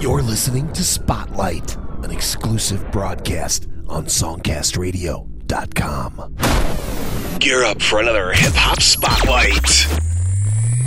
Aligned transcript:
You're 0.00 0.22
listening 0.22 0.72
to 0.72 0.82
Spotlight, 0.82 1.76
an 2.02 2.10
exclusive 2.10 2.90
broadcast 2.90 3.68
on 3.86 4.06
SongcastRadio.com. 4.06 6.36
Gear 7.38 7.64
up 7.64 7.82
for 7.82 8.00
another 8.00 8.32
hip 8.32 8.54
hop 8.54 8.80
spotlight. 8.80 9.86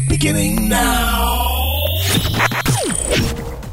Beginning 0.09 0.67
now. 0.67 1.45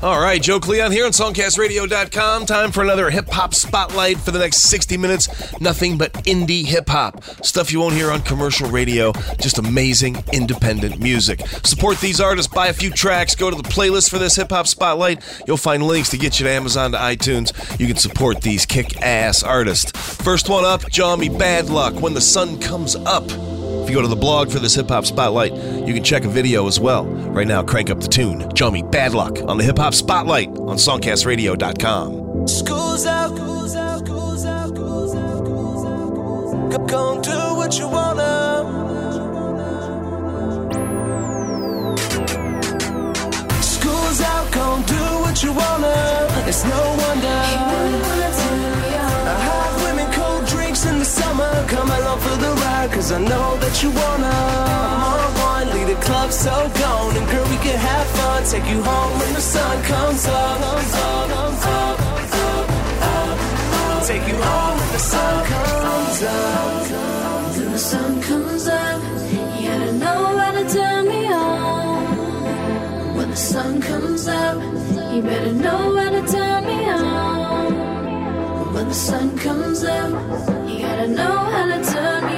All 0.03 0.19
right, 0.19 0.41
Joe 0.41 0.61
Cleon 0.61 0.91
here 0.91 1.05
on 1.05 1.13
SongcastRadio.com. 1.13 2.47
Time 2.47 2.73
for 2.73 2.83
another 2.83 3.11
hip 3.11 3.29
hop 3.29 3.53
spotlight 3.53 4.17
for 4.17 4.31
the 4.31 4.39
next 4.39 4.63
60 4.63 4.97
minutes. 4.97 5.29
Nothing 5.61 5.99
but 5.99 6.15
indie 6.25 6.65
hip 6.65 6.89
hop. 6.89 7.23
Stuff 7.45 7.71
you 7.71 7.81
won't 7.81 7.93
hear 7.95 8.11
on 8.11 8.23
commercial 8.23 8.71
radio. 8.71 9.13
Just 9.39 9.59
amazing 9.59 10.25
independent 10.33 11.01
music. 11.01 11.47
Support 11.65 12.01
these 12.01 12.19
artists, 12.19 12.51
buy 12.51 12.69
a 12.69 12.73
few 12.73 12.91
tracks, 12.91 13.35
go 13.35 13.51
to 13.51 13.57
the 13.57 13.63
playlist 13.63 14.09
for 14.09 14.17
this 14.17 14.37
hip 14.37 14.49
hop 14.49 14.67
spotlight. 14.67 15.23
You'll 15.47 15.59
find 15.59 15.83
links 15.83 16.09
to 16.11 16.17
get 16.17 16.41
you 16.41 16.47
to 16.47 16.51
Amazon 16.51 16.93
to 16.93 16.99
iTunes. 16.99 17.79
You 17.79 17.87
can 17.87 17.97
support 17.97 18.41
these 18.41 18.65
kick 18.65 19.03
ass 19.03 19.43
artists. 19.43 19.91
First 20.23 20.49
one 20.49 20.65
up, 20.65 20.89
Jami 20.89 21.29
Bad 21.29 21.69
Luck, 21.69 22.01
When 22.01 22.15
the 22.15 22.23
Sun 22.23 22.61
Comes 22.61 22.97
Up. 22.97 23.60
If 23.83 23.89
you 23.89 23.95
go 23.95 24.03
to 24.03 24.09
the 24.09 24.17
blog 24.17 24.51
for 24.51 24.59
this 24.59 24.75
hip 24.75 24.89
hop 24.89 25.07
spotlight, 25.07 25.53
you 25.55 25.95
can 25.95 26.05
check 26.05 26.25
a 26.25 26.29
video 26.29 26.67
as 26.67 26.79
well. 26.81 27.05
Right 27.05 27.47
now, 27.47 27.63
crank 27.63 27.91
up 27.91 28.01
the 28.01 28.09
tune. 28.09 28.51
Jami 28.55 28.83
Bad 28.83 29.15
Luck 29.15 29.39
on 29.47 29.57
the 29.59 29.65
hip 29.65 29.79
hop 29.79 29.95
spotlight 29.95 30.49
on 30.49 30.77
songcastradio.com. 30.77 32.49
School's 32.49 33.07
out, 33.07 33.37
school's 33.37 33.77
out, 33.77 34.07
school's 34.07 34.45
out, 34.45 34.69
school's 34.69 35.15
out, 35.15 35.47
school's 35.47 35.85
out. 35.85 36.89
Go, 36.89 37.21
do 37.21 37.57
what 37.57 37.79
you 37.79 37.89
wanna. 37.89 38.67
School's 43.63 44.21
out, 44.21 44.53
go 44.53 44.75
and 44.75 44.87
do 44.87 44.95
what 44.95 45.43
you 45.43 45.53
wanna. 45.53 46.45
It's 46.47 46.65
no 46.65 46.97
wonder. 46.99 47.41
I 49.33 49.39
have 49.49 49.83
women, 49.85 50.13
cold 50.13 50.47
drinks 50.47 50.85
in 50.87 50.99
the 50.99 51.05
summer. 51.05 51.67
Come 51.69 51.91
along 51.91 52.21
for 52.21 52.37
the 52.37 52.60
cause 52.93 53.13
I 53.13 53.19
know 53.19 53.57
that 53.63 53.83
you 53.83 53.91
wanna. 53.91 54.35
I'm 54.93 55.03
on 55.13 55.31
one, 55.51 55.67
lead 55.75 55.89
the 55.95 56.01
club 56.03 56.31
so 56.33 56.55
gone. 56.83 57.17
And 57.17 57.27
girl, 57.31 57.47
we 57.49 57.59
can 57.67 57.79
have 57.79 58.07
fun. 58.19 58.45
Take 58.45 58.67
you 58.73 58.83
home 58.83 59.13
when 59.19 59.33
the 59.35 59.41
sun 59.41 59.83
comes 59.85 60.27
up. 60.27 60.61
Up, 60.61 60.79
up, 61.07 61.31
comes 61.35 62.35
up, 62.47 62.67
up. 63.13 64.07
Take 64.07 64.27
you 64.29 64.37
home 64.37 64.77
when 64.81 64.91
the 64.93 65.03
sun 65.13 65.45
comes 65.53 66.23
up. 66.23 67.11
When 67.57 67.71
the 67.73 67.79
sun 67.79 68.21
comes 68.23 68.69
up, 68.69 69.03
you 69.33 69.69
gotta 69.69 69.93
know 69.93 70.39
how 70.41 70.53
to 70.53 70.65
turn 70.75 71.09
me 71.09 71.23
on. 71.33 72.07
When 73.17 73.31
the 73.31 73.37
sun 73.37 73.81
comes 73.81 74.29
up, 74.29 74.57
you 75.13 75.23
better 75.23 75.53
know 75.53 75.97
how 75.97 76.11
to 76.11 76.23
turn 76.33 76.67
me 76.67 76.91
on. 76.91 77.91
When 78.75 78.89
the 78.89 78.95
sun 78.95 79.39
comes 79.39 79.85
up, 79.85 80.11
you 80.69 80.81
gotta 80.81 81.09
know 81.09 81.37
how 81.55 81.67
to 81.67 81.85
turn 81.93 82.25
me 82.25 82.29
on. 82.29 82.30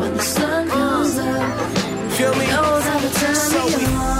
When 0.00 0.12
the 0.16 0.22
sun 0.22 0.68
comes 0.68 1.18
up, 1.18 1.60
Feel 2.12 2.34
me? 2.34 2.44
how 2.44 2.98
to 2.98 3.10
turn 3.20 3.34
So 3.34 3.66
we 3.66 3.84
on. 3.86 4.19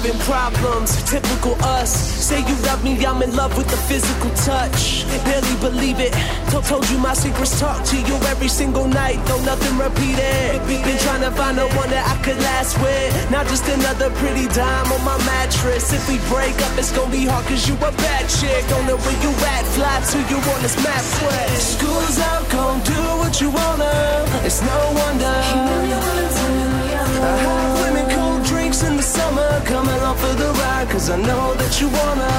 Having 0.00 0.18
problems, 0.20 1.02
typical 1.04 1.54
us. 1.64 1.90
Say 1.92 2.40
you 2.40 2.56
love 2.64 2.82
me, 2.84 3.04
I'm 3.04 3.22
in 3.22 3.34
love 3.36 3.56
with 3.56 3.68
the 3.68 3.76
physical 3.76 4.30
touch. 4.46 5.04
Barely 5.24 5.56
believe 5.60 6.00
it. 6.00 6.12
Told, 6.50 6.64
told 6.64 6.88
you 6.90 6.98
my 6.98 7.12
secrets 7.12 7.60
talk 7.60 7.84
to 7.86 7.96
you 7.96 8.14
every 8.32 8.48
single 8.48 8.86
night, 8.86 9.18
though 9.26 9.42
nothing 9.44 9.76
repeated. 9.76 10.60
Been 10.66 10.98
trying 10.98 11.22
to 11.22 11.30
find 11.30 11.58
the 11.58 11.68
one 11.76 11.90
that 11.90 12.04
I 12.08 12.16
could 12.24 12.38
last 12.38 12.80
with. 12.80 13.30
Not 13.30 13.46
just 13.46 13.68
another 13.68 14.10
pretty 14.16 14.46
dime 14.48 14.90
on 14.92 15.04
my 15.04 15.18
mattress. 15.26 15.92
If 15.92 16.08
we 16.08 16.16
break 16.32 16.56
up, 16.64 16.78
it's 16.78 16.92
gonna 16.92 17.10
be 17.12 17.26
hard 17.26 17.44
cause 17.46 17.68
you 17.68 17.74
a 17.76 17.92
bad 17.92 18.24
chick. 18.28 18.64
Don't 18.68 18.86
know 18.86 18.96
where 18.96 19.18
you 19.20 19.32
at, 19.52 19.64
fly 19.76 20.00
to 20.00 20.18
you 20.32 20.38
on 20.40 20.62
this 20.62 20.76
map 20.80 21.04
quest. 21.20 21.78
School's 21.78 22.18
out, 22.20 22.48
gon' 22.48 22.80
do 22.84 23.00
what 23.20 23.40
you 23.40 23.50
wanna. 23.50 24.24
It's 24.46 24.62
no 24.62 24.76
wonder. 24.96 25.36
I 27.22 27.69
in 28.82 28.96
the 28.96 29.02
summer. 29.02 29.48
Come 29.64 29.88
along 29.88 30.16
for 30.16 30.34
the 30.34 30.50
ride, 30.62 30.88
cause 30.90 31.10
I 31.10 31.16
know 31.16 31.54
that 31.54 31.80
you 31.80 31.88
wanna. 31.88 32.30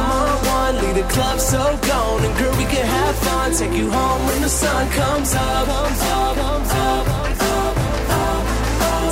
I'm 0.00 0.10
on 0.22 0.38
one, 0.58 0.74
lead 0.82 0.96
the 1.02 1.06
club 1.14 1.38
so 1.40 1.62
gone. 1.88 2.24
And 2.24 2.34
girl, 2.38 2.54
we 2.56 2.64
can 2.64 2.86
have 2.86 3.16
fun. 3.16 3.52
Take 3.52 3.74
you 3.74 3.90
home 3.90 4.26
when 4.26 4.42
the 4.42 4.48
sun 4.48 4.88
comes 4.90 5.34
up. 5.34 5.68
Up, 5.68 5.90
up, 6.14 6.68
up. 6.84 7.20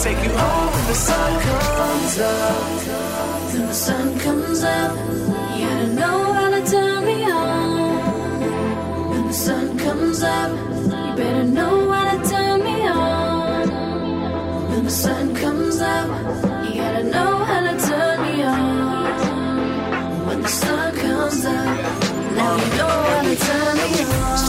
Take 0.03 0.23
you 0.23 0.31
home 0.31 0.73
when 0.75 0.87
the 0.87 0.95
sun 0.95 1.31
comes 1.49 2.19
up. 2.21 2.99
When 3.53 3.67
the 3.67 3.75
sun 3.75 4.19
comes 4.21 4.63
up, 4.63 4.93
you 5.55 5.67
gotta 5.67 5.89
know 6.01 6.33
how 6.33 6.49
to 6.51 6.63
turn 6.71 7.05
me 7.05 7.25
on. 7.25 9.11
When 9.11 9.27
the 9.27 9.33
sun 9.33 9.77
comes 9.77 10.23
up, 10.23 10.51
you 10.51 11.17
better 11.17 11.38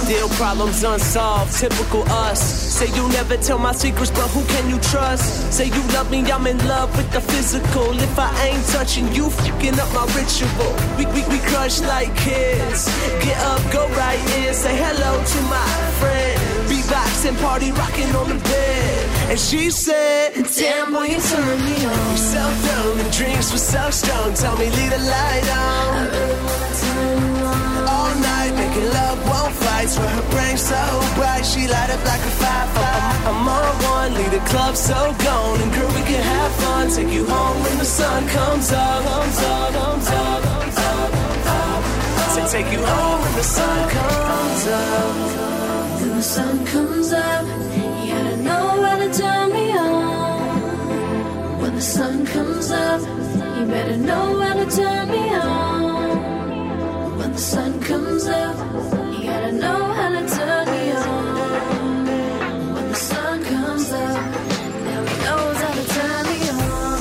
Still 0.09 0.29
problems 0.29 0.83
unsolved, 0.83 1.55
typical 1.55 2.01
us. 2.09 2.41
Say 2.41 2.87
you 2.97 3.07
never 3.09 3.37
tell 3.37 3.59
my 3.59 3.73
secrets, 3.73 4.09
but 4.09 4.27
who 4.31 4.43
can 4.45 4.67
you 4.67 4.79
trust? 4.79 5.53
Say 5.53 5.67
you 5.67 5.83
love 5.93 6.09
me, 6.09 6.25
I'm 6.31 6.47
in 6.47 6.57
love 6.67 6.89
with 6.97 7.11
the 7.11 7.21
physical. 7.21 7.93
If 7.93 8.17
I 8.17 8.33
ain't 8.47 8.65
touching 8.69 9.13
you, 9.13 9.29
fucking 9.29 9.79
up 9.79 9.93
my 9.93 10.05
ritual. 10.17 10.73
We, 10.97 11.05
we, 11.13 11.21
we 11.29 11.37
crush 11.45 11.81
like 11.81 12.09
kids. 12.17 12.89
Get 13.21 13.37
up, 13.37 13.61
go 13.71 13.87
right 13.89 14.17
in, 14.41 14.51
say 14.55 14.75
hello 14.75 15.11
to 15.23 15.39
my 15.45 15.69
friend. 16.01 16.41
Beatbox 16.67 17.29
and 17.29 17.37
party 17.37 17.71
rocking 17.71 18.09
on 18.15 18.29
the 18.29 18.43
bed. 18.49 19.29
And 19.29 19.39
she 19.39 19.69
said, 19.69 20.33
Damn 20.57 20.91
boy, 20.91 21.03
you 21.03 21.21
turn 21.21 21.59
me 21.69 21.85
on. 21.85 22.17
So 22.17 22.41
dumb 22.65 22.99
and 22.99 23.13
dreams 23.13 23.51
were 23.51 23.59
so 23.59 23.91
strong. 23.91 24.33
Tell 24.33 24.57
me, 24.57 24.71
leave 24.71 24.89
the 24.89 24.97
light 24.97 25.49
on. 25.53 25.97
I 25.97 26.09
really 26.09 26.41
wanna 26.41 26.75
turn. 26.81 27.38
All 28.09 28.15
night 28.15 28.53
making 28.55 28.89
love, 28.89 29.19
won't 29.29 29.53
fight. 29.53 29.87
Swear 29.87 30.09
her 30.09 30.27
brain 30.31 30.57
so 30.57 30.81
bright, 31.15 31.45
she 31.45 31.67
light 31.67 31.91
up 31.95 32.03
like 32.05 32.23
a 32.31 32.33
fire. 32.41 32.67
I'm, 33.29 33.47
on 33.47 33.73
one, 33.95 34.13
leave 34.15 34.31
the 34.31 34.43
club 34.49 34.75
so 34.75 35.13
gone, 35.25 35.61
and 35.61 35.71
girl 35.73 35.91
we 35.93 36.01
can 36.09 36.23
have 36.23 36.51
fun. 36.63 36.89
Take 36.89 37.13
you 37.13 37.25
home 37.25 37.57
when 37.63 37.77
the 37.77 37.85
sun 37.85 38.27
comes 38.29 38.71
up, 38.71 39.03
comes 39.05 39.39
up, 39.53 39.73
comes 39.73 40.07
up, 40.09 40.43
comes 40.43 40.77
up. 40.77 41.09
Take 42.49 42.71
you 42.71 42.83
home 42.83 43.21
when 43.21 43.35
the 43.35 43.43
sun 43.43 43.89
comes 43.89 44.67
up. 44.79 46.01
When 46.01 46.15
the 46.17 46.23
sun 46.23 46.65
comes 46.65 47.13
up, 47.13 47.45
you 47.77 48.11
gotta 48.11 48.37
know 48.37 48.65
how 48.85 48.97
to 48.97 49.09
turn 49.13 49.53
me 49.53 49.65
on. 49.77 51.61
When 51.61 51.75
the 51.75 51.81
sun 51.81 52.25
comes 52.25 52.71
up, 52.71 53.01
you 53.55 53.65
better 53.67 53.97
know 53.97 54.39
how 54.39 54.55
to 54.55 54.65
turn 54.75 55.11
me 55.11 55.29
on. 55.35 55.58
Sun 57.49 57.81
comes 57.81 58.27
up, 58.27 58.55
you 59.11 59.23
gotta 59.23 59.51
know 59.51 59.83
how 59.93 60.09
to 60.09 60.21
turn 60.29 60.65
me 60.69 60.91
on. 60.91 62.05
When 62.75 62.89
the 62.89 62.95
sun 62.95 63.43
comes 63.43 63.91
up, 63.91 64.21
now 64.85 65.03
he 65.03 65.15
knows 65.25 65.57
how 65.57 65.73
to 65.73 65.83
turn 65.95 66.25
me 66.27 66.49
on. 66.49 66.99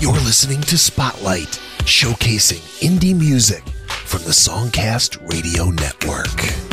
You're 0.00 0.12
listening 0.24 0.62
to 0.62 0.76
Spotlight, 0.76 1.60
showcasing 1.84 2.60
indie 2.80 3.16
music 3.16 3.62
from 4.06 4.22
the 4.22 4.30
Songcast 4.30 5.18
Radio 5.32 5.70
Network. 5.70 6.69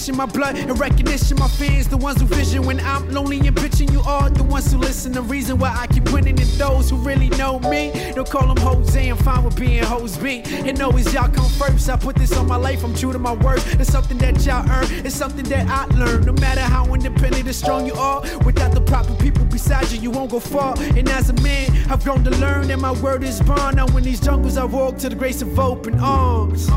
Ambition, 0.00 0.16
my 0.16 0.26
blood 0.26 0.56
and 0.56 0.78
recognition. 0.78 1.36
My 1.38 1.48
fans, 1.48 1.88
the 1.88 1.96
ones 1.96 2.20
who 2.20 2.26
vision 2.26 2.64
when 2.64 2.80
I'm 2.80 3.10
lonely 3.10 3.38
and 3.38 3.54
bitching. 3.56 3.92
You 3.92 4.00
are 4.02 4.30
the 4.30 4.42
ones 4.42 4.72
who 4.72 4.78
listen. 4.78 5.12
The 5.12 5.22
reason 5.22 5.58
why 5.58 5.74
I 5.76 5.86
keep 5.86 6.10
winning 6.12 6.38
is 6.38 6.56
those 6.58 6.90
who 6.90 6.96
really 6.96 7.28
know 7.30 7.58
me. 7.60 7.92
Don't 8.14 8.28
call 8.28 8.52
them 8.52 8.56
Jose, 8.58 9.08
I'm 9.08 9.16
fine 9.18 9.44
with 9.44 9.56
being 9.56 9.82
Hose 9.84 10.16
B. 10.16 10.42
And 10.46 10.80
always 10.80 11.12
y'all 11.12 11.28
come 11.28 11.48
first. 11.50 11.88
I 11.88 11.96
put 11.96 12.16
this 12.16 12.36
on 12.36 12.46
my 12.46 12.56
life, 12.56 12.84
I'm 12.84 12.94
true 12.94 13.12
to 13.12 13.18
my 13.18 13.32
word. 13.32 13.62
It's 13.78 13.90
something 13.90 14.18
that 14.18 14.44
y'all 14.44 14.68
earn, 14.70 14.86
it's 15.04 15.14
something 15.14 15.44
that 15.46 15.68
I 15.68 15.84
learned. 15.96 16.26
No 16.26 16.32
matter 16.32 16.62
how 16.62 16.84
independent 16.94 17.46
and 17.46 17.54
strong 17.54 17.86
you 17.86 17.94
are, 17.94 18.22
without 18.44 18.72
the 18.72 18.80
proper 18.80 19.14
people 19.16 19.44
beside 19.44 19.90
you, 19.90 20.00
you 20.00 20.10
won't 20.10 20.30
go 20.30 20.40
far. 20.40 20.74
And 20.78 21.08
as 21.10 21.30
a 21.30 21.34
man, 21.34 21.70
I've 21.90 22.02
grown 22.04 22.24
to 22.24 22.30
learn 22.30 22.68
that 22.68 22.78
my 22.78 22.92
word 23.00 23.22
is 23.22 23.40
bond. 23.42 23.76
Now 23.76 23.86
in 23.96 24.02
these 24.04 24.20
jungles, 24.20 24.56
I 24.56 24.64
walk 24.64 24.98
to 24.98 25.08
the 25.08 25.16
grace 25.16 25.42
of 25.42 25.58
open 25.58 25.98
arms. 26.00 26.68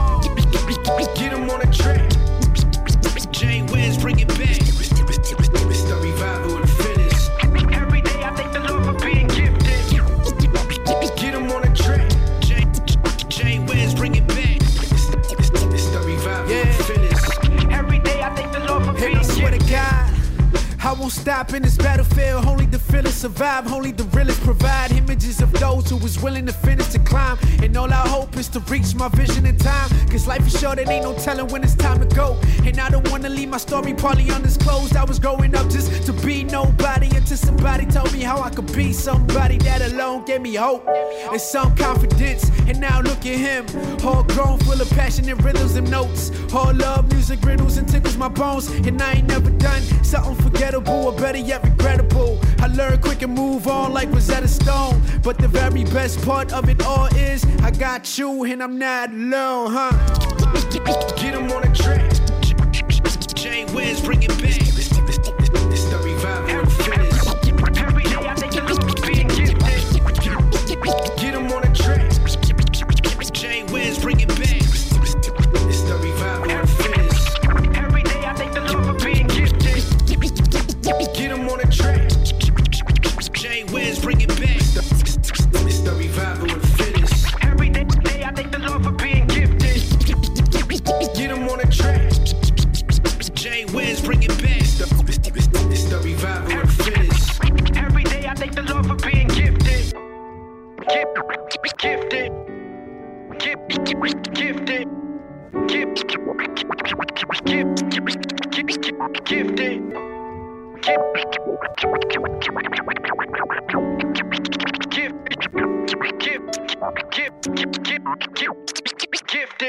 Survive, 23.44 23.74
only 23.74 23.92
the 23.92 24.06
realest 24.16 24.42
provide 24.42 24.92
images 24.94 25.42
of 25.42 25.52
those 25.60 25.90
who 25.90 25.98
was 25.98 26.18
willing 26.22 26.46
to 26.46 26.54
finish 26.54 26.88
the 26.88 27.00
climb. 27.00 27.38
And 27.62 27.76
all 27.76 27.92
I 27.92 28.08
hope 28.08 28.38
is 28.38 28.48
to 28.50 28.60
reach 28.72 28.96
my 28.96 29.10
vision 29.10 29.46
in 29.46 29.58
time. 29.58 29.90
Cause 30.08 30.26
life 30.28 30.48
is 30.48 30.58
short, 30.58 30.80
and 30.80 30.90
ain't 30.90 31.04
no 31.04 31.14
telling 31.18 31.48
when 31.50 31.62
it's 31.62 31.76
time 31.76 32.00
to 32.00 32.16
go. 32.16 32.40
And 32.66 32.80
I 32.80 32.90
don't 32.90 33.10
wanna 33.12 33.30
leave 33.30 33.50
my 33.50 33.58
story 33.58 33.94
partly 33.94 34.32
undisclosed. 34.32 34.96
I 34.96 35.04
was 35.04 35.20
growing 35.20 35.56
up 35.56 35.70
just 35.70 36.06
to 36.06 36.14
be 36.14 36.44
nobody 36.44 37.08
until 37.16 37.38
somebody 37.38 37.86
told 37.86 38.14
me 38.14 38.22
how 38.22 38.42
I 38.42 38.50
could 38.50 38.72
be 38.74 38.94
somebody 38.94 39.58
that 39.60 39.82
alone 39.82 40.26
gave 40.26 40.42
me 40.42 40.56
hope 40.56 40.88
and 40.88 41.42
some 41.42 41.76
confidence. 41.76 42.50
And 42.68 42.80
now 42.80 43.02
look 43.02 43.26
at 43.26 43.38
him, 43.48 43.66
all 44.06 44.24
grown, 44.24 44.60
full 44.60 44.82
of 44.82 44.90
passion 44.92 45.28
and 45.30 45.44
rhythms 45.44 45.76
and 45.76 45.90
notes. 45.92 46.32
All 46.54 46.74
love, 46.74 47.12
music, 47.12 47.42
riddles, 47.44 47.78
and 47.78 47.88
tickles 47.88 48.18
my 48.18 48.30
bones. 48.30 48.70
And 48.70 49.02
I 49.02 49.14
ain't 49.14 49.28
never 49.28 49.50
done 49.50 49.82
something 50.04 50.36
forgettable 50.36 51.08
or 51.08 51.14
better 51.14 51.40
yet 51.40 51.64
regrettable. 51.64 52.40
I 52.60 52.68
learned 52.68 53.02
quick 53.02 53.22
and 53.24 53.34
move 53.34 53.68
on 53.68 53.94
like 53.94 54.10
Rosetta 54.12 54.48
Stone. 54.48 55.02
But 55.22 55.38
the 55.38 55.48
very 55.48 55.84
best 55.86 56.24
part 56.26 56.54
of 56.54 56.70
it 56.70 56.82
all 56.86 57.08
is 57.16 57.46
I 57.62 57.72
got 57.72 58.18
you 58.18 58.44
and 58.46 58.64
I'm 58.64 58.78
not 58.78 59.10
alone, 59.12 59.72
huh? 59.72 59.92
Get 61.18 61.36
him 61.36 61.52
on 61.52 61.64
a 61.64 61.74
track. 61.74 62.03
Bring 64.02 64.24
it 64.24 64.42
back. 64.42 64.63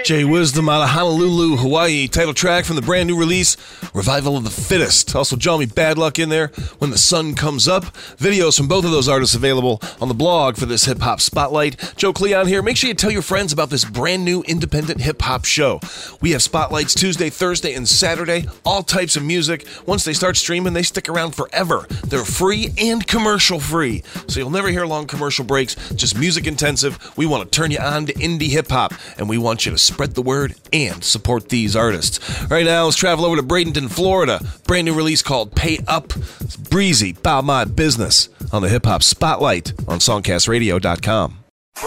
Jay 0.05 0.23
Wisdom 0.23 0.69
out 0.69 0.83
of 0.83 0.91
Honolulu, 0.91 1.57
Hawaii. 1.57 2.09
Title 2.09 2.35
track 2.35 2.67
from 2.67 2.77
the 2.77 2.83
brand 2.83 3.07
new 3.07 3.19
release, 3.19 3.57
Revival 3.95 4.37
of 4.37 4.45
the 4.45 4.51
Fittest. 4.51 5.17
Also, 5.17 5.35
Johnny 5.35 5.65
Bad 5.65 5.97
Luck 5.97 6.19
in 6.19 6.29
there, 6.29 6.49
When 6.77 6.91
the 6.91 6.99
Sun 6.99 7.37
Comes 7.37 7.67
Up. 7.67 7.85
Videos 8.19 8.59
from 8.59 8.69
both 8.69 8.85
of 8.85 8.91
those 8.91 9.09
artists 9.09 9.35
available 9.35 9.81
on 10.03 10.09
the 10.09 10.15
blog 10.15 10.59
for 10.59 10.67
this 10.67 10.85
hip 10.85 10.99
hop 10.99 11.23
spotlight. 11.23 11.95
Joe 11.97 12.13
Cleon 12.13 12.47
here. 12.47 12.61
Make 12.61 12.77
sure 12.77 12.89
you 12.89 12.95
tell 12.95 13.11
your 13.11 13.23
friends 13.23 13.51
about 13.51 13.71
this 13.71 13.87
brand 13.87 14.27
new 14.27 14.43
independent 14.43 15.01
hip 15.01 15.23
hop 15.23 15.47
show. 15.47 15.81
We 16.21 16.33
have 16.33 16.43
spotlights 16.43 16.93
Tuesday, 16.93 17.31
Thursday, 17.31 17.73
and 17.73 17.89
Saturday. 17.89 18.47
All 18.67 18.83
types 18.83 19.17
of 19.17 19.25
music. 19.25 19.67
Once 19.87 20.05
they 20.05 20.13
start 20.13 20.37
streaming, 20.37 20.75
they 20.75 20.83
stick 20.83 21.09
around 21.09 21.35
forever. 21.35 21.87
They're 22.05 22.27
free 22.27 22.75
and 22.77 23.07
commercial 23.07 23.59
free. 23.59 24.03
So 24.29 24.39
you'll 24.39 24.51
never 24.51 24.69
hear 24.69 24.85
long 24.85 25.07
commercial 25.07 25.47
breaks, 25.47 25.77
just 25.95 26.19
music 26.19 26.47
intensive. 26.47 26.99
We 27.17 27.25
want 27.25 27.51
to 27.51 27.57
turn 27.59 27.71
you 27.71 27.79
on 27.79 28.05
to 28.05 28.13
indie 28.13 28.51
hip 28.51 28.69
hop, 28.69 28.93
and 29.17 29.31
we 29.31 29.39
want 29.39 29.65
you 29.65 29.73
to 29.73 29.79
spread 29.95 30.15
the 30.17 30.23
word 30.23 30.55
and 30.73 31.05
support 31.05 31.49
these 31.51 31.77
artists. 31.77 32.19
Right 32.51 32.65
now, 32.65 32.87
let's 32.87 32.97
travel 32.97 33.25
over 33.25 33.37
to 33.37 33.45
Bradenton, 33.45 33.89
Florida. 33.89 34.41
Brand 34.67 34.87
new 34.87 34.95
release 34.95 35.23
called 35.23 35.55
Pay 35.55 35.79
Up. 35.87 36.07
It's 36.41 36.57
Breezie, 36.57 37.17
about 37.17 37.45
my 37.45 37.65
business 37.65 38.29
on 38.53 38.63
the 38.63 38.69
hip 38.69 38.87
hop 38.87 39.05
spotlight 39.05 39.71
on 39.87 40.01
songcastradio.com. 40.01 41.39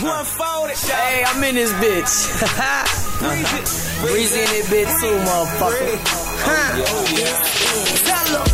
One 0.00 0.24
folded. 0.24 0.76
Hey, 0.76 1.24
I'm 1.26 1.44
in 1.44 1.56
this 1.56 1.72
bitch. 1.74 2.40
Breezie 4.00 4.40
in 4.40 4.48
this 4.50 4.66
bitch 4.70 5.00
too, 5.00 5.18
motherfucker. 5.28 5.98
Tell 8.04 8.36
'em. 8.40 8.46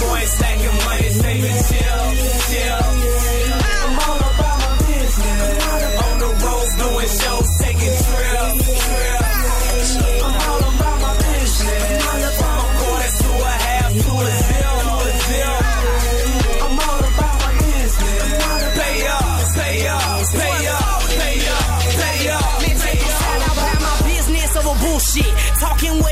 Boy, 0.00 0.20
stacking 0.24 0.76
money, 0.84 1.08
saving 1.10 1.58
chill, 1.68 1.77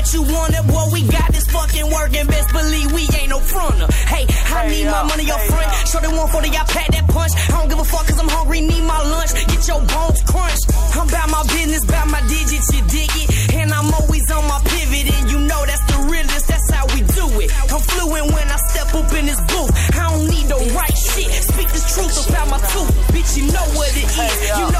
what 0.07 0.13
you 0.13 0.33
wanted, 0.33 0.63
what 0.71 0.93
we 0.93 1.03
got 1.03 1.27
this 1.33 1.47
fucking 1.51 1.91
working. 1.91 2.25
Best 2.27 2.49
believe 2.53 2.91
we 2.93 3.03
ain't 3.19 3.29
no 3.29 3.39
fronter. 3.39 3.91
Hey, 4.07 4.23
I 4.55 4.67
need 4.69 4.85
my 4.85 5.03
money 5.03 5.29
up 5.31 5.41
front. 5.51 5.67
Show 5.87 5.99
them 5.99 6.15
140, 6.15 6.47
I 6.47 6.63
pack 6.63 6.87
that 6.95 7.07
punch. 7.07 7.33
I 7.35 7.59
don't 7.59 7.67
give 7.67 7.79
a 7.79 7.83
fuck 7.83 8.07
cause 8.07 8.19
I'm 8.19 8.29
hungry, 8.29 8.61
need 8.61 8.83
my 8.87 9.01
lunch. 9.03 9.35
Get 9.35 9.67
your 9.67 9.81
bones 9.83 10.23
crunched. 10.23 10.65
I'm 10.95 11.07
about 11.07 11.27
my 11.27 11.43
business, 11.51 11.83
about 11.83 12.07
my 12.07 12.21
digits, 12.27 12.71
you 12.71 12.81
dig 12.87 13.11
it? 13.19 13.27
And 13.59 13.73
I'm 13.73 13.91
always 13.99 14.23
on 14.31 14.47
my 14.47 14.59
pivot, 14.63 15.11
and 15.11 15.25
you 15.31 15.39
know 15.43 15.61
that's 15.67 15.83
the 15.91 15.99
realest, 16.07 16.47
that's 16.47 16.69
how 16.71 16.85
we 16.95 17.03
do 17.03 17.25
it. 17.43 17.51
I'm 17.67 17.83
fluent 17.83 18.31
when 18.31 18.47
I 18.47 18.57
step 18.71 18.95
up 18.95 19.11
in 19.11 19.25
this 19.27 19.41
booth. 19.51 19.71
I 19.91 20.07
don't 20.07 20.27
need 20.31 20.47
no 20.47 20.59
right 20.71 20.95
shit. 20.95 21.27
Speak 21.51 21.67
the 21.67 21.83
truth 21.83 22.15
about 22.31 22.47
my 22.47 22.59
tooth. 22.71 22.91
Bitch, 23.11 23.35
you 23.35 23.51
know 23.51 23.67
what 23.75 23.91
it 23.91 24.07
is. 24.07 24.39
You 24.55 24.71
know 24.71 24.76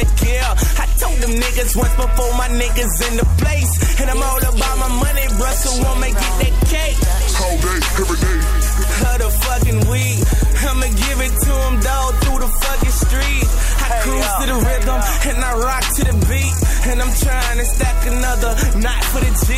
to 0.00 0.06
kill. 0.16 0.50
I 0.80 0.86
told 0.96 1.18
them 1.20 1.32
niggas 1.36 1.76
once 1.76 1.94
before 1.94 2.32
my 2.40 2.48
niggas 2.48 2.94
in 3.08 3.14
the 3.20 3.26
place. 3.36 4.00
And 4.00 4.08
I'm 4.10 4.22
all 4.22 4.40
about 4.40 4.76
my 4.80 4.88
money, 4.88 5.26
bruh, 5.36 5.52
so 5.52 5.70
I'ma 5.84 6.08
get 6.08 6.34
that 6.40 6.54
cake. 6.72 6.98
All 7.40 7.56
day, 7.60 7.80
every 8.00 8.18
day. 8.18 8.40
Of 9.00 9.16
the 9.20 9.30
fucking 9.44 9.80
weed. 9.88 10.20
I'ma 10.60 10.88
give 10.88 11.18
it 11.20 11.34
to 11.44 11.52
them, 11.52 11.76
dog, 11.80 12.12
through 12.20 12.40
the 12.40 12.48
fucking 12.48 12.96
street. 12.96 13.44
I 13.80 13.88
cruise 14.04 14.32
to 14.40 14.44
the 14.52 14.58
rhythm, 14.60 15.00
and 15.28 15.38
I 15.44 15.52
rock 15.56 15.84
to 15.96 16.02
the 16.04 16.16
beat. 16.28 16.54
And 16.88 16.96
I'm 17.00 17.12
trying 17.12 17.58
to 17.60 17.64
stack 17.64 18.06
another 18.08 18.52
knot 18.80 19.04
for 19.12 19.20
the 19.20 19.32
G. 19.44 19.48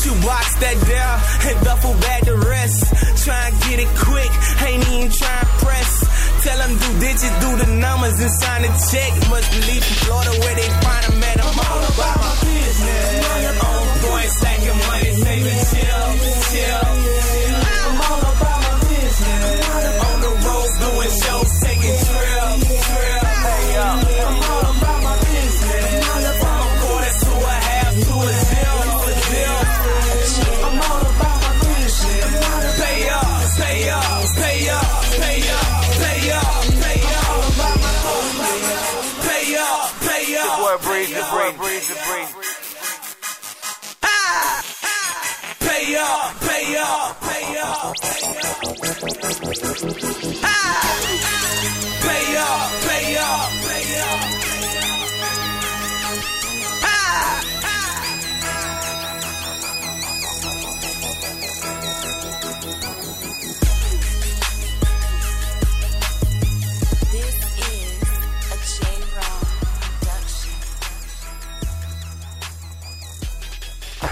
Shoebox 0.00 0.46
that 0.60 0.76
down, 0.88 1.16
and 1.48 1.56
duffel 1.64 1.94
bag 2.00 2.24
the 2.24 2.36
rest. 2.36 2.84
Try 3.24 3.48
and 3.48 3.59
them 7.22 7.40
do 7.40 7.56
the 7.56 7.70
numbers 7.76 8.18
and 8.20 8.30
sign 8.40 8.64
a 8.64 8.68
check. 8.90 9.12
Must 9.28 9.50
believe 9.52 9.84
from 9.84 9.96
Florida 10.04 10.32
where 10.40 10.54
they 10.54 10.68
find 10.84 11.04
them 11.04 11.22
at. 11.22 11.36
I'm 11.40 11.58
all 11.66 11.82
about 11.92 12.16
my 12.24 12.32
business. 12.44 13.60
On 13.60 13.86
point, 14.04 14.30
stacking 14.30 14.78
money, 14.88 15.12
saving 15.24 15.60
chill, 15.70 16.08
chill. 16.50 16.89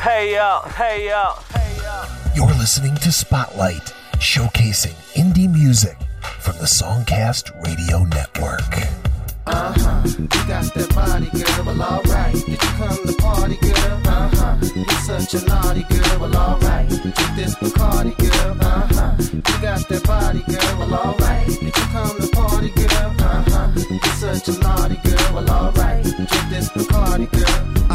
Pay 0.08 0.36
up, 0.38 0.64
Ah! 0.64 0.64
Pay 0.76 1.10
up, 1.10 1.57
You're 2.38 2.46
listening 2.54 2.94
to 2.98 3.10
Spotlight, 3.10 3.92
showcasing 4.18 4.94
indie 5.16 5.52
music 5.52 5.96
from 6.38 6.56
the 6.58 6.66
Songcast 6.66 7.50
Radio 7.66 8.04
Network. 8.04 8.62
Uh-huh. 9.44 10.02
You 10.06 10.28
got 10.46 10.72
that 10.72 10.94
body, 10.94 11.26
girl, 11.34 11.64
well, 11.66 11.82
alright. 11.82 12.34
Did 12.34 12.48
you 12.50 12.56
come 12.56 13.06
to 13.06 13.12
party, 13.14 13.56
girl? 13.56 14.02
Uh-huh. 14.06 14.56
You're 14.76 14.88
such 15.00 15.34
a 15.34 15.44
naughty 15.46 15.82
girl, 15.82 16.20
well, 16.20 16.36
alright. 16.36 16.88
Get 16.88 17.34
this 17.34 17.56
Bacardi, 17.56 18.16
girl, 18.16 18.56
uh-huh. 18.60 19.16
You 19.18 19.60
got 19.60 19.88
that 19.88 20.04
body, 20.06 20.44
girl, 20.46 20.78
well, 20.78 20.94
alright. 20.94 21.46
Did 21.48 21.62
you 21.64 21.72
come 21.72 22.20
to 22.20 22.28
party, 22.28 22.70
girl? 22.70 23.14
Uh-huh. 23.18 23.72
You're 23.90 24.12
such 24.14 24.46
a 24.46 24.60
naughty 24.60 24.94
girl, 25.02 25.34
well, 25.34 25.50
alright. 25.50 26.04
Get 26.04 26.50
this 26.50 26.68
Bacardi, 26.68 27.28
girl. 27.32 27.87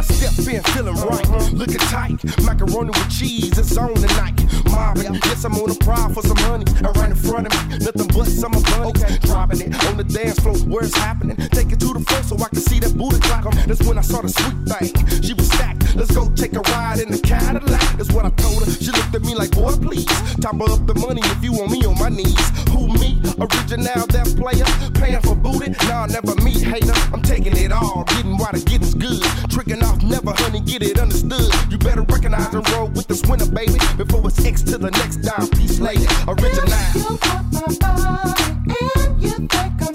Step 0.54 0.76
feeling 0.76 0.96
right, 0.96 1.52
looking 1.52 1.80
tight. 1.90 2.24
Macaroni 2.44 2.90
with 2.90 3.10
cheese, 3.10 3.58
it's 3.58 3.76
on 3.76 3.96
tonight. 3.96 4.38
Mobbing, 4.70 5.16
yes, 5.26 5.44
I'm 5.46 5.56
on 5.56 5.72
a 5.72 5.76
prowl 5.76 6.14
for 6.14 6.22
some 6.22 6.38
honey. 6.38 6.66
And 6.78 6.96
right 6.96 7.10
in 7.10 7.16
front 7.16 7.48
of 7.48 7.70
me, 7.70 7.78
nothing 7.80 8.08
but 8.14 8.28
summer 8.28 8.62
bunnies. 8.62 9.04
Okay. 9.04 9.18
Dropping 9.26 9.62
it 9.62 9.86
on 9.86 9.98
the 9.98 10.04
dance 10.04 10.40
floor, 10.40 10.56
where 10.70 10.84
it's 10.84 10.96
happening. 10.96 11.38
Take 11.38 11.72
it 11.72 11.80
to 11.80 11.94
the 11.94 12.06
floor 12.06 12.22
so 12.22 12.36
I 12.38 12.50
can 12.50 12.60
see 12.60 12.80
that 12.82 12.96
booty 12.96 13.20
clock. 13.22 13.48
Um, 13.48 13.54
that's 13.66 13.82
when 13.82 13.98
I 13.98 14.02
saw 14.02 14.22
the 14.22 14.30
sweet 14.30 14.54
thing. 14.70 15.24
She 15.24 15.34
was 15.34 15.48
stacked. 15.48 15.96
Let's 15.96 16.14
go 16.14 16.30
take 16.36 16.54
a 16.54 16.60
ride 16.60 17.00
in 17.00 17.10
the 17.10 17.18
Cadillac. 17.18 17.98
That's 17.98 18.12
what 18.12 18.26
I 18.26 18.30
told 18.32 18.64
her. 18.64 18.72
She 18.72 18.92
looked 18.92 19.16
at 19.16 19.24
me 19.24 19.34
like, 19.34 19.52
boy, 19.52 19.74
please. 19.74 20.06
Top 20.38 20.62
up 20.62 20.86
the 20.86 20.94
money 20.94 21.22
if 21.26 21.44
you 21.44 21.54
want 21.54 21.72
me 21.72 21.84
on 21.86 21.98
my 21.98 22.10
knees. 22.10 22.38
Who 22.70 22.94
me? 22.94 23.18
Original, 23.42 24.06
that 24.06 24.30
player. 24.38 24.70
Paying 25.02 25.22
for 25.22 25.36
booty? 25.36 25.74
Nah, 25.90 26.06
never 26.06 26.36
me, 26.46 26.54
hater. 26.62 26.94
I'm 27.12 27.24
taking 27.24 27.58
it 27.58 27.72
all. 27.72 28.04
Getting 28.06 28.38
the 28.38 28.64
getting's 28.66 28.94
good. 28.94 29.22
Tricking 29.50 29.84
off, 29.84 30.02
never, 30.04 30.34
honey, 30.44 30.60
get 30.60 30.84
it 30.84 31.00
understood. 31.00 31.52
You 31.72 31.78
better 31.78 32.02
recognize 32.02 32.54
and 32.54 32.68
roll 32.72 32.88
with 32.90 33.08
this 33.08 33.22
winner, 33.24 33.48
baby. 33.48 33.80
Before 33.98 34.28
it's 34.28 34.44
X 34.44 34.62
to 34.64 34.78
the 34.78 34.92
next 34.92 35.18
dime 35.18 35.48
piece 35.50 35.80
later. 35.80 36.08
Original. 36.28 36.68
You 36.96 37.18
my 37.52 37.68
body 37.80 38.44
and 38.68 39.24
you 39.24 39.32
think 39.32 39.74
I'm 39.82 39.93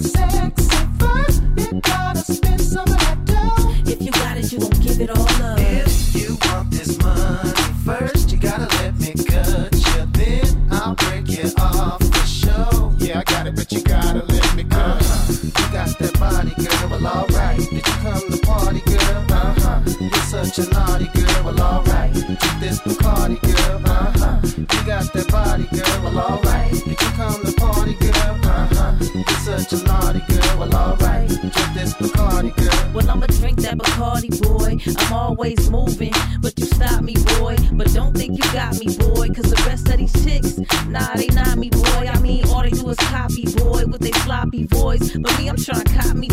such 20.58 20.66
a 20.66 20.70
naughty 20.74 21.06
girl. 21.14 21.44
Well, 21.44 21.60
alright. 21.60 22.14
Get 22.14 22.60
this 22.60 22.80
Bacardi, 22.80 23.40
girl. 23.40 23.80
Uh 23.84 24.12
huh. 24.16 24.40
You 24.56 24.86
got 24.86 25.12
that 25.12 25.28
body, 25.30 25.64
girl. 25.72 26.02
Well, 26.02 26.18
alright. 26.18 26.86
You 26.86 26.94
come 26.96 27.44
to 27.44 27.52
party, 27.52 27.94
girl? 27.94 28.38
Uh 28.42 28.68
huh. 28.72 28.94
You're 29.14 29.58
such 29.58 29.72
a 29.72 29.84
naughty 29.84 30.20
girl. 30.28 30.58
Well, 30.58 30.74
alright. 30.74 31.28
Get 31.28 31.74
this 31.74 31.94
Bacardi, 31.94 32.54
girl. 32.56 32.92
Well, 32.94 33.10
I'ma 33.10 33.26
drink 33.26 33.60
that 33.62 33.78
Bacardi, 33.78 34.30
boy. 34.42 34.78
I'm 34.86 35.12
always 35.12 35.70
moving, 35.70 36.12
but 36.40 36.58
you 36.58 36.66
stop 36.66 37.02
me, 37.02 37.14
boy. 37.38 37.56
But 37.72 37.92
don't 37.92 38.16
think 38.16 38.36
you 38.36 38.52
got 38.52 38.78
me, 38.78 38.96
boy. 38.96 39.28
Cause 39.28 39.50
the 39.50 39.62
rest 39.66 39.88
of 39.88 39.98
these 39.98 40.12
chicks, 40.24 40.58
nah, 40.88 41.14
they 41.14 41.28
not 41.28 41.56
me, 41.58 41.70
boy. 41.70 42.10
I 42.10 42.18
mean, 42.20 42.44
all 42.48 42.62
they 42.62 42.70
do 42.70 42.88
is 42.88 42.96
copy, 42.98 43.44
boy, 43.56 43.84
with 43.86 44.00
they 44.00 44.12
sloppy 44.22 44.64
voice. 44.66 45.16
But 45.16 45.38
me, 45.38 45.48
I'm 45.48 45.56
trying 45.56 45.84
to 45.84 45.94
cop 45.94 46.16
me 46.16 46.27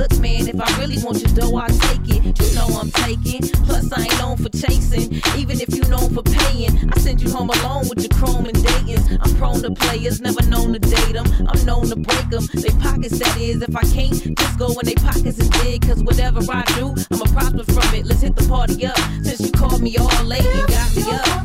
Look, 0.00 0.18
man, 0.18 0.48
if 0.48 0.58
I 0.58 0.80
really 0.80 0.96
want 1.04 1.20
your 1.20 1.28
dough, 1.36 1.58
I'll 1.58 1.68
take 1.68 2.08
it. 2.08 2.24
You 2.24 2.54
know 2.54 2.68
I'm 2.80 2.90
taking. 2.90 3.42
Plus, 3.68 3.92
I 3.92 4.04
ain't 4.04 4.18
known 4.18 4.38
for 4.38 4.48
chasing. 4.48 5.20
Even 5.36 5.60
if 5.60 5.76
you 5.76 5.82
known 5.90 6.08
for 6.14 6.22
paying, 6.22 6.90
I 6.90 6.98
send 7.00 7.20
you 7.20 7.30
home 7.30 7.50
alone 7.50 7.86
with 7.86 8.00
your 8.00 8.08
chrome 8.08 8.46
and 8.46 8.56
Dayton's. 8.64 9.18
I'm 9.20 9.36
prone 9.36 9.60
to 9.60 9.70
players, 9.72 10.22
never 10.22 10.40
known 10.46 10.72
to 10.72 10.78
date 10.78 11.12
them. 11.12 11.26
I'm 11.46 11.66
known 11.66 11.86
to 11.90 11.96
break 11.96 12.30
them. 12.30 12.48
They 12.54 12.70
pockets, 12.80 13.18
that 13.18 13.36
is. 13.38 13.60
If 13.60 13.76
I 13.76 13.82
can't, 13.92 14.38
just 14.38 14.58
go 14.58 14.72
when 14.72 14.86
they 14.86 14.94
pockets 14.94 15.38
is 15.38 15.50
big. 15.60 15.86
Cause 15.86 16.02
whatever 16.02 16.40
I 16.50 16.64
do, 16.78 16.94
I'ma 17.10 17.26
prosper 17.26 17.64
from 17.70 17.94
it. 17.94 18.06
Let's 18.06 18.22
hit 18.22 18.36
the 18.36 18.48
party 18.48 18.86
up. 18.86 18.96
Since 19.22 19.40
you 19.42 19.52
called 19.52 19.82
me 19.82 19.98
all 19.98 20.24
late, 20.24 20.42
you 20.42 20.66
got 20.66 20.96
me 20.96 21.02
up. 21.10 21.39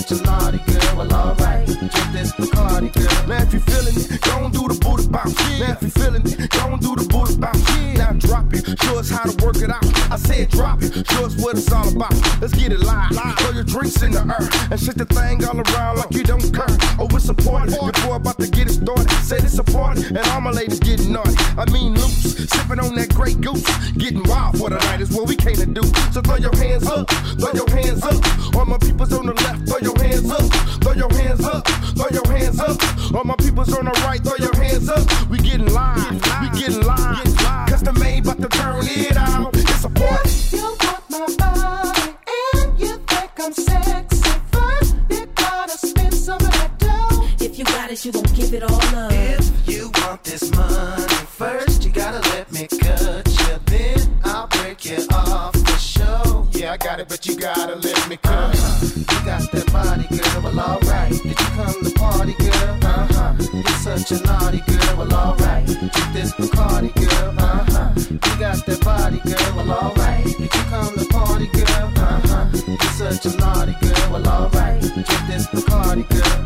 Such 0.00 0.20
a 0.20 0.22
naughty 0.22 0.58
girl. 0.58 0.96
Well, 0.96 1.14
alright. 1.14 1.66
Get 1.66 2.12
this 2.12 2.32
Bacardi, 2.32 2.92
girl. 2.92 3.28
Man, 3.28 3.46
if 3.46 3.52
you 3.52 3.60
feeling 3.60 3.96
it, 3.96 4.20
go 4.22 4.44
and 4.44 4.52
do 4.52 4.68
the 4.68 4.78
booty 4.80 5.08
bounce. 5.08 5.36
Yeah. 5.50 5.58
Man, 5.58 5.76
if 5.76 5.82
you 5.82 5.90
feeling 5.90 6.22
it, 6.24 6.50
go 6.50 6.72
and 6.72 6.80
do 6.80 6.96
the 6.96 7.04
booty 7.08 7.36
bounce. 7.36 7.68
Yeah. 7.76 7.92
Now 7.94 8.12
drop 8.12 8.52
it, 8.52 8.64
Show 8.82 8.98
us 8.98 9.10
how 9.10 9.24
to 9.24 9.44
work 9.44 9.56
it 9.56 9.70
out. 9.70 9.84
I 10.10 10.16
said 10.16 10.48
drop 10.48 10.82
it. 10.82 11.06
Show 11.10 11.26
us 11.26 11.36
what 11.36 11.56
it's 11.56 11.70
all 11.72 11.88
about. 11.88 12.12
Let's 12.40 12.54
get 12.54 12.72
it 12.72 12.80
live. 12.80 13.12
Throw 13.38 13.50
your 13.52 13.64
drinks 13.64 14.02
in 14.02 14.12
the 14.12 14.24
air 14.24 14.48
and 14.70 14.80
shake 14.80 14.96
the 14.96 15.04
thing 15.04 15.44
all 15.44 15.60
around 15.60 15.98
like 15.98 16.12
you 16.12 16.22
don't 16.22 16.42
care. 16.52 16.72
Oh, 16.98 17.08
it's 17.12 17.28
a 17.28 17.34
party. 17.34 17.72
Before 17.72 18.16
about 18.16 18.38
to 18.38 18.48
get 18.48 18.68
it 18.68 18.74
started, 18.80 19.10
said 19.24 19.44
it's 19.44 19.58
a 19.58 19.64
party 19.64 20.04
and 20.08 20.24
all 20.32 20.40
my 20.40 20.50
ladies 20.50 20.80
getting 20.80 21.12
naughty. 21.12 21.34
I 21.58 21.68
mean 21.70 21.94
loose, 21.94 22.48
sipping 22.48 22.80
on 22.80 22.94
that 22.96 23.14
great 23.14 23.40
goose, 23.40 23.64
getting 23.92 24.22
wild 24.24 24.58
for 24.58 24.70
the 24.70 24.78
night 24.78 25.00
is 25.00 25.10
what 25.10 25.28
we 25.28 25.36
came 25.36 25.56
to 25.56 25.66
do. 25.66 25.82
So 26.12 26.20
throw 26.22 26.36
your 26.36 26.54
hands 26.56 26.86
up, 26.86 27.10
throw 27.40 27.52
your 27.52 27.68
hands 27.70 28.02
up. 28.02 28.16
All 28.56 28.66
my 28.66 28.78
peoples 28.78 29.12
on 29.12 29.26
the 29.26 29.34
left, 29.34 29.61
your 31.02 31.20
hands 31.20 31.44
up, 31.44 31.66
throw 31.96 32.08
your 32.10 32.26
hands 32.28 32.60
up. 32.60 33.14
All 33.14 33.24
my 33.24 33.34
peoples 33.36 33.76
on 33.76 33.86
the 33.86 33.90
right, 34.06 34.22
throw 34.22 34.36
your 34.36 34.54
hands 34.54 34.88
up. 34.88 35.02
We 35.28 35.38
getting 35.38 35.72
live, 35.72 36.12
we 36.40 36.48
getting 36.60 36.82
live. 36.86 37.24
the 37.82 37.92
made, 37.98 38.24
but 38.24 38.40
to 38.40 38.48
turn 38.48 38.84
it 38.86 39.16
out. 39.16 39.50
It's 39.56 39.84
a 39.84 39.90
party. 39.90 40.30
You 40.56 40.76
want 40.84 41.10
my 41.10 41.26
body 41.38 42.14
and 42.54 42.78
you 42.78 42.92
think 43.10 43.30
I'm 43.38 43.52
sexy. 43.52 44.30
First, 44.52 44.94
you 45.10 45.26
gotta 45.34 45.76
spend 45.76 46.14
some 46.14 46.40
of 46.40 46.52
that 46.52 46.78
dough. 46.78 47.44
If 47.44 47.58
you 47.58 47.64
got 47.64 47.90
it, 47.90 48.04
you 48.04 48.12
gon' 48.12 48.22
give 48.34 48.54
it 48.54 48.62
all 48.62 48.80
up. 48.94 49.12
If 49.12 49.68
you 49.68 49.90
want 50.02 50.22
this 50.22 50.54
money, 50.54 51.14
first 51.40 51.84
you 51.84 51.90
gotta 51.90 52.20
let 52.30 52.52
me 52.52 52.68
cut 52.68 53.26
you. 53.26 53.58
Then 53.66 54.20
I'll 54.24 54.46
break 54.46 54.84
you 54.84 55.04
off 55.10 55.54
the 55.54 55.76
show. 55.78 56.46
Yeah, 56.52 56.74
I 56.74 56.76
got 56.76 57.00
it, 57.00 57.08
but 57.08 57.26
you 57.26 57.36
gotta 57.36 57.74
let 57.74 58.08
me 58.08 58.16
cut. 58.18 58.54
Uh-huh. 58.54 58.86
You 58.96 59.26
got 59.26 59.50
that 59.50 59.72
body, 59.72 60.06
girl. 60.16 60.42
Well, 60.42 60.60
alright. 60.60 60.81
Did 60.81 60.81
you 60.81 60.81
come 61.64 61.84
to 61.84 61.90
party, 61.92 62.34
girl? 62.34 62.78
Uh 62.82 63.06
huh. 63.10 63.34
You're 63.52 63.96
such 63.96 64.10
a 64.12 64.22
naughty 64.24 64.60
girl. 64.66 64.96
Well, 64.98 65.14
alright. 65.14 65.66
Get 65.66 66.12
this 66.12 66.32
Bacardi, 66.32 66.90
girl. 66.94 67.34
Uh 67.38 67.64
huh. 67.72 67.92
You 67.96 68.38
got 68.38 68.66
that 68.66 68.80
body, 68.84 69.20
girl. 69.24 69.56
Well, 69.56 69.70
alright. 69.70 70.26
You 70.38 70.48
come 70.48 70.94
to 70.96 71.04
party, 71.06 71.46
girl? 71.48 71.92
Uh 71.96 72.20
huh. 72.24 72.46
You're 72.66 72.96
such 73.02 73.26
a 73.26 73.36
naughty 73.36 73.74
girl. 73.80 74.12
Well, 74.12 74.28
alright. 74.28 74.82
Get 74.82 75.22
this 75.28 75.46
Bacardi, 75.48 76.08
girl. 76.08 76.41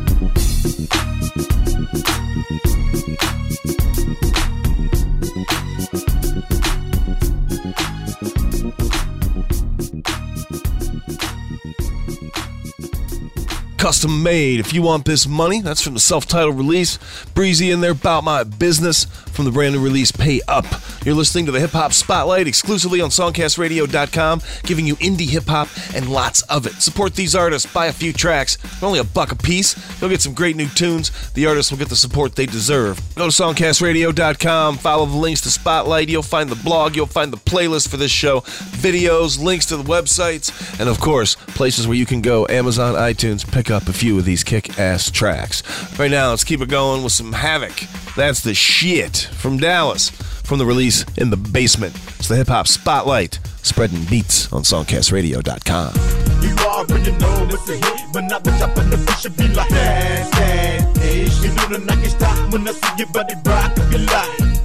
Custom 13.87 14.21
made. 14.21 14.59
If 14.59 14.73
you 14.73 14.83
want 14.83 15.05
this 15.05 15.28
money, 15.28 15.61
that's 15.61 15.81
from 15.81 15.95
the 15.95 16.00
self 16.00 16.26
titled 16.26 16.59
release. 16.59 16.99
Breezie 17.37 17.73
in 17.73 17.83
there, 17.83 17.93
About 17.93 18.25
My 18.25 18.43
Business 18.43 19.05
from 19.05 19.45
the 19.45 19.52
brand 19.52 19.76
new 19.76 19.81
release 19.81 20.11
Pay 20.11 20.40
Up. 20.49 20.64
You're 21.07 21.15
listening 21.15 21.47
to 21.47 21.53
the 21.53 21.61
Hip 21.61 21.71
Hop 21.71 21.93
Spotlight 21.93 22.49
exclusively 22.49 23.01
on 23.01 23.11
SongcastRadio.com, 23.11 24.41
giving 24.65 24.89
you 24.89 24.97
indie 24.97 25.29
hip 25.29 25.45
hop 25.45 25.69
and 25.95 26.09
lots 26.09 26.43
of 26.43 26.67
it. 26.67 26.73
Support 26.83 27.15
these 27.15 27.37
artists, 27.37 27.73
buy 27.73 27.87
a 27.87 27.93
few 27.93 28.13
tracks, 28.13 28.57
they're 28.57 28.89
only 28.89 28.99
a 28.99 29.05
buck 29.05 29.31
a 29.31 29.37
piece. 29.37 29.77
You'll 30.01 30.11
get 30.11 30.21
some 30.21 30.35
great 30.35 30.57
new 30.57 30.67
tunes. 30.67 31.31
The 31.35 31.47
artists 31.47 31.71
will 31.71 31.79
get 31.79 31.91
the 31.91 31.95
support 31.95 32.35
they 32.35 32.47
deserve. 32.47 33.01
Go 33.15 33.31
to 33.31 33.43
SongcastRadio.com, 33.43 34.79
follow 34.79 35.07
the 35.07 35.17
links 35.17 35.43
to 35.43 35.51
Spotlight. 35.53 36.09
You'll 36.09 36.25
find 36.25 36.51
the 36.51 36.57
blog, 36.57 36.97
you'll 36.97 37.07
find 37.07 37.33
the 37.33 37.37
playlist 37.37 37.89
for 37.89 37.99
this 37.99 38.11
show, 38.11 38.41
videos, 38.41 39.41
links 39.41 39.67
to 39.67 39.77
the 39.77 39.85
websites, 39.85 40.81
and 40.81 40.89
of 40.89 40.99
course, 40.99 41.37
places 41.37 41.87
where 41.87 41.97
you 41.97 42.05
can 42.05 42.21
go 42.21 42.49
Amazon, 42.49 42.95
iTunes, 42.95 43.49
pick 43.49 43.71
up 43.71 43.87
a 43.87 43.93
few 43.93 44.19
of 44.19 44.25
these 44.25 44.43
kick 44.43 44.77
ass 44.81 45.09
tracks. 45.13 45.63
Right 46.01 46.11
now, 46.11 46.31
let's 46.31 46.43
keep 46.43 46.63
it 46.63 46.69
going 46.69 47.05
with 47.05 47.13
some 47.13 47.33
Havoc. 47.33 47.77
That's 48.17 48.41
the 48.41 48.55
shit 48.55 49.17
from 49.17 49.59
Dallas 49.59 50.11
from 50.47 50.59
the 50.59 50.67
release 50.67 51.05
In 51.17 51.31
the 51.31 51.37
Basement. 51.37 51.95
It's 52.19 52.29
the 52.29 52.37
Hip 52.37 52.49
Hop 52.49 52.69
Spotlight, 52.69 53.41
spreading 53.63 54.04
beats 54.04 54.52
on 54.52 54.63
SongcastRadio.com. 54.63 55.95
You 56.43 56.54
know 56.54 57.47
hit, 57.75 58.13
but 58.13 58.23
not 58.23 58.45
the 58.45 58.52
top 58.52 58.76
of 58.76 58.91
the 58.91 58.99
fish 58.99 59.21
should 59.21 59.37
be 59.37 59.49
like 59.49 59.69
that, 59.71 60.32
that. 60.32 60.97
You 61.43 61.54
know 61.54 61.67
can 62.00 62.11
stop 62.11 62.52
when 62.52 62.69
I 62.69 62.73
see 62.73 62.99
your 62.99 63.09
body 63.09 63.35
rock, 63.45 63.76
like 63.76 64.55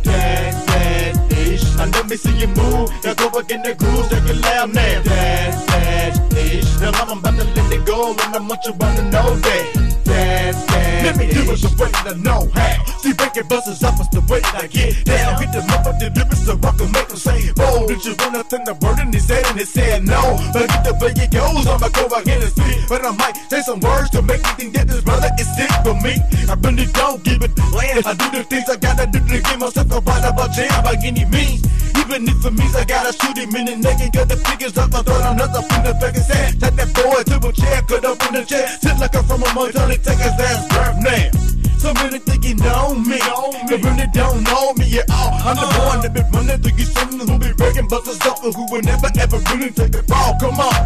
Let 1.90 2.10
me 2.10 2.16
see 2.16 2.38
you 2.38 2.48
move, 2.48 2.90
now 3.04 3.14
go 3.16 3.30
back 3.30 3.50
in 3.50 3.64
the 3.64 3.74
groove, 3.74 4.10
take 4.10 4.30
it 4.30 4.38
loud 4.38 4.74
now, 4.74 5.02
that, 5.02 5.68
that 5.68 6.38
ish. 6.38 6.80
Now 6.80 6.92
I'm 6.94 7.18
about 7.18 7.40
to 7.40 7.46
let 7.46 7.74
it 7.74 7.86
go, 7.86 8.12
and 8.14 8.36
I 8.36 8.40
want 8.40 8.62
you 8.66 8.74
wanna 8.78 9.10
know 9.10 9.34
that, 9.34 9.66
that, 10.06 10.54
that 10.68 11.04
Let 11.06 11.18
me 11.18 11.26
do 11.34 11.42
it 11.42 11.58
the 11.58 11.74
way 11.82 11.90
I 11.94 12.14
know 12.22 12.50
how. 12.54 12.92
See, 13.02 13.14
breaking 13.14 13.48
buses 13.48 13.82
up 13.82 13.98
is 13.98 14.10
the 14.14 14.22
way 14.30 14.42
I 14.54 14.68
get 14.68 14.94
down. 15.06 15.42
Hit 15.42 15.50
the 15.58 15.66
up 15.74 15.90
the 15.98 16.14
lyrics 16.14 16.46
so 16.46 16.54
I 16.54 16.72
can 16.78 16.92
make 16.94 17.08
them 17.10 17.18
say, 17.18 17.50
oh, 17.58 17.88
did 17.88 18.06
you 18.06 18.14
want 18.20 18.34
nothing 18.34 18.62
the 18.62 18.78
word 18.78 19.00
in 19.02 19.12
his 19.12 19.26
head 19.26 19.42
and 19.50 19.58
he 19.58 19.66
said 19.66 20.06
no. 20.06 20.38
But 20.54 20.70
get 20.70 20.86
the 20.86 20.94
way 21.02 21.18
it 21.18 21.34
goes, 21.34 21.66
I'ma 21.66 21.90
go 21.90 22.06
again 22.14 22.46
and 22.46 22.54
see. 22.54 22.78
But 22.86 23.02
I 23.02 23.12
might 23.18 23.42
say 23.50 23.62
some 23.66 23.80
words 23.80 24.12
to 24.12 24.22
make 24.22 24.46
you 24.46 24.54
think 24.54 24.74
that 24.78 24.88
this 24.88 25.02
brother 25.02 25.34
is 25.42 25.50
sick 25.58 25.72
for 25.82 25.98
me. 25.98 26.22
I 26.46 26.54
really 26.62 26.86
don't 26.94 27.24
give 27.24 27.42
it 27.42 27.58
land. 27.74 28.06
I 28.06 28.14
do 28.14 28.38
the 28.38 28.44
things 28.46 28.70
I 28.70 28.78
gotta 28.78 29.10
do 29.10 29.18
to 29.18 29.42
get 29.42 29.58
myself 29.58 29.90
a 29.90 30.00
right 30.00 30.26
about 30.30 30.54
jam 30.54 30.70
by 30.84 30.94
any 31.02 31.26
means. 31.26 31.71
Even 31.98 32.28
if 32.28 32.44
it 32.44 32.54
means 32.54 32.76
I 32.76 32.84
gotta 32.86 33.14
shoot 33.14 33.38
him 33.38 33.56
in 33.56 33.66
the 33.66 33.76
neck 33.78 34.02
and 34.02 34.12
got 34.12 34.28
the 34.28 34.38
figures 34.38 34.78
up, 34.78 34.94
I 34.94 35.02
throw 35.02 35.16
another 35.32 35.64
in 35.64 35.82
the 35.84 35.94
back 36.00 36.16
and 36.16 36.26
say, 36.26 36.52
take 36.60 36.76
that 36.76 36.90
boy 36.92 37.24
to 37.24 37.36
a 37.40 37.52
chair, 37.54 37.82
cut 37.88 38.06
up 38.06 38.20
in 38.28 38.34
the 38.36 38.44
chair, 38.44 38.68
sit 38.80 38.98
like 39.00 39.16
I'm 39.16 39.24
from 39.24 39.44
a 39.44 39.54
Montana, 39.54 39.96
take 39.98 40.20
his 40.20 40.36
ass 40.36 40.68
birth 40.68 41.00
now. 41.00 41.52
So 41.82 41.94
many 41.96 42.20
think 42.20 42.46
you 42.46 42.56
know 42.62 42.94
me, 42.94 43.18
they 43.66 43.78
really 43.82 44.06
don't 44.14 44.44
know 44.44 44.74
me 44.78 44.86
at 45.00 45.10
all. 45.10 45.34
I'm 45.42 45.56
the 45.56 45.66
one 45.88 46.00
that 46.06 46.14
been 46.14 46.30
running 46.30 46.62
through 46.62 46.78
you, 46.78 46.86
someone 46.86 47.28
who 47.28 47.40
be 47.40 47.54
breaking 47.54 47.88
busters 47.88 48.22
up 48.22 48.44
and 48.44 48.54
who 48.54 48.68
will 48.70 48.84
never 48.84 49.10
ever 49.18 49.40
really 49.50 49.72
take 49.72 49.96
a 49.96 50.04
fall. 50.04 50.38
Come 50.38 50.60
on. 50.62 50.82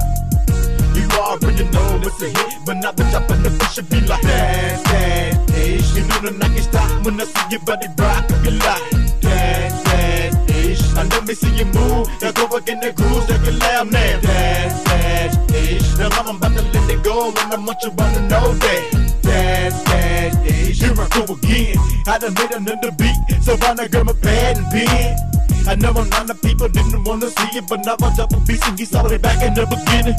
You 0.96 1.04
already 1.20 1.68
know 1.76 2.00
it's 2.00 2.22
a 2.22 2.30
hit, 2.32 2.54
but 2.66 2.78
not 2.80 2.96
the 2.96 3.04
top 3.12 3.30
of 3.30 3.44
the 3.44 3.50
fish 3.50 3.74
should 3.74 3.90
be 3.90 4.00
like 4.08 4.22
that, 4.22 4.84
that. 4.86 5.36
You 5.96 6.08
know 6.08 6.20
the 6.20 6.32
night 6.32 6.54
can 6.56 6.64
stop 6.64 7.06
when 7.06 7.20
I 7.20 7.26
see 7.26 7.52
your 7.52 7.60
body 7.62 7.88
rock, 8.00 8.28
be 8.44 8.52
like 8.52 8.62
that, 8.62 9.22
that 9.22 9.75
And 10.98 11.12
let 11.12 11.28
me 11.28 11.34
see 11.34 11.54
you 11.56 11.66
move, 11.66 12.08
now 12.22 12.32
go 12.32 12.48
back 12.48 12.68
in 12.70 12.80
the 12.80 12.94
groove, 12.94 13.28
take 13.28 13.42
it 13.42 13.60
loud 13.60 13.92
now, 13.92 14.20
that, 14.22 14.86
that 14.86 15.56
ish. 15.56 15.98
Now 15.98 16.10
I'm 16.12 16.36
about 16.36 16.56
to 16.56 16.62
let 16.62 16.90
it 16.90 17.04
go, 17.04 17.30
and 17.30 17.54
I 17.54 17.58
want 17.58 17.84
you 17.84 17.92
wanna 17.92 18.22
know 18.30 18.54
that, 18.54 19.20
that, 19.24 19.86
that 19.86 20.46
ish. 20.46 20.80
Here 20.80 20.94
I 20.94 21.08
go 21.10 21.34
again, 21.34 21.78
I 22.08 22.18
done 22.18 22.34
made 22.36 22.52
another 22.52 22.92
beat, 22.92 23.44
so 23.44 23.56
why 23.58 23.74
not 23.74 23.92
grab 23.92 24.06
my 24.06 24.14
pad 24.14 24.58
and 24.58 24.68
pen? 24.72 25.35
I 25.68 25.76
know 25.76 25.92
a 25.92 26.06
lot 26.06 26.30
of 26.30 26.42
people 26.42 26.70
didn't 26.70 27.04
wanna 27.04 27.30
see 27.30 27.58
it, 27.58 27.66
but 27.68 27.86
now 27.86 27.96
I'm 28.02 28.16
dropping 28.16 28.46
beats 28.46 28.68
and 28.68 28.78
he 28.78 28.86
saw 28.86 29.06
it 29.08 29.22
back 29.22 29.42
in 29.44 29.54
the 29.54 29.66
beginning. 29.66 30.16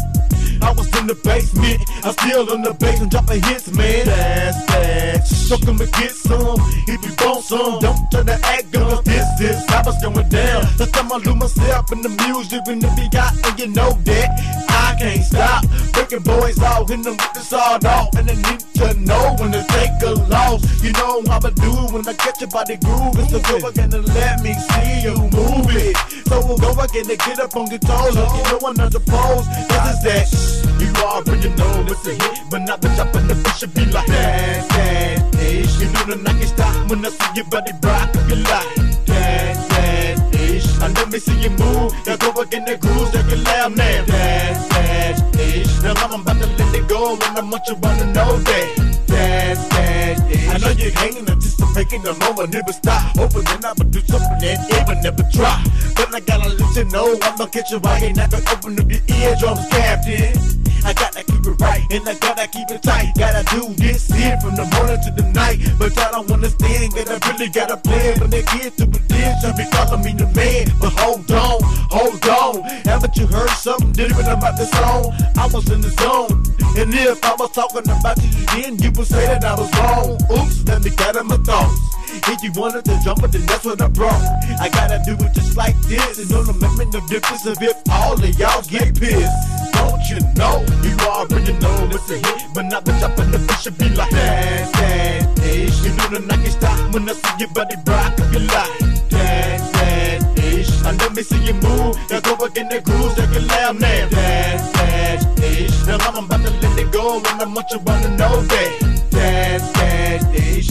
I 0.63 0.73
was 0.73 0.89
in 0.99 1.07
the 1.07 1.15
basement, 1.15 1.83
I'm 2.03 2.13
still 2.13 2.53
in 2.53 2.63
the 2.63 2.75
basement 2.75 3.13
dropping 3.13 3.43
hits, 3.43 3.71
man. 3.73 4.07
That's 4.07 4.67
that. 4.67 5.27
So 5.27 5.57
come 5.59 5.81
and 5.81 5.93
get 5.93 6.11
some. 6.11 6.59
If 6.89 6.99
you 7.05 7.15
want 7.23 7.45
some, 7.45 7.79
don't 7.79 8.11
try 8.11 8.23
to 8.25 8.39
act 8.47 8.73
girl. 8.73 9.03
This 9.03 9.27
is 9.41 9.65
how 9.71 9.83
it's 9.87 10.03
going 10.03 10.29
down. 10.29 10.67
The 10.77 10.87
time 10.91 11.13
I 11.13 11.19
lose 11.19 11.37
myself 11.37 11.93
in 11.93 12.03
the 12.03 12.11
music 12.27 12.63
and 12.67 12.83
the 12.83 13.09
got, 13.13 13.33
and 13.47 13.59
you 13.61 13.69
know 13.69 13.93
that 14.11 14.29
I 14.69 14.97
can't 14.99 15.23
stop. 15.23 15.63
Breaking 15.93 16.23
boys 16.23 16.59
out 16.63 16.91
in 16.91 17.03
the 17.03 17.13
with 17.13 17.33
the 17.35 17.41
sawed 17.41 17.85
off, 17.85 18.15
and 18.17 18.29
they 18.29 18.37
need 18.37 18.61
to 18.81 18.99
know 19.01 19.37
when 19.39 19.53
to 19.53 19.63
take 19.71 19.95
a 20.03 20.19
loss. 20.27 20.61
You 20.83 20.93
know 20.93 21.23
how 21.29 21.39
I 21.39 21.51
do 21.51 21.71
when 21.95 22.07
I 22.09 22.15
catch 22.15 22.41
your 22.41 22.51
body 22.51 22.77
grooving. 22.77 23.29
So 23.29 23.39
go 23.41 23.69
again 23.69 23.93
and 23.93 24.07
let 24.09 24.43
me 24.43 24.55
see 24.55 25.07
you 25.07 25.15
move 25.37 25.69
it. 25.77 25.97
So 26.29 26.41
we'll 26.47 26.59
go 26.59 26.73
again 26.81 27.11
and 27.11 27.19
get 27.21 27.39
up 27.39 27.55
on 27.57 27.69
your 27.69 27.79
toes. 27.79 28.17
Like 28.17 28.33
you 28.37 28.43
know 28.51 28.61
I'm 28.67 28.75
not 28.75 28.93
supposed. 28.93 29.49
This 29.69 29.85
is 29.93 30.03
that. 30.03 30.57
You 30.81 30.93
already 31.03 31.49
know 31.57 31.85
it's 31.89 32.07
a 32.07 32.13
hit, 32.13 32.39
but 32.51 32.59
not 32.63 32.81
the 32.81 32.89
top 32.89 33.15
of 33.15 33.29
the 33.29 33.35
fish 33.35 33.59
should 33.59 33.73
be 33.73 33.85
like 33.87 34.07
that, 34.07 34.69
that 34.71 35.41
ish. 35.41 35.81
You 35.81 35.89
know 35.93 36.05
the 36.05 36.17
night 36.17 36.39
can 36.39 36.49
stop 36.49 36.91
when 36.91 37.05
I 37.05 37.09
see 37.09 37.33
your 37.35 37.47
body 37.47 37.73
rock, 37.83 38.13
be 38.29 38.37
like 38.37 38.75
that, 39.07 39.57
that 39.71 40.35
ish. 40.35 40.79
Let 40.79 41.11
me 41.11 41.19
see 41.19 41.41
you 41.41 41.51
move, 41.51 41.95
now 42.07 42.17
go 42.17 42.33
back 42.33 42.53
in 42.53 42.65
the 42.67 42.77
groove, 42.77 43.11
take 43.13 43.33
it 43.33 43.45
loud 43.45 43.77
now, 43.77 44.05
that, 44.05 44.71
that 44.71 45.41
ish. 45.41 45.83
Now 45.83 45.95
I'm 45.97 46.21
about 46.21 46.43
to 46.43 46.47
let 46.47 46.75
it 46.75 46.89
go, 46.89 47.15
and 47.15 47.39
I 47.39 47.41
want 47.41 47.67
you 47.69 47.75
wanna 47.77 48.13
know 48.13 48.37
that. 48.37 48.96
That 49.09 50.31
ish. 50.31 50.49
I 50.49 50.59
know 50.59 50.71
you're 50.71 50.93
hanging, 50.93 51.29
anticipating 51.29 52.03
the 52.03 52.15
moment, 52.15 52.53
never 52.53 52.73
stop. 52.73 53.17
Hoping 53.17 53.45
that 53.45 53.65
I'ma 53.65 53.85
do 53.91 54.01
something 54.01 54.39
that 54.41 54.59
even 54.73 55.03
never 55.03 55.25
try. 55.33 55.63
But 55.95 56.15
I 56.15 56.21
gotta 56.21 56.51
let 56.51 56.77
you 56.77 56.85
know, 56.87 57.17
I'ma 57.23 57.47
get 57.47 57.71
you 57.71 57.79
right, 57.79 58.03
and 58.03 58.21
I 58.21 58.27
can 58.27 58.43
open 58.49 58.79
up 58.81 58.91
your 58.91 59.03
eardrums, 59.09 59.67
Captain. 59.71 60.66
I 60.87 60.93
gotta 60.93 61.25
keep 61.25 61.45
it 61.45 61.61
right 61.61 61.83
and 61.91 62.09
I 62.09 62.15
gotta 62.15 62.47
keep 62.47 62.71
it 62.71 62.83
tight. 62.83 63.11
Gotta 63.19 63.43
do 63.51 63.75
this 63.75 64.07
here 64.07 64.39
from 64.41 64.55
the 64.55 64.71
morning 64.79 65.03
to 65.03 65.11
the 65.11 65.27
night. 65.35 65.59
But 65.81 65.99
I 65.99 66.13
don't 66.13 66.31
understand 66.31 66.93
that 66.93 67.11
I 67.11 67.19
really 67.27 67.51
got 67.51 67.73
a 67.73 67.77
plan. 67.77 68.21
When 68.21 68.31
they 68.31 68.43
get 68.55 68.77
to 68.79 68.85
it, 68.85 69.09
this, 69.09 69.43
you'll 69.43 69.59
be 69.59 69.67
calling 69.67 70.03
me 70.07 70.13
the 70.15 70.31
man. 70.31 70.71
But 70.79 70.95
hold 70.95 71.27
on, 71.33 71.59
hold 71.91 72.23
on. 72.29 72.63
Haven't 72.87 73.17
you 73.17 73.27
heard 73.27 73.51
something 73.51 73.91
different 73.93 74.31
about 74.31 74.57
the 74.57 74.67
song? 74.79 75.11
I 75.35 75.51
was 75.51 75.69
in 75.71 75.81
the 75.81 75.91
zone. 75.91 76.47
And 76.79 76.95
if 76.95 77.25
I 77.25 77.35
was 77.35 77.51
talking 77.51 77.83
about 77.91 78.23
you 78.23 78.47
then, 78.55 78.79
you 78.79 78.93
would 78.95 79.09
say 79.09 79.27
that 79.27 79.45
I 79.45 79.59
was 79.59 79.73
wrong. 79.75 80.15
Oops, 80.31 80.63
let 80.71 80.85
me 80.85 80.91
gather 80.91 81.25
my 81.25 81.39
thoughts. 81.39 81.81
If 82.29 82.43
you 82.43 82.53
wanted 82.55 82.85
to 82.87 82.99
jump 83.03 83.23
it, 83.25 83.33
then 83.33 83.47
that's 83.47 83.65
what 83.65 83.81
I 83.81 83.89
brought. 83.89 84.23
I 84.61 84.69
gotta 84.69 85.03
do 85.05 85.19
it 85.19 85.35
just 85.35 85.57
like 85.57 85.77
this. 85.83 86.19
And 86.19 86.29
don't 86.29 86.61
make 86.61 86.79
me 86.79 86.85
no 86.95 87.07
difference 87.09 87.47
if 87.47 87.59
all 87.91 88.15
of 88.15 88.39
y'all 88.39 88.63
get 88.63 88.95
pissed. 88.95 89.35
Don't 89.75 90.03
you 90.11 90.21
know? 90.35 90.76
You 90.83 90.97
already 91.07 91.53
know 91.59 91.89
it's 91.93 92.11
a 92.11 92.17
hit. 92.17 92.55
But 92.55 92.67
not 92.67 92.85
the 92.85 92.93
top 92.93 93.19
of 93.19 93.31
the 93.33 93.39
fish 93.39 93.67
be 93.79 93.89
like 93.95 94.11
that, 94.11 94.73
that, 94.75 95.45
ish. 95.45 95.85
You 95.85 95.91
know 95.97 96.09
the 96.09 96.21
I 96.33 96.37
can 96.37 96.51
stop 96.51 96.95
when 96.95 97.09
I 97.09 97.13
see 97.13 97.35
your 97.39 97.49
body 97.51 97.77
rock. 97.87 98.21
I 98.21 98.31
be 98.31 98.39
like 98.41 98.79
that, 99.11 99.59
that, 99.77 100.39
ish. 100.45 100.71
And 100.85 100.99
let 101.01 101.15
me 101.15 101.23
see 101.23 101.43
you 101.45 101.55
move. 101.55 101.97
Now 102.11 102.21
go 102.21 102.37
back 102.37 102.57
in 102.57 102.69
the 102.69 102.81
grooves, 102.81 103.15
take 103.15 103.31
a 103.37 103.41
lamb 103.47 103.79
now. 103.79 104.09
That, 104.09 104.73
that, 104.75 105.43
ish. 105.43 105.87
Now 105.87 105.99
I'm 106.01 106.25
about 106.25 106.45
to 106.45 106.51
let 106.51 106.79
it 106.79 106.93
go. 106.93 107.19
And 107.19 107.43
I 107.43 107.45
want 107.47 107.71
you 107.71 107.79
wanna 107.81 108.17
know 108.17 108.43
that. 108.43 108.81
That, 109.11 109.61
that, 109.75 110.35
ish. 110.35 110.71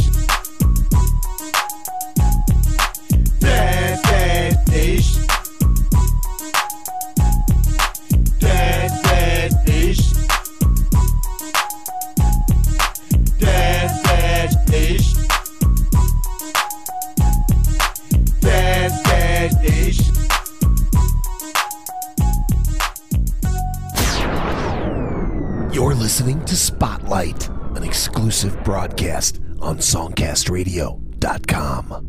SongcastRadio.com. 30.56 32.05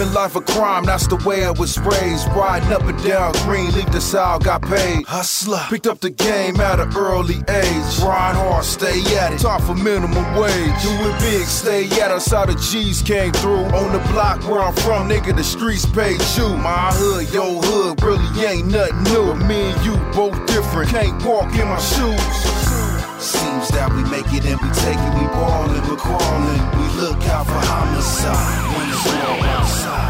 Living 0.00 0.14
life 0.14 0.34
a 0.34 0.40
crime, 0.40 0.84
that's 0.86 1.06
the 1.08 1.16
way 1.28 1.44
I 1.44 1.50
was 1.50 1.78
raised. 1.78 2.26
Riding 2.28 2.72
up 2.72 2.84
and 2.84 2.96
down 3.04 3.34
green, 3.44 3.70
leave 3.72 3.92
the 3.92 4.00
south, 4.00 4.44
got 4.44 4.62
paid. 4.62 5.04
Hustler, 5.04 5.60
picked 5.68 5.86
up 5.86 6.00
the 6.00 6.08
game 6.08 6.58
at 6.58 6.80
an 6.80 6.96
early 6.96 7.36
age. 7.46 8.00
Grind 8.00 8.38
hard, 8.38 8.64
stay 8.64 8.98
at 9.18 9.34
it. 9.34 9.40
Time 9.40 9.60
for 9.60 9.74
minimum 9.74 10.24
wage. 10.40 10.72
Do 10.80 10.88
it 11.04 11.20
big, 11.20 11.44
stay 11.44 11.84
at 12.00 12.10
us 12.10 12.30
how 12.30 12.46
the 12.46 12.54
G's 12.54 13.02
came 13.02 13.30
through. 13.32 13.68
On 13.76 13.92
the 13.92 13.98
block 14.10 14.42
where 14.48 14.62
I'm 14.62 14.72
from, 14.76 15.06
nigga, 15.06 15.36
the 15.36 15.44
streets 15.44 15.84
paid 15.84 16.18
you. 16.34 16.48
My 16.56 16.88
hood, 16.94 17.28
your 17.34 17.60
hood, 17.60 18.02
really 18.02 18.46
ain't 18.46 18.68
nothing 18.68 19.02
new. 19.02 19.34
But 19.34 19.44
me 19.44 19.70
and 19.70 19.84
you 19.84 19.96
both 20.14 20.46
different. 20.46 20.88
Can't 20.88 21.22
walk 21.26 21.52
in 21.52 21.68
my 21.68 21.78
shoes. 21.78 22.80
Seems 23.20 23.68
that 23.76 23.92
we 23.92 24.02
make 24.08 24.32
it 24.32 24.48
and 24.48 24.56
we 24.64 24.68
take 24.80 24.96
it, 24.96 25.12
we 25.12 25.28
ballin', 25.36 25.84
we're 25.84 26.00
crawling. 26.00 26.64
We 26.72 26.88
look 27.04 27.20
out 27.28 27.44
for 27.44 27.60
homicide. 27.68 28.64
When 28.78 28.88
it's 28.88 29.06
all 29.28 29.59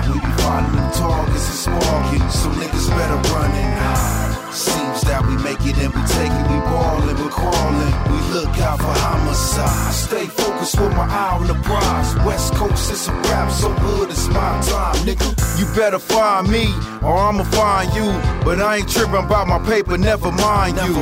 we 0.08 0.20
be 0.20 0.32
finding 0.42 0.76
them 0.76 0.92
targets 0.92 1.46
and 1.50 1.60
sparking. 1.64 2.24
So 2.30 2.48
niggas 2.50 2.88
better 2.90 3.20
run 3.32 3.50
and 3.50 3.78
hide. 3.78 4.54
Seems 4.54 5.00
that 5.02 5.24
we 5.26 5.36
make 5.42 5.62
it 5.64 5.78
and 5.78 5.94
we 5.94 6.02
take 6.10 6.32
it, 6.32 6.46
we 6.50 6.58
ballin', 6.66 7.16
we're 7.16 7.30
crawling. 7.30 7.94
We 8.10 8.18
look 8.34 8.58
out 8.58 8.78
for 8.78 8.94
homicide. 8.98 9.94
Stay 9.94 10.26
focused 10.26 10.80
with 10.80 10.90
my 10.96 11.06
eye 11.06 11.38
on 11.38 11.46
the 11.46 11.54
prize. 11.62 12.14
West 12.26 12.54
Coast 12.54 12.90
is 12.90 13.08
a 13.08 13.12
rap, 13.12 13.50
so 13.50 13.72
good 13.78 14.10
it's 14.10 14.26
my 14.28 14.60
time, 14.66 14.96
nigga. 15.06 15.30
You 15.58 15.66
better 15.76 15.98
find 15.98 16.50
me, 16.50 16.66
or 17.02 17.16
I'ma 17.16 17.44
find 17.44 17.92
you. 17.94 18.10
But 18.44 18.60
I 18.60 18.78
ain't 18.78 18.88
tripping 18.88 19.24
about 19.24 19.46
my 19.46 19.58
paper, 19.60 19.96
never 19.96 20.32
mind 20.32 20.76
you. 20.78 20.94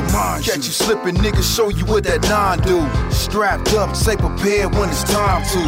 Catch 0.45 0.67
you 0.67 0.75
slipping, 0.83 1.15
nigga, 1.15 1.43
show 1.43 1.69
you 1.69 1.85
what 1.85 2.03
that 2.03 2.21
nine 2.29 2.59
do. 2.61 2.85
Strapped 3.11 3.73
up, 3.73 3.95
stay 3.95 4.15
prepared 4.15 4.75
when 4.75 4.89
it's 4.89 5.03
time 5.03 5.43
to. 5.53 5.61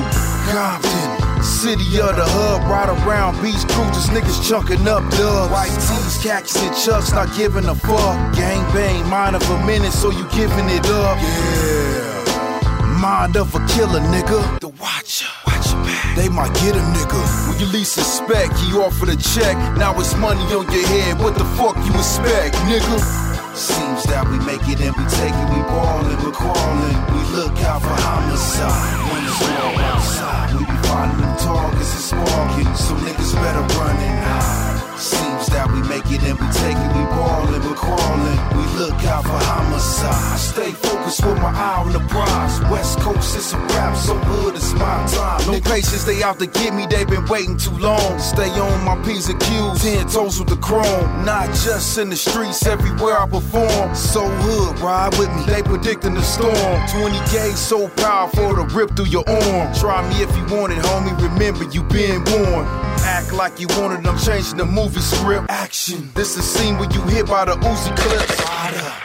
Compton. 0.52 1.21
City 1.43 1.99
of 1.99 2.15
the 2.15 2.25
hub, 2.25 2.62
right 2.69 2.89
around 2.89 3.41
beach 3.41 3.65
cruisers, 3.73 4.10
niggas 4.10 4.47
chunking 4.47 4.88
up 4.88 5.01
dubs. 5.12 5.51
White 5.51 5.73
tees, 5.73 6.17
khakis, 6.21 6.62
and 6.62 6.75
chucks, 6.77 7.12
not 7.12 7.36
giving 7.36 7.65
a 7.65 7.75
fuck. 7.75 8.36
Gang 8.36 8.62
bang, 8.73 9.08
mind 9.10 9.36
of 9.36 9.49
a 9.49 9.65
minute, 9.65 9.91
so 9.91 10.12
you 10.12 10.27
giving 10.30 10.69
it 10.69 10.86
up. 10.86 11.17
Yeah. 11.17 12.12
Mind 13.01 13.38
of 13.38 13.54
a 13.56 13.60
killer, 13.73 13.99
nigga. 14.13 14.60
The 14.60 14.69
watcher. 14.69 15.25
Watch 15.47 15.73
back. 15.86 16.15
They 16.15 16.30
might 16.30 16.54
get 16.62 16.75
a 16.75 16.84
nigga. 16.93 17.21
When 17.49 17.60
you 17.60 17.65
least 17.73 17.93
suspect, 17.93 18.58
he 18.60 18.77
offered 18.77 19.10
a 19.10 19.17
check. 19.17 19.58
Now 19.77 19.99
it's 19.99 20.15
money 20.17 20.45
on 20.54 20.69
your 20.71 20.86
head. 20.86 21.17
What 21.19 21.34
the 21.34 21.45
fuck 21.58 21.75
you 21.77 21.93
expect, 21.97 22.56
nigga? 22.69 22.97
Seems 23.56 24.04
that 24.06 24.30
we 24.30 24.38
make 24.45 24.62
it 24.69 24.80
and 24.80 24.95
we 24.95 25.06
take 25.10 25.34
it, 25.34 25.47
we 25.49 25.62
ballin', 25.73 26.17
we're 26.23 26.32
crawling. 26.32 26.97
We 27.13 27.21
look 27.36 27.58
out 27.65 27.82
for 27.82 27.97
homicide. 27.97 29.01
It's 29.34 29.48
outside, 29.48 30.54
we 30.56 30.65
be 30.65 30.72
finding 30.88 31.22
them 31.22 31.38
targets 31.38 31.94
and 31.94 32.26
sparking. 32.26 32.76
So 32.76 32.96
niggas 32.96 33.34
better 33.36 33.62
run 33.78 33.96
and 33.96 34.26
hide. 34.26 34.61
Seems 35.02 35.48
that 35.48 35.66
we 35.74 35.82
make 35.90 36.06
it 36.14 36.22
and 36.22 36.38
we 36.38 36.46
take 36.62 36.78
it, 36.78 36.92
we 36.94 37.02
ballin', 37.10 37.66
we're 37.66 37.74
crawling. 37.74 38.38
We 38.54 38.62
look 38.78 38.94
out 39.10 39.24
for 39.24 39.42
homicide. 39.50 40.38
Stay 40.38 40.72
focused 40.74 41.26
with 41.26 41.42
my 41.42 41.50
eye 41.50 41.82
on 41.82 41.92
the 41.92 42.00
prize. 42.06 42.62
West 42.70 43.00
Coast 43.00 43.36
is 43.36 43.52
a 43.54 43.58
rap, 43.58 43.98
so 43.98 44.14
hood 44.14 44.54
is 44.54 44.76
my 44.76 45.02
time. 45.08 45.42
No 45.52 45.60
patience, 45.60 46.04
they 46.04 46.22
out 46.22 46.38
to 46.38 46.46
get 46.46 46.76
me, 46.76 46.86
they 46.86 47.04
been 47.04 47.26
waiting 47.26 47.58
too 47.58 47.76
long. 47.80 48.20
Stay 48.20 48.50
on 48.62 48.86
my 48.86 48.94
P's 49.04 49.28
and 49.28 49.42
Q's, 49.42 49.82
ten 49.82 50.08
toes 50.08 50.38
with 50.38 50.50
the 50.50 50.58
chrome. 50.58 51.26
Not 51.26 51.48
just 51.66 51.98
in 51.98 52.12
the 52.12 52.16
streets, 52.16 52.68
everywhere 52.68 53.18
I 53.18 53.28
perform. 53.28 53.96
So 53.96 54.22
hood, 54.30 54.78
ride 54.82 55.18
with 55.18 55.34
me, 55.34 55.46
they 55.48 55.64
predicting 55.64 56.14
the 56.14 56.22
storm. 56.22 56.78
20 56.94 57.18
gauge, 57.34 57.58
so 57.58 57.90
powerful 57.98 58.54
to 58.54 58.70
rip 58.76 58.96
through 58.96 59.10
your 59.10 59.28
arm. 59.28 59.74
Try 59.74 60.08
me 60.10 60.22
if 60.22 60.30
you 60.38 60.46
want 60.56 60.74
it, 60.74 60.80
homie, 60.86 61.18
remember 61.20 61.64
you 61.74 61.82
been 61.82 62.24
warned. 62.26 62.70
Act 63.02 63.34
like 63.34 63.60
you 63.60 63.66
wanted, 63.80 64.06
I'm 64.06 64.20
changing 64.20 64.58
the 64.58 64.66
movie 64.91 65.01
script. 65.01 65.45
Action, 65.49 66.10
this 66.15 66.38
is 66.38 66.43
scene 66.45 66.77
where 66.77 66.89
you 66.91 67.01
hit 67.04 67.27
by 67.27 67.45
the 67.45 67.54
Uzi 67.54 67.95
clips. 67.97 68.41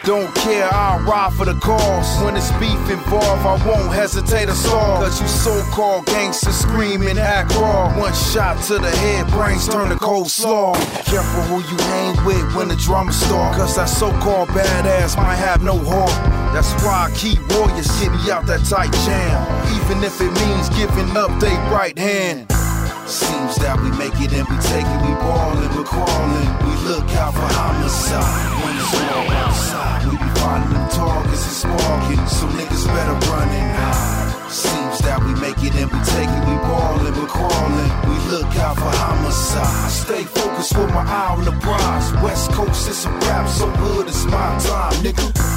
Don't 0.05 0.33
care, 0.37 0.69
I'll 0.73 1.01
ride 1.05 1.33
for 1.33 1.45
the 1.45 1.55
cause. 1.55 2.23
When 2.23 2.37
it's 2.37 2.51
beef 2.53 2.79
involved, 2.91 3.45
I 3.45 3.57
won't 3.67 3.93
hesitate 3.93 4.47
to 4.47 4.55
solve. 4.55 5.05
Cause 5.05 5.21
you 5.21 5.27
so-called 5.27 6.07
gangsters 6.07 6.55
screaming, 6.55 7.19
act 7.19 7.55
raw. 7.57 7.93
One 7.99 8.15
shot 8.15 8.63
to 8.65 8.79
the 8.79 8.91
head, 8.91 9.27
brains 9.31 9.69
turn 9.69 9.89
to 9.91 9.97
cold 9.97 10.31
slaw. 10.31 10.75
Careful 11.05 11.43
who 11.43 11.57
you 11.57 11.79
hang 11.83 12.25
with 12.25 12.55
when 12.55 12.69
the 12.69 12.77
drama 12.77 13.13
start. 13.13 13.57
Cause 13.57 13.77
that 13.77 13.89
so-called 13.89 14.49
badass 14.51 15.17
might 15.17 15.37
have 15.37 15.63
no 15.63 15.77
heart. 15.79 16.11
That's 16.55 16.73
why 16.85 17.11
I 17.11 17.17
keep 17.17 17.39
warriors 17.53 17.89
get 18.01 18.13
me 18.13 18.31
out 18.31 18.47
that 18.47 18.65
tight 18.65 18.93
jam. 19.05 19.37
Even 19.81 20.05
if 20.05 20.21
it 20.21 20.33
means 20.47 20.69
giving 20.71 21.17
up 21.17 21.41
they 21.41 21.55
right 21.71 21.99
hand. 21.99 22.56
Seems 23.07 23.55
that 23.63 23.79
we 23.79 23.87
make 23.95 24.19
it 24.19 24.35
and 24.35 24.43
we 24.51 24.59
take 24.67 24.83
it, 24.83 25.01
we 25.07 25.15
ballin', 25.23 25.71
we're 25.79 25.87
crawling. 25.87 26.51
We 26.67 26.75
look 26.91 27.07
out 27.15 27.39
for 27.39 27.47
homicide. 27.55 28.51
When 28.67 28.75
it's 28.75 28.99
all 28.99 29.31
outside, 29.47 30.03
we 30.11 30.19
be 30.19 30.31
finding 30.43 30.75
them 30.75 30.91
targets 30.91 31.47
and 31.47 31.71
sparking. 31.71 32.23
So 32.27 32.51
niggas 32.51 32.83
better 32.91 33.15
run 33.31 33.47
and 33.47 33.71
hide. 33.79 34.51
Seems 34.51 34.99
that 35.07 35.23
we 35.23 35.39
make 35.39 35.63
it 35.63 35.79
and 35.79 35.87
we 35.87 36.01
take 36.03 36.27
it, 36.27 36.43
we 36.51 36.57
ballin', 36.67 37.15
we're 37.15 37.31
crawling. 37.31 37.93
We 38.11 38.17
look 38.27 38.51
out 38.59 38.75
for 38.75 38.91
homicide. 38.91 39.91
Stay 39.95 40.25
focused 40.27 40.75
with 40.77 40.91
my 40.91 41.07
eye 41.07 41.31
on 41.39 41.45
the 41.47 41.55
prize. 41.63 42.11
West 42.27 42.51
Coast 42.59 42.91
is 42.91 43.07
a 43.07 43.11
rap, 43.31 43.47
so 43.47 43.71
good 43.87 44.09
it's 44.09 44.25
my 44.27 44.59
time, 44.59 44.99
nigga. 45.07 45.56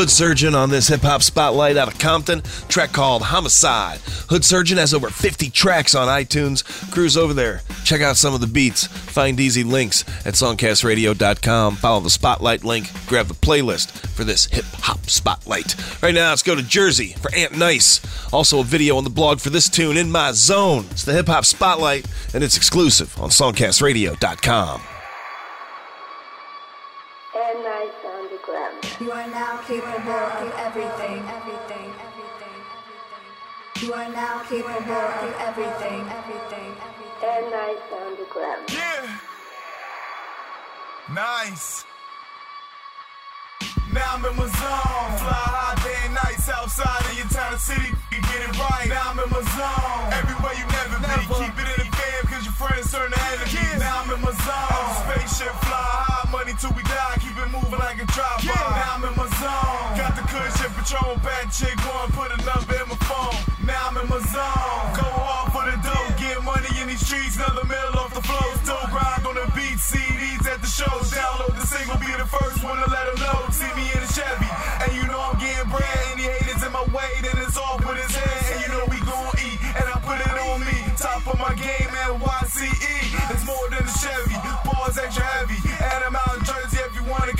Hood 0.00 0.08
Surgeon 0.08 0.54
on 0.54 0.70
this 0.70 0.88
hip 0.88 1.02
hop 1.02 1.22
spotlight 1.22 1.76
out 1.76 1.92
of 1.92 1.98
Compton. 1.98 2.40
Track 2.68 2.90
called 2.90 3.20
Homicide. 3.20 3.98
Hood 4.30 4.46
Surgeon 4.46 4.78
has 4.78 4.94
over 4.94 5.10
50 5.10 5.50
tracks 5.50 5.94
on 5.94 6.08
iTunes. 6.08 6.64
Cruise 6.90 7.18
over 7.18 7.34
there. 7.34 7.60
Check 7.84 8.00
out 8.00 8.16
some 8.16 8.32
of 8.32 8.40
the 8.40 8.46
beats. 8.46 8.86
Find 8.86 9.38
easy 9.38 9.62
links 9.62 10.06
at 10.24 10.32
songcastradio.com. 10.32 11.76
Follow 11.76 12.00
the 12.00 12.08
spotlight 12.08 12.64
link. 12.64 12.88
Grab 13.08 13.26
the 13.26 13.34
playlist 13.34 13.90
for 13.90 14.24
this 14.24 14.46
hip 14.46 14.64
hop 14.78 15.04
spotlight. 15.04 15.76
Right 16.02 16.14
now, 16.14 16.30
let's 16.30 16.42
go 16.42 16.56
to 16.56 16.62
Jersey 16.62 17.14
for 17.20 17.30
Ant 17.34 17.58
Nice. 17.58 18.00
Also, 18.32 18.60
a 18.60 18.64
video 18.64 18.96
on 18.96 19.04
the 19.04 19.10
blog 19.10 19.38
for 19.38 19.50
this 19.50 19.68
tune, 19.68 19.98
In 19.98 20.10
My 20.10 20.32
Zone. 20.32 20.86
It's 20.92 21.04
the 21.04 21.12
hip 21.12 21.26
hop 21.26 21.44
spotlight, 21.44 22.06
and 22.32 22.42
it's 22.42 22.56
exclusive 22.56 23.20
on 23.20 23.28
songcastradio.com. 23.28 24.80
Ant 27.36 27.62
Nice. 27.62 27.99
You 29.00 29.10
are 29.12 29.26
now 29.28 29.56
capable 29.66 30.12
of 30.12 30.52
everything, 30.58 31.24
everything, 31.24 31.24
everything. 31.24 31.88
everything. 32.04 33.80
You 33.80 33.94
are 33.94 34.10
now 34.10 34.42
capable 34.44 34.92
of 34.92 35.34
everything, 35.40 36.04
everything, 36.04 36.76
everything. 36.84 37.24
Ant 37.24 37.50
Nice 37.50 37.80
underground. 37.96 38.68
Yeah. 38.68 39.18
Nice. 41.14 41.86
Now 43.90 44.20
I'm 44.20 44.24
in 44.26 44.36
my 44.36 44.44
zone. 44.44 45.10
Fly 45.16 45.48
high 45.48 45.80
day 45.82 45.96
and 46.04 46.14
nights 46.20 46.50
outside 46.50 47.00
of 47.00 47.16
your 47.16 47.28
town 47.32 47.52
and 47.56 47.60
city. 47.60 47.96
You 48.12 48.20
get 48.20 48.44
it 48.44 48.52
right. 48.52 48.84
Now 48.86 49.16
I'm 49.16 49.18
in 49.18 49.30
my 49.32 49.40
zone. 49.40 50.12
Everywhere 50.12 50.52
you 50.60 50.66
never, 50.76 51.00
be. 51.00 51.08
Keep 51.40 51.56
it 51.56 51.68
in 51.72 51.88
the 51.88 51.96
fam 51.96 52.22
cause 52.28 52.44
your 52.44 52.52
friends 52.52 52.92
turn 52.92 53.10
to 53.10 53.20
enemies. 53.32 53.80
Now 53.80 54.04
I'm 54.04 54.12
in 54.12 54.20
my 54.20 54.28
zone. 54.28 54.68
I'm 54.76 54.92
a 54.92 55.24
spaceship 55.24 55.56
fly 55.64 55.88
high. 55.88 56.09
Till 56.60 56.76
we 56.76 56.84
die. 56.84 57.16
Keep 57.24 57.40
it 57.40 57.48
moving 57.48 57.80
like 57.80 57.96
a 57.96 58.06
drop 58.12 58.36
by. 58.44 58.52
Now 58.52 59.00
I'm 59.00 59.04
in 59.08 59.16
my 59.16 59.24
zone. 59.40 59.96
Got 59.96 60.12
the 60.12 60.20
cushion 60.28 60.68
Patron. 60.76 61.16
Bad 61.24 61.48
chick 61.48 61.72
one. 61.88 62.12
Put 62.12 62.36
a 62.36 62.38
number 62.44 62.76
in 62.76 62.84
my 62.84 63.00
phone. 63.08 63.32
Now 63.64 63.88
I'm 63.88 63.96
in 63.96 64.04
my 64.12 64.20
zone. 64.28 64.84
Go 64.92 65.08
hard 65.08 65.56
for 65.56 65.64
the 65.64 65.80
dough. 65.80 66.20
Get 66.20 66.36
money 66.44 66.68
in 66.76 66.92
these 66.92 67.00
streets. 67.00 67.40
Another 67.40 67.64
mill 67.64 67.96
off 67.96 68.12
the 68.12 68.20
flow. 68.20 68.44
Still 68.60 68.76
grind 68.92 69.24
on 69.24 69.40
the 69.40 69.48
beat. 69.56 69.80
CDs 69.80 70.44
at 70.44 70.60
the 70.60 70.68
shows. 70.68 71.08
Download 71.08 71.56
the 71.56 71.64
single. 71.64 71.96
Be 71.96 72.12
the 72.12 72.28
first 72.28 72.60
one 72.60 72.76
to 72.76 72.92
let 72.92 73.08
them 73.08 73.24
know. 73.24 73.40
See 73.56 73.72
me 73.72 73.88
in 73.96 74.04
a 74.04 74.10
Chevy. 74.12 74.52
And 74.84 74.92
you 75.00 75.08
know 75.08 75.16
I'm 75.16 75.40
getting 75.40 75.64
bread. 75.72 75.96
Any 76.12 76.28
haters 76.28 76.60
in 76.60 76.76
my 76.76 76.84
way, 76.92 77.08
then 77.24 77.40
it's 77.40 77.56
off 77.56 77.80
with 77.80 77.96
his 78.04 78.12
head. 78.12 78.36
And 78.52 78.58
you 78.60 78.68
know 78.76 78.84
we 78.92 79.00
gon' 79.08 79.32
eat. 79.40 79.56
And 79.80 79.88
I 79.88 79.96
put 80.04 80.20
it 80.20 80.36
on 80.44 80.60
me. 80.60 80.76
Top 81.00 81.24
of 81.24 81.40
my 81.40 81.56
game, 81.56 81.88
NYCE. 81.88 82.68
It's 83.32 83.48
more 83.48 83.64
than 83.72 83.80
a 83.80 83.94
Chevy. 83.96 84.36
Balls 84.68 85.00
extra 85.00 85.24
heavy. 85.24 85.49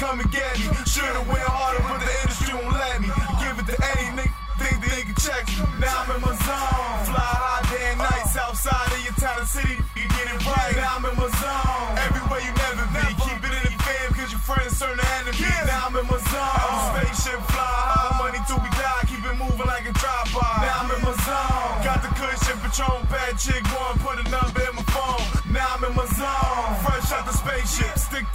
Come 0.00 0.18
and 0.18 0.32
get 0.32 0.56
me. 0.56 0.64
Should've 0.88 1.28
went 1.28 1.44
harder, 1.44 1.84
but 1.84 2.00
the 2.00 2.08
industry 2.24 2.56
won't 2.56 2.72
let 2.72 3.04
me. 3.04 3.12
Give 3.36 3.52
it 3.60 3.66
to 3.68 3.76
any 3.92 4.08
nigga. 4.16 4.32
Think 4.56 4.80
they 4.80 5.04
can 5.04 5.16
check 5.20 5.44
me. 5.52 5.60
Now 5.76 6.08
I'm 6.08 6.16
in 6.16 6.20
my 6.24 6.32
zone. 6.40 6.96
Fly 7.04 7.20
high 7.20 7.64
day 7.68 7.84
and 7.92 8.00
nights 8.00 8.32
outside 8.40 8.88
of 8.96 9.00
your 9.04 9.12
town 9.20 9.44
and 9.44 9.48
city. 9.48 9.76
You 10.00 10.08
get 10.16 10.26
it 10.32 10.40
right. 10.48 10.72
Now 10.72 10.96
I'm 10.96 11.04
in 11.04 11.16
my 11.20 11.28
zone. 11.28 11.92
Everywhere 12.00 12.40
you 12.40 12.52
never 12.64 12.84
be. 12.96 13.04
Keep 13.28 13.44
it 13.44 13.52
in 13.60 13.62
the 13.68 13.72
fam 13.84 14.08
cause 14.16 14.32
your 14.32 14.40
friends 14.40 14.72
turn 14.80 14.96
to 14.96 15.06
enemies. 15.20 15.44
Now 15.68 15.92
I'm 15.92 15.96
in 16.00 16.06
my 16.08 16.16
zone. 16.16 16.60
I'm 16.64 16.76
a 16.76 16.80
spaceship 16.96 17.40
fly 17.52 17.60
high. 17.60 18.24
Money 18.24 18.40
till 18.48 18.60
we 18.64 18.72
die. 18.72 19.04
Keep 19.04 19.20
it 19.20 19.36
moving 19.36 19.68
like 19.68 19.84
a 19.84 19.92
drop 20.00 20.32
by. 20.32 20.64
Now 20.64 20.80
I'm 20.80 20.90
in 20.96 21.00
my 21.04 21.12
zone. 21.28 21.76
Got 21.84 22.00
the 22.00 22.10
cushion 22.16 22.56
Patron. 22.64 23.04
Bad 23.12 23.36
chick 23.36 23.64
one. 23.76 24.00
Put 24.00 24.16
a 24.16 24.24
number 24.32 24.64
in 24.64 24.72
my 24.76 24.79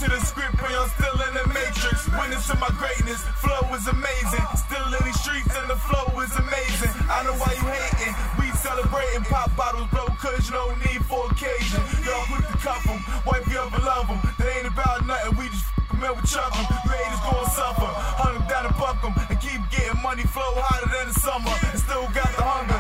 to 0.06 0.12
the 0.12 0.22
script 0.22 0.62
when 0.62 0.70
I'm 0.76 0.90
still 0.94 1.18
in 1.18 1.34
the 1.34 1.46
matrix. 1.50 2.06
Witness 2.14 2.46
to 2.48 2.56
my 2.62 2.70
greatness. 2.78 3.22
Flow 3.42 3.62
is 3.74 3.88
amazing. 3.90 4.46
Still 4.54 4.86
in 4.94 5.02
these 5.06 5.20
streets 5.22 5.50
and 5.58 5.66
the 5.70 5.76
flow 5.82 6.06
is 6.22 6.34
amazing. 6.38 6.94
I 7.10 7.26
know 7.26 7.34
why 7.42 7.50
you 7.58 7.66
hating. 7.66 8.14
We 8.38 8.52
celebrating. 8.54 9.26
Pop 9.26 9.50
bottles 9.58 9.90
blow 9.90 10.06
cause 10.22 10.46
you 10.46 10.54
don't 10.54 10.78
need 10.86 11.02
for 11.10 11.26
occasion. 11.32 11.82
Y'all 12.06 12.22
quick 12.30 12.46
to 12.46 12.58
cuff 12.62 12.86
'em. 12.86 13.02
Wipe 13.26 13.48
you 13.50 13.58
up 13.58 13.74
and 13.74 13.84
love 13.84 14.06
'em. 14.10 14.20
They 14.38 14.52
ain't 14.62 14.68
about 14.70 15.06
nothing. 15.10 15.38
We 15.38 15.50
just 15.50 15.66
and 15.90 16.02
we 16.02 16.22
chuck 16.30 16.54
'em. 16.54 16.66
Haters 16.86 17.22
gon' 17.26 17.50
suffer. 17.58 17.90
Hunt 18.22 18.36
'em 18.38 18.46
down 18.48 18.66
and 18.70 18.78
buck 18.78 19.02
'em. 19.02 19.14
And 19.30 19.40
keep 19.42 19.62
getting 19.74 19.98
money 20.06 20.24
flow 20.24 20.54
hotter 20.62 20.90
than 20.94 21.10
the 21.10 21.18
summer. 21.20 21.54
And 21.72 21.80
still 21.82 22.06
got 22.14 22.30
the 22.38 22.44
hunger. 22.46 22.80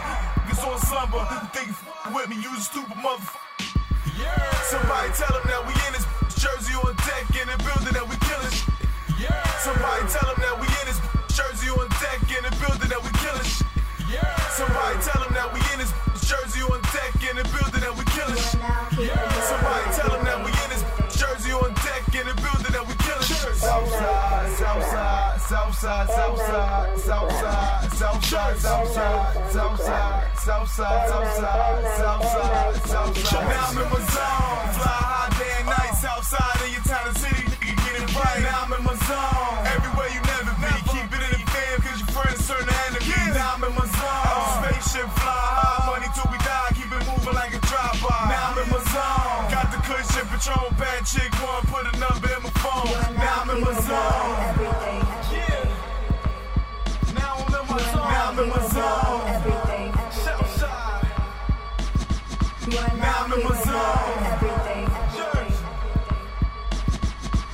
It's 0.51 0.61
on 0.61 0.77
slumber. 0.79 1.25
You 1.31 1.49
think 1.53 1.67
you 1.73 1.73
f- 1.73 2.13
with 2.13 2.27
me? 2.29 2.35
You 2.43 2.51
a 2.53 2.61
stupid 2.61 2.97
motherfucker. 3.01 3.41
Yeah. 4.19 4.61
Somebody 4.71 5.09
tell 5.17 5.33
them 5.35 5.43
that 5.51 5.61
we 5.67 5.73
in 5.87 5.91
this 5.93 6.05
jersey 6.45 6.77
on 6.77 6.93
deck 7.09 7.25
in 7.41 7.47
the 7.49 7.57
building 7.65 7.93
that 7.97 8.05
we 8.05 8.15
killing 8.21 8.53
shit. 8.53 8.69
Somebody 9.65 10.05
tell 10.13 10.29
them 10.29 10.37
that 10.45 10.55
we 10.61 10.69
in 10.69 10.85
this 10.85 11.01
jersey 11.33 11.73
on 11.73 11.89
deck 11.97 12.21
in 12.29 12.41
the 12.45 12.53
building 12.61 12.89
that 12.93 13.01
we 13.01 13.09
killing 13.17 13.49
shit. 13.49 13.65
Somebody 14.53 14.95
tell 15.01 15.25
them 15.25 15.33
that 15.33 15.49
we 15.49 15.59
in 15.73 15.81
this 15.81 15.89
jersey 16.21 16.61
on 16.61 16.77
deck 16.93 17.17
in 17.25 17.33
the 17.41 17.45
building 17.49 17.81
that 17.81 17.93
we 17.97 18.05
killing 18.13 18.37
shit. 18.37 18.61
Somebody 19.49 19.89
tell 19.97 20.13
them 20.13 20.21
that 20.21 20.37
we 20.45 20.53
in 20.53 20.69
this 20.69 20.85
jersey 21.17 21.49
on 21.49 21.73
deck 21.81 22.05
in 22.13 22.29
the 22.29 22.35
building 22.37 22.73
that 22.77 22.85
we 22.85 22.93
killing 23.01 23.25
shit. 23.25 23.57
Southside, 23.57 24.53
Southside, 24.53 25.41
Southside, 25.41 26.09
Southside, 26.13 26.93
Southside, 27.09 27.89
Southside, 27.89 28.57
Southside, 28.61 29.33
Southside, 29.49 30.29
Southside, 30.45 31.09
Southside, 31.09 31.81
Southside, 31.97 32.77
Southside. 32.85 33.49
Now 33.49 33.65
I'm 33.65 33.81
in 33.81 33.89
my 33.89 33.97
zone. 33.97 34.69
Fly 34.77 34.93
high 34.93 35.24
nights 36.05 36.33
outside 36.33 36.61
of 36.61 36.69
your 36.69 36.81
town 36.83 37.07
and 37.07 37.17
city. 37.17 37.43
You 37.65 37.75
get 37.75 37.95
it 38.01 38.15
right. 38.15 38.41
Now 38.41 38.65
I'm 38.65 38.73
in 38.73 38.83
my 38.83 38.95
zone. 38.95 39.65
Everywhere 39.73 40.09
you 40.13 40.21
never 40.21 40.53
be. 40.61 40.73
Keep 40.93 41.09
it 41.09 41.21
in 41.25 41.31
the 41.33 41.45
fam 41.49 41.81
cause 41.81 41.99
your 41.99 42.11
friends 42.13 42.47
turn 42.47 42.65
to 42.65 42.75
enemies. 42.87 43.33
Now 43.33 43.55
I'm 43.55 43.63
in 43.63 43.73
my 43.73 43.85
zone. 43.85 44.25
I'm 44.29 44.41
a 44.41 44.53
spaceship 44.61 45.09
fly 45.17 45.33
high. 45.33 45.89
Money 45.89 46.09
till 46.13 46.29
we 46.31 46.37
die. 46.37 46.71
Keep 46.77 46.91
it 46.93 47.03
moving 47.09 47.33
like 47.33 47.53
a 47.53 47.61
drop 47.65 47.93
by. 48.01 48.29
Now 48.29 48.53
I'm 48.53 48.57
in 48.61 48.67
my 48.69 48.81
zone. 48.93 49.49
Got 49.49 49.67
the 49.73 49.79
cushion 49.81 50.25
Patron. 50.29 50.69
Bad 50.77 51.01
chick 51.05 51.33
one. 51.41 51.63
Put 51.73 51.83
a 51.89 51.93
number 51.97 52.29
in 52.29 52.41
my 52.45 52.53
phone. 52.61 52.89
Now 53.17 53.41
I'm 53.41 53.49
in 53.49 53.59
my 53.65 53.73
zone. 53.73 54.35
Yeah. 55.33 55.65
Now 57.17 57.41
I'm 57.41 57.49
in 57.49 57.63
my 57.65 57.77
zone. 57.91 58.09
Now 58.13 58.29
I'm 58.29 58.39
in 58.39 58.47
my 58.49 58.61
zone. 58.69 59.25
Southside. 60.11 61.07
Now 62.69 63.25
I'm 63.25 63.33
in 63.33 63.43
my 63.43 63.55
zone. 63.63 64.34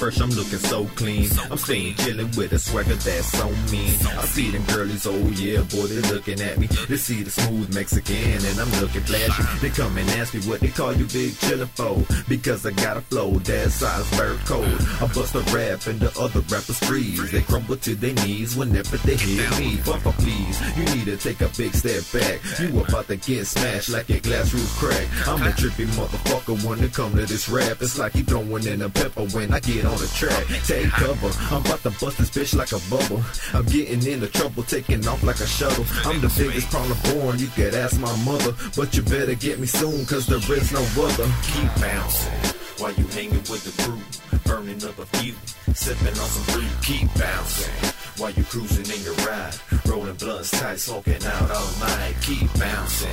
fresh, 0.00 0.18
I'm 0.18 0.30
looking 0.30 0.58
so 0.58 0.86
clean. 0.96 1.28
I'm 1.50 1.58
staying 1.58 1.94
chillin' 1.96 2.34
with 2.34 2.52
a 2.52 2.58
swagger 2.58 2.94
that's 2.94 3.26
so 3.32 3.46
mean. 3.70 3.92
I 4.16 4.24
see 4.24 4.50
them 4.50 4.64
girlies, 4.64 5.06
oh 5.06 5.28
yeah, 5.36 5.60
boy, 5.68 5.86
they 5.92 6.00
looking 6.08 6.40
at 6.40 6.56
me. 6.58 6.68
They 6.88 6.96
see 6.96 7.22
the 7.22 7.30
smooth 7.30 7.74
Mexican, 7.74 8.16
and 8.16 8.58
I'm 8.58 8.72
looking 8.80 9.02
flashy. 9.02 9.42
They 9.60 9.68
come 9.68 9.98
and 9.98 10.08
ask 10.16 10.32
me 10.32 10.40
what 10.48 10.60
they 10.60 10.68
call 10.68 10.94
you 10.94 11.04
big 11.04 11.36
chillin' 11.44 11.68
for. 11.76 12.00
Because 12.30 12.64
I 12.64 12.70
got 12.70 12.96
a 12.96 13.02
flow, 13.02 13.32
that 13.40 13.70
size 13.70 14.10
bird 14.16 14.38
code. 14.46 14.80
I 15.02 15.06
bust 15.12 15.34
a 15.34 15.40
rap 15.52 15.86
and 15.86 16.00
the 16.00 16.10
other 16.18 16.40
rappers 16.48 16.78
freeze. 16.78 17.30
They 17.30 17.42
crumble 17.42 17.76
to 17.76 17.94
their 17.94 18.14
knees 18.24 18.56
whenever 18.56 18.96
they 18.98 19.16
hear 19.16 19.50
me. 19.60 19.76
Bumper 19.84 20.12
please, 20.12 20.56
you 20.78 20.84
need 20.96 21.04
to 21.12 21.18
take 21.18 21.42
a 21.42 21.50
big 21.58 21.74
step 21.74 22.02
back. 22.10 22.40
You 22.58 22.80
about 22.80 23.06
to 23.08 23.16
get 23.16 23.46
smashed 23.46 23.90
like 23.90 24.08
a 24.08 24.18
glass 24.20 24.54
roof 24.54 24.70
crack. 24.80 25.06
I'm 25.28 25.42
a 25.42 25.50
trippy 25.50 25.84
motherfucker 25.92 26.56
when 26.64 26.82
it 26.82 26.94
come 26.94 27.12
to 27.16 27.26
this 27.26 27.50
rap. 27.50 27.82
It's 27.82 27.98
like 27.98 28.14
you 28.14 28.24
throwing 28.24 28.66
in 28.66 28.80
a 28.80 28.88
pepper 28.88 29.26
when 29.36 29.52
I 29.52 29.60
get 29.60 29.89
on 29.90 29.98
the 29.98 30.06
track. 30.14 30.46
Take 30.64 30.90
cover, 30.90 31.30
I'm 31.50 31.64
about 31.66 31.82
to 31.82 31.90
bust 31.90 32.18
this 32.18 32.30
bitch 32.30 32.54
like 32.54 32.72
a 32.72 32.80
bubble. 32.88 33.22
I'm 33.52 33.66
getting 33.66 34.06
into 34.06 34.28
trouble, 34.28 34.62
taking 34.62 35.06
off 35.06 35.22
like 35.22 35.40
a 35.40 35.46
shuttle. 35.46 35.84
I'm 36.04 36.20
the 36.20 36.32
biggest 36.38 36.70
problem 36.70 36.96
born, 37.10 37.38
you 37.38 37.48
could 37.48 37.74
ask 37.74 37.98
my 37.98 38.14
mother. 38.24 38.54
But 38.76 38.96
you 38.96 39.02
better 39.02 39.34
get 39.34 39.58
me 39.58 39.66
soon, 39.66 40.06
cause 40.06 40.26
there 40.26 40.38
is 40.56 40.72
no 40.72 40.82
other. 41.02 41.28
Keep 41.42 41.70
bouncing. 41.82 42.40
while 42.78 42.94
you 42.94 43.04
hanging 43.08 43.44
with 43.50 43.64
the 43.66 43.74
crew, 43.82 44.00
burning 44.44 44.82
up 44.84 44.98
a 44.98 45.06
few, 45.18 45.34
sipping 45.74 46.08
on 46.08 46.28
some 46.30 46.44
fruit, 46.54 46.72
keep 46.82 47.12
bouncing 47.14 47.90
while 48.20 48.30
you 48.32 48.44
cruising 48.44 48.84
in 48.94 49.02
your 49.02 49.14
ride, 49.26 49.54
rolling 49.86 50.14
blunts 50.16 50.50
tight, 50.50 50.78
smoking 50.78 51.24
out 51.24 51.50
all 51.50 51.72
night, 51.80 52.14
keep 52.20 52.52
bouncing. 52.58 53.08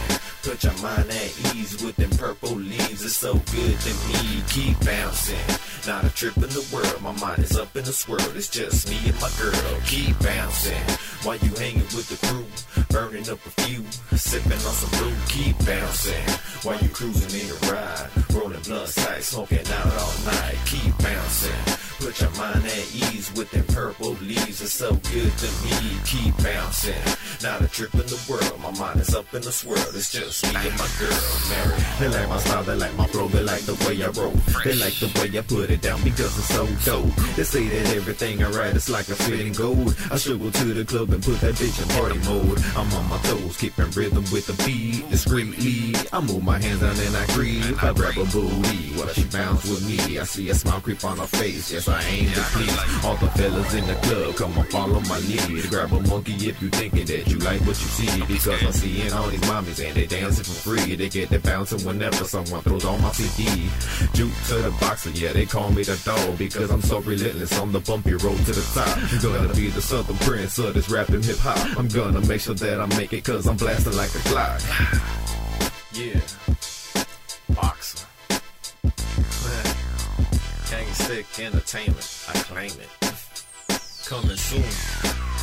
Put 0.47 0.63
your 0.63 0.77
mind 0.81 1.09
at 1.09 1.55
ease 1.55 1.83
with 1.83 1.97
them 1.97 2.09
purple 2.11 2.55
leaves, 2.55 3.03
it's 3.03 3.17
so 3.17 3.33
good 3.33 3.79
to 3.81 3.93
me, 4.07 4.41
keep 4.47 4.79
bouncing. 4.79 5.35
Not 5.85 6.05
a 6.05 6.09
trip 6.09 6.37
in 6.37 6.43
the 6.43 6.65
world, 6.73 7.01
my 7.01 7.11
mind 7.19 7.43
is 7.43 7.57
up 7.57 7.75
in 7.75 7.83
a 7.83 7.91
swirl, 7.91 8.21
it's 8.33 8.47
just 8.47 8.89
me 8.89 8.97
and 9.05 9.19
my 9.19 9.29
girl, 9.37 9.53
keep 9.85 10.17
bouncing. 10.19 10.81
While 11.23 11.35
you 11.39 11.51
hanging 11.59 11.91
with 11.91 12.07
the 12.07 12.27
crew, 12.27 12.45
burning 12.89 13.29
up 13.29 13.45
a 13.45 13.49
few, 13.61 13.83
sipping 14.17 14.53
on 14.53 14.59
some 14.59 14.89
brew, 14.97 15.13
keep 15.27 15.57
bouncing. 15.65 16.23
While 16.63 16.79
you 16.79 16.87
cruising 16.89 17.41
in 17.41 17.47
your 17.47 17.57
ride, 17.69 18.09
rolling 18.33 18.61
blunts 18.61 18.95
tight, 18.95 19.23
smoking 19.23 19.67
out 19.67 19.93
all 19.99 20.15
night, 20.23 20.55
keep 20.65 20.97
bouncing. 20.99 21.77
Put 21.99 22.21
your 22.21 22.31
mind 22.37 22.63
at 22.63 22.95
ease 22.95 23.33
with 23.35 23.51
them 23.51 23.65
purple 23.73 24.11
leaves, 24.21 24.61
it's 24.61 24.71
so 24.71 24.93
good 25.11 25.31
to 25.37 25.47
me, 25.65 25.97
keep 26.05 26.37
bouncing. 26.37 26.93
Not 27.43 27.61
a 27.61 27.67
trip 27.67 27.93
in 27.95 28.05
the 28.07 28.21
world, 28.29 28.61
my 28.61 28.71
mind 28.79 29.01
is 29.01 29.13
up 29.13 29.33
in 29.33 29.41
the 29.41 29.51
swirl, 29.51 29.77
it's 29.93 30.11
just 30.11 30.36
me 30.43 30.69
and 30.69 30.77
my 30.77 30.87
girl, 30.99 31.21
Mary. 31.49 31.81
They 31.99 32.09
like 32.09 32.29
my 32.29 32.39
style, 32.39 32.63
they 32.63 32.75
like 32.75 32.95
my 32.95 33.07
flow, 33.07 33.27
they 33.27 33.43
like 33.43 33.61
the 33.61 33.75
way 33.85 34.03
I 34.03 34.09
roll, 34.09 34.35
they 34.63 34.75
like 34.75 34.93
the 34.99 35.09
way 35.19 35.37
I 35.37 35.41
put 35.41 35.69
it 35.69 35.81
down 35.81 36.03
because 36.03 36.37
it's 36.37 36.53
so 36.53 36.65
dope. 36.85 37.15
They 37.35 37.43
say 37.43 37.67
that 37.67 37.95
everything 37.95 38.43
I 38.43 38.49
write 38.49 38.75
is 38.75 38.89
like 38.89 39.07
a 39.09 39.15
fitting 39.15 39.53
gold. 39.53 39.95
I 40.11 40.17
go 40.17 40.49
to 40.49 40.73
the 40.73 40.85
club 40.85 41.09
and 41.11 41.23
put 41.23 41.39
that 41.41 41.55
bitch 41.55 41.81
in 41.81 41.87
party 41.97 42.19
mode. 42.29 42.59
I'm 42.75 42.91
on 42.93 43.09
my 43.09 43.17
toes, 43.19 43.57
keeping 43.57 43.89
rhythm 43.91 44.23
with 44.31 44.47
the 44.47 44.53
beat 44.63 45.09
discreetly. 45.09 45.95
I 46.11 46.21
move 46.21 46.43
my 46.43 46.59
hands 46.59 46.81
down 46.81 46.95
and 46.97 47.15
I 47.15 47.25
creep. 47.33 47.83
I 47.83 47.93
grab 47.93 48.17
a 48.17 48.25
booty 48.25 48.93
while 48.95 49.07
she 49.09 49.23
bounce 49.25 49.63
with 49.65 49.85
me. 49.87 50.19
I 50.19 50.23
see 50.23 50.49
a 50.49 50.55
smile 50.55 50.81
creep 50.81 51.03
on 51.03 51.17
her 51.17 51.27
face. 51.27 51.71
Yes, 51.71 51.87
I 51.87 52.01
aim 52.03 52.31
to 52.31 52.41
please 52.53 53.05
all 53.05 53.15
the 53.17 53.29
fellas 53.31 53.73
in 53.73 53.85
the 53.87 53.95
club. 53.95 54.35
Come 54.35 54.57
on, 54.57 54.65
follow 54.65 54.99
my 55.01 55.19
lead. 55.19 55.69
Grab 55.69 55.93
a 55.93 55.99
monkey 56.01 56.33
if 56.47 56.61
you 56.61 56.69
thinking 56.69 57.05
that 57.05 57.27
you 57.27 57.37
like 57.39 57.61
what 57.61 57.79
you 57.79 57.89
see. 57.97 58.25
Because 58.25 58.63
I'm 58.63 58.71
seeing 58.71 59.11
all 59.13 59.29
these 59.29 59.41
mommies 59.41 59.85
and 59.85 59.95
they 59.95 60.05
for 60.35 60.75
free. 60.75 60.95
They 60.95 61.09
get 61.09 61.29
the 61.29 61.39
bouncing 61.39 61.85
whenever 61.85 62.23
someone 62.23 62.61
throws 62.61 62.85
on 62.85 63.01
my 63.01 63.11
CD. 63.11 63.69
Juke 64.13 64.33
to 64.47 64.55
the 64.55 64.71
boxer, 64.79 65.11
yeah, 65.11 65.33
they 65.33 65.45
call 65.45 65.71
me 65.71 65.83
the 65.83 65.99
dog 66.03 66.37
because 66.37 66.69
I'm 66.69 66.81
so 66.81 66.99
relentless 66.99 67.57
on 67.59 67.71
the 67.71 67.79
bumpy 67.79 68.13
road 68.13 68.37
to 68.37 68.51
the 68.51 68.65
top. 68.73 69.21
Gonna 69.21 69.53
be 69.53 69.69
the 69.69 69.81
southern 69.81 70.17
prince 70.17 70.57
of 70.59 70.73
this 70.73 70.89
rapping 70.89 71.23
hip 71.23 71.37
hop. 71.37 71.77
I'm 71.77 71.87
gonna 71.87 72.21
make 72.21 72.41
sure 72.41 72.55
that 72.55 72.81
I 72.81 72.85
make 72.97 73.13
it 73.13 73.23
cause 73.23 73.47
I'm 73.47 73.57
blasting 73.57 73.95
like 73.95 74.13
a 74.13 74.19
clock. 74.19 74.61
Yeah. 75.93 76.19
Boxa. 77.53 78.07
Stick 81.07 81.39
Entertainment. 81.39 82.25
I 82.27 82.33
claim 82.39 82.71
it. 82.71 82.89
Coming 84.05 84.35
soon. 84.35 85.36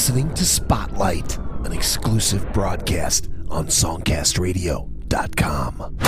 Listening 0.00 0.32
to 0.32 0.46
Spotlight, 0.46 1.36
an 1.66 1.74
exclusive 1.74 2.50
broadcast 2.54 3.28
on 3.50 3.66
SongcastRadio.com. 3.66 5.98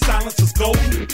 Silence 0.00 0.38
is 0.40 0.52
golden. 0.52 1.06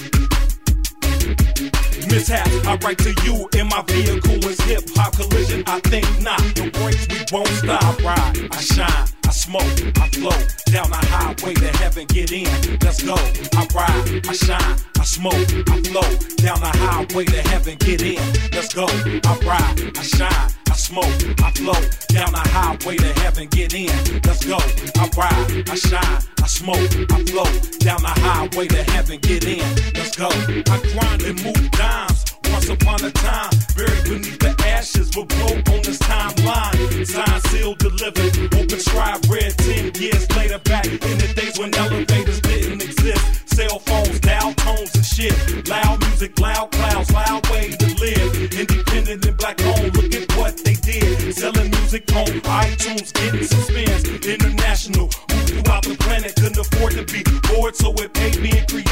Mishap, 2.11 2.49
I 2.67 2.79
write 2.83 2.99
to 2.99 3.15
you 3.25 3.49
in 3.59 3.69
my 3.69 3.83
vehicle 3.87 4.45
is 4.49 4.61
hip 4.63 4.85
hop 4.95 5.15
collision. 5.17 5.63
I 5.67 5.81
think 5.81 6.07
not. 6.21 6.41
The 6.55 6.71
brakes 6.71 7.07
we 7.09 7.25
won't 7.33 7.49
stop. 7.49 8.03
Ride, 8.03 8.49
I 8.51 8.61
shine, 8.61 9.09
I 9.33 9.35
smoke, 9.35 9.63
I 9.97 10.09
flow 10.11 10.31
down 10.67 10.91
the 10.91 11.01
highway 11.09 11.55
to 11.55 11.69
heaven. 11.79 12.05
Get 12.09 12.33
in, 12.33 12.45
let's 12.85 13.03
go. 13.03 13.15
I 13.15 13.67
ride, 13.75 14.29
I 14.29 14.33
shine, 14.35 14.77
I 15.01 15.05
smoke, 15.05 15.33
I 15.33 15.81
flow 15.81 16.05
down 16.37 16.61
the 16.61 16.71
highway 16.77 17.25
to 17.25 17.41
heaven. 17.49 17.79
Get 17.79 18.03
in, 18.03 18.21
let's 18.53 18.75
go. 18.75 18.85
I 18.85 19.39
ride, 19.47 19.97
I 19.97 20.03
shine. 20.03 20.53
I 20.69 20.75
smoke, 20.75 21.07
I 21.41 21.51
flow 21.53 21.81
down 22.09 22.33
the 22.33 22.45
highway 22.53 22.97
to 22.99 23.21
heaven. 23.23 23.49
Get 23.49 23.73
in, 23.73 23.89
let's 24.23 24.45
go. 24.45 24.59
I 25.01 25.09
ride, 25.17 25.67
I 25.67 25.77
shine, 25.77 26.23
I 26.43 26.47
smoke, 26.47 26.93
I 27.11 27.25
flow 27.25 27.49
down 27.79 28.03
the 28.03 28.13
highway 28.21 28.69
to 28.69 28.83
heaven. 28.83 29.19
Get 29.19 29.47
in, 29.47 29.65
let's 29.95 30.15
go. 30.15 30.29
I 30.29 30.79
grind 30.93 31.23
and 31.23 31.43
move 31.43 31.71
dimes. 31.71 32.32
Once 32.63 32.81
upon 32.81 33.05
a 33.05 33.11
time, 33.11 33.51
buried 33.75 34.05
beneath 34.05 34.39
the 34.39 34.55
ashes, 34.69 35.11
but 35.11 35.27
broke 35.27 35.67
on 35.75 35.83
this 35.83 35.99
timeline. 35.99 37.05
Signed, 37.05 37.43
sealed, 37.49 37.79
delivered, 37.79 38.55
open 38.55 38.79
scribe, 38.79 39.19
read 39.29 39.51
10 39.59 40.01
years 40.01 40.31
later. 40.37 40.61
Back 40.61 40.87
in 40.87 41.19
the 41.19 41.33
days 41.35 41.59
when 41.59 41.75
elevators 41.75 42.41
didn't 42.41 42.81
exist, 42.81 43.51
cell 43.51 43.81
phones, 43.81 44.21
dial 44.21 44.55
tones 44.55 44.95
and 44.95 45.05
shit. 45.05 45.35
Loud 45.67 45.99
music, 46.07 46.39
loud 46.39 46.71
clouds, 46.71 47.11
loud 47.11 47.45
way 47.51 47.71
to 47.71 47.87
live. 47.99 48.55
Independent 48.55 49.27
and 49.27 49.37
black 49.37 49.61
owned, 49.65 49.97
look 49.97 50.15
at 50.15 50.31
what 50.37 50.57
they 50.63 50.75
did. 50.75 51.35
Selling 51.35 51.69
music 51.71 52.05
on 52.15 52.31
iTunes, 52.47 53.13
getting 53.13 53.43
some 53.43 53.63
spins. 53.63 54.07
International, 54.25 55.11
moved 55.35 55.49
throughout 55.51 55.83
the 55.83 55.97
planet, 55.99 56.33
couldn't 56.37 56.59
afford 56.59 56.93
to 56.93 57.03
be 57.11 57.25
bored, 57.51 57.75
so 57.75 57.91
it 57.95 58.15
paid 58.15 58.39
me 58.41 58.53
creative. 58.71 58.92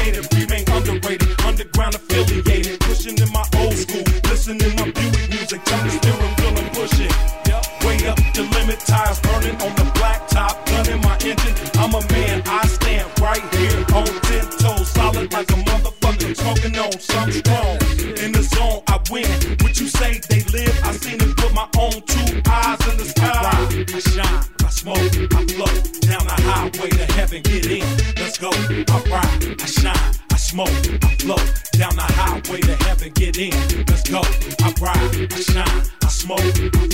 in 4.59 4.75
my 4.75 4.91
Buick 4.91 5.29
music, 5.29 5.63
top 5.63 5.87
steering 5.87 6.35
wheel 6.41 6.57
and 6.57 6.67
it 6.75 7.47
Yep. 7.47 7.63
Way 7.85 8.07
up 8.07 8.17
the 8.33 8.43
limit, 8.57 8.79
tires 8.79 9.19
burning 9.21 9.55
on 9.61 9.73
the 9.75 9.89
black 9.95 10.27
top, 10.27 10.65
gun 10.65 10.89
in 10.89 10.99
my 11.01 11.15
engine. 11.23 11.55
I'm 11.79 11.93
a 11.93 12.01
man, 12.11 12.41
I 12.45 12.65
stand 12.67 13.07
right 13.21 13.43
here 13.55 13.79
on 13.95 14.05
ten 14.27 14.45
toes, 14.59 14.89
solid 14.89 15.31
like 15.31 15.49
a 15.51 15.59
motherfucker, 15.69 16.35
smoking 16.35 16.77
on 16.77 16.91
something 16.99 17.39
strong. 17.43 17.77
In 18.23 18.31
the 18.31 18.43
zone, 18.43 18.81
I 18.87 18.99
win. 19.09 19.29
What 19.61 19.79
you 19.79 19.87
say, 19.87 20.19
they 20.29 20.41
live. 20.51 20.75
I 20.83 20.91
seen 20.93 21.21
it 21.21 21.33
with 21.41 21.53
my 21.53 21.67
own 21.77 22.01
two 22.01 22.41
eyes 22.49 22.81
in 22.91 22.97
the 22.97 23.05
sky. 23.05 23.31
I, 23.31 23.85
I 23.95 23.99
shine, 23.99 24.43
I 24.65 24.69
smoke, 24.69 24.97
I 24.97 25.39
flow 25.53 25.71
down 26.01 26.25
the 26.27 26.37
highway 26.49 26.89
to 26.89 27.05
heaven. 27.13 27.41
Get 27.43 27.65
in, 27.67 27.85
let's 28.17 28.37
go. 28.37 28.49
I 28.51 28.97
ride, 29.09 29.61
I 29.61 29.65
shine, 29.65 30.15
I 30.31 30.37
smoke, 30.37 30.69
I 31.03 31.15
flow 31.21 31.41
down 31.73 31.95
the 31.95 32.07
highway 32.19 32.59
to 32.61 32.75
heaven. 32.83 33.11
Get 33.13 33.37
in 33.37 33.80
let's 34.11 34.19
go. 34.19 34.21
I 34.65 34.73
ride, 34.81 35.33
I 35.33 35.39
shine, 35.39 35.83
I 36.03 36.07
smoke, 36.07 36.39
I 36.39 36.87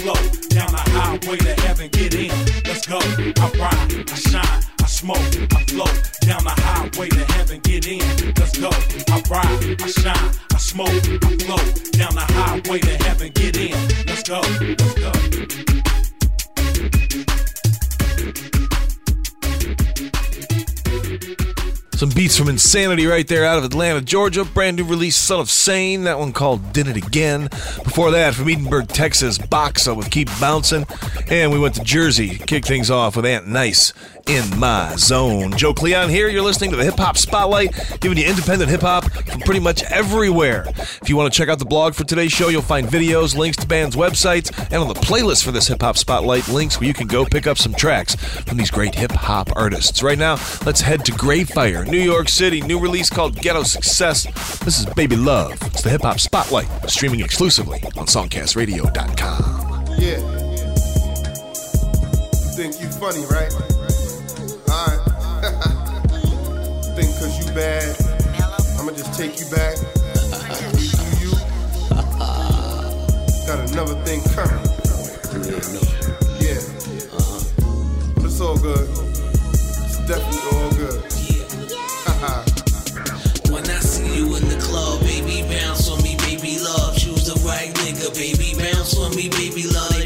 flow 5.65 5.85
down 6.25 6.43
the 6.43 6.53
highway 6.61 7.09
to 7.09 7.25
heaven. 7.33 7.59
Get 7.61 7.87
in, 7.87 7.99
let's 8.37 8.57
go. 8.57 8.69
I 8.69 9.21
ride, 9.29 9.81
I 9.81 9.87
shine, 9.87 10.31
I 10.53 10.57
smoke, 10.57 10.89
I 10.89 11.17
flow 11.37 11.57
down 11.91 12.15
the 12.15 12.25
highway 12.33 12.79
to 12.79 12.97
heaven. 13.03 13.31
Get 13.33 13.57
in, 13.57 13.71
let's 14.05 14.23
go, 14.23 14.41
let's 14.41 14.93
go. 14.93 15.11
Some 21.97 22.09
beats 22.09 22.37
from 22.37 22.47
Insanity 22.47 23.07
right 23.07 23.27
there 23.27 23.43
out 23.43 23.57
of 23.57 23.63
Atlanta, 23.63 24.01
Georgia. 24.01 24.45
Brand 24.45 24.77
new 24.77 24.83
release, 24.83 25.15
Son 25.15 25.39
of 25.39 25.49
Sane. 25.49 26.03
That 26.03 26.19
one 26.19 26.31
called 26.31 26.71
Did 26.71 26.87
It 26.87 26.95
Again. 26.95 27.47
Before 27.83 28.11
that, 28.11 28.35
from 28.35 28.47
Edinburg, 28.49 28.89
Texas, 28.89 29.39
Boxa 29.39 29.97
with 29.97 30.11
Keep 30.11 30.29
Bouncing. 30.39 30.85
And 31.31 31.51
we 31.51 31.57
went 31.57 31.73
to 31.73 31.83
Jersey, 31.83 32.37
kick 32.37 32.67
things 32.67 32.91
off 32.91 33.15
with 33.15 33.25
Ant 33.25 33.47
Nice 33.47 33.93
in 34.27 34.59
my 34.59 34.93
zone. 34.97 35.55
Joe 35.57 35.73
Cleon 35.73 36.09
here. 36.09 36.27
You're 36.27 36.43
listening 36.43 36.71
to 36.71 36.75
the 36.75 36.83
Hip 36.83 36.97
Hop 36.97 37.17
Spotlight, 37.17 37.99
giving 38.01 38.17
you 38.17 38.25
independent 38.25 38.69
hip 38.69 38.81
hop 38.81 39.09
from 39.11 39.41
pretty 39.41 39.59
much 39.59 39.83
everywhere. 39.83 40.65
If 40.67 41.09
you 41.09 41.15
want 41.15 41.31
to 41.31 41.37
check 41.37 41.49
out 41.49 41.59
the 41.59 41.65
blog 41.65 41.93
for 41.93 42.03
today's 42.03 42.31
show, 42.31 42.49
you'll 42.49 42.61
find 42.61 42.87
videos, 42.87 43.35
links 43.35 43.57
to 43.57 43.67
bands' 43.67 43.95
websites, 43.95 44.51
and 44.71 44.75
on 44.75 44.87
the 44.87 44.93
playlist 44.93 45.43
for 45.43 45.51
this 45.51 45.67
Hip 45.67 45.81
Hop 45.81 45.97
Spotlight, 45.97 46.47
links 46.49 46.79
where 46.79 46.87
you 46.87 46.93
can 46.93 47.07
go 47.07 47.25
pick 47.25 47.47
up 47.47 47.57
some 47.57 47.73
tracks 47.73 48.15
from 48.15 48.57
these 48.57 48.71
great 48.71 48.95
hip 48.95 49.11
hop 49.11 49.49
artists. 49.55 50.03
Right 50.03 50.17
now, 50.17 50.33
let's 50.65 50.81
head 50.81 51.05
to 51.05 51.11
Greyfire, 51.13 51.87
New 51.87 51.97
York 51.97 52.29
City. 52.29 52.61
New 52.61 52.79
release 52.79 53.09
called 53.09 53.35
Ghetto 53.35 53.63
Success. 53.63 54.25
This 54.59 54.79
is 54.79 54.85
Baby 54.85 55.15
Love. 55.15 55.53
It's 55.63 55.81
the 55.81 55.89
Hip 55.89 56.01
Hop 56.01 56.19
Spotlight, 56.19 56.67
streaming 56.89 57.21
exclusively 57.21 57.81
on 57.95 58.07
SongcastRadio.com. 58.07 59.95
Yeah. 59.97 60.37
Think 62.55 62.81
you 62.81 62.89
funny, 62.89 63.23
right? 63.25 63.76
Bad, 67.57 67.97
I'ma 68.77 68.91
just 68.91 69.17
take 69.17 69.39
you 69.39 69.49
back. 69.49 69.77
You 70.61 71.31
you. 71.31 71.31
Got 73.47 73.71
another 73.71 73.95
thing 74.05 74.21
coming. 74.37 74.61
Yeah. 76.37 76.61
But 78.13 78.25
it's 78.25 78.39
all 78.41 78.59
good. 78.59 78.87
It's 79.89 79.97
definitely 80.05 80.45
all 80.53 80.69
good. 80.77 81.01
When 83.49 83.63
I 83.63 83.79
see 83.79 84.17
you 84.17 84.35
in 84.35 84.47
the 84.49 84.59
club, 84.61 84.99
baby, 85.01 85.41
bounce 85.49 85.89
on 85.89 86.03
me, 86.03 86.15
baby, 86.17 86.59
love. 86.59 86.95
Choose 86.95 87.25
the 87.25 87.41
right 87.47 87.73
nigga, 87.73 88.13
baby, 88.13 88.53
bounce 88.59 88.95
on 88.99 89.15
me, 89.15 89.29
baby, 89.29 89.63
love. 89.63 89.96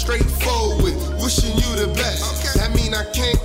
Straightforward, 0.00 0.96
wishing 1.20 1.52
you 1.52 1.76
the 1.76 1.92
best. 1.94 2.56
That 2.56 2.74
mean 2.74 2.94
I 2.94 3.04
can't 3.12 3.39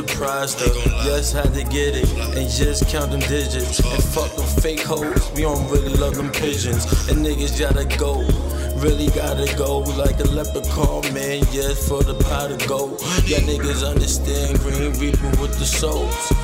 Yes, 0.00 0.08
enterprise 0.08 0.54
though. 0.54 0.74
Yes, 1.04 1.32
had 1.32 1.52
to 1.54 1.64
get 1.64 1.94
it. 1.94 2.10
And 2.36 2.48
just 2.48 2.88
count 2.88 3.10
them 3.10 3.20
digits. 3.20 3.80
And 3.80 4.02
fuck 4.02 4.34
them 4.34 4.46
fake 4.62 4.80
hoes. 4.80 5.30
We 5.32 5.42
don't 5.42 5.68
really 5.70 5.94
love 5.94 6.14
them 6.14 6.30
pigeons. 6.30 6.84
And 7.08 7.24
niggas 7.24 7.58
gotta 7.58 7.84
go. 7.98 8.20
Really 8.80 9.08
gotta 9.08 9.54
go 9.56 9.80
like 9.80 10.18
a 10.20 10.24
leprechaun, 10.24 11.02
man. 11.12 11.44
Yes, 11.52 11.86
for 11.86 12.02
the 12.02 12.14
pot 12.14 12.50
of 12.50 12.66
gold. 12.66 13.00
Yeah, 13.26 13.40
niggas 13.40 13.86
understand 13.86 14.58
Green 14.60 14.92
Reaper 14.98 15.40
with 15.40 15.58
the 15.58 15.66
souls 15.66 16.39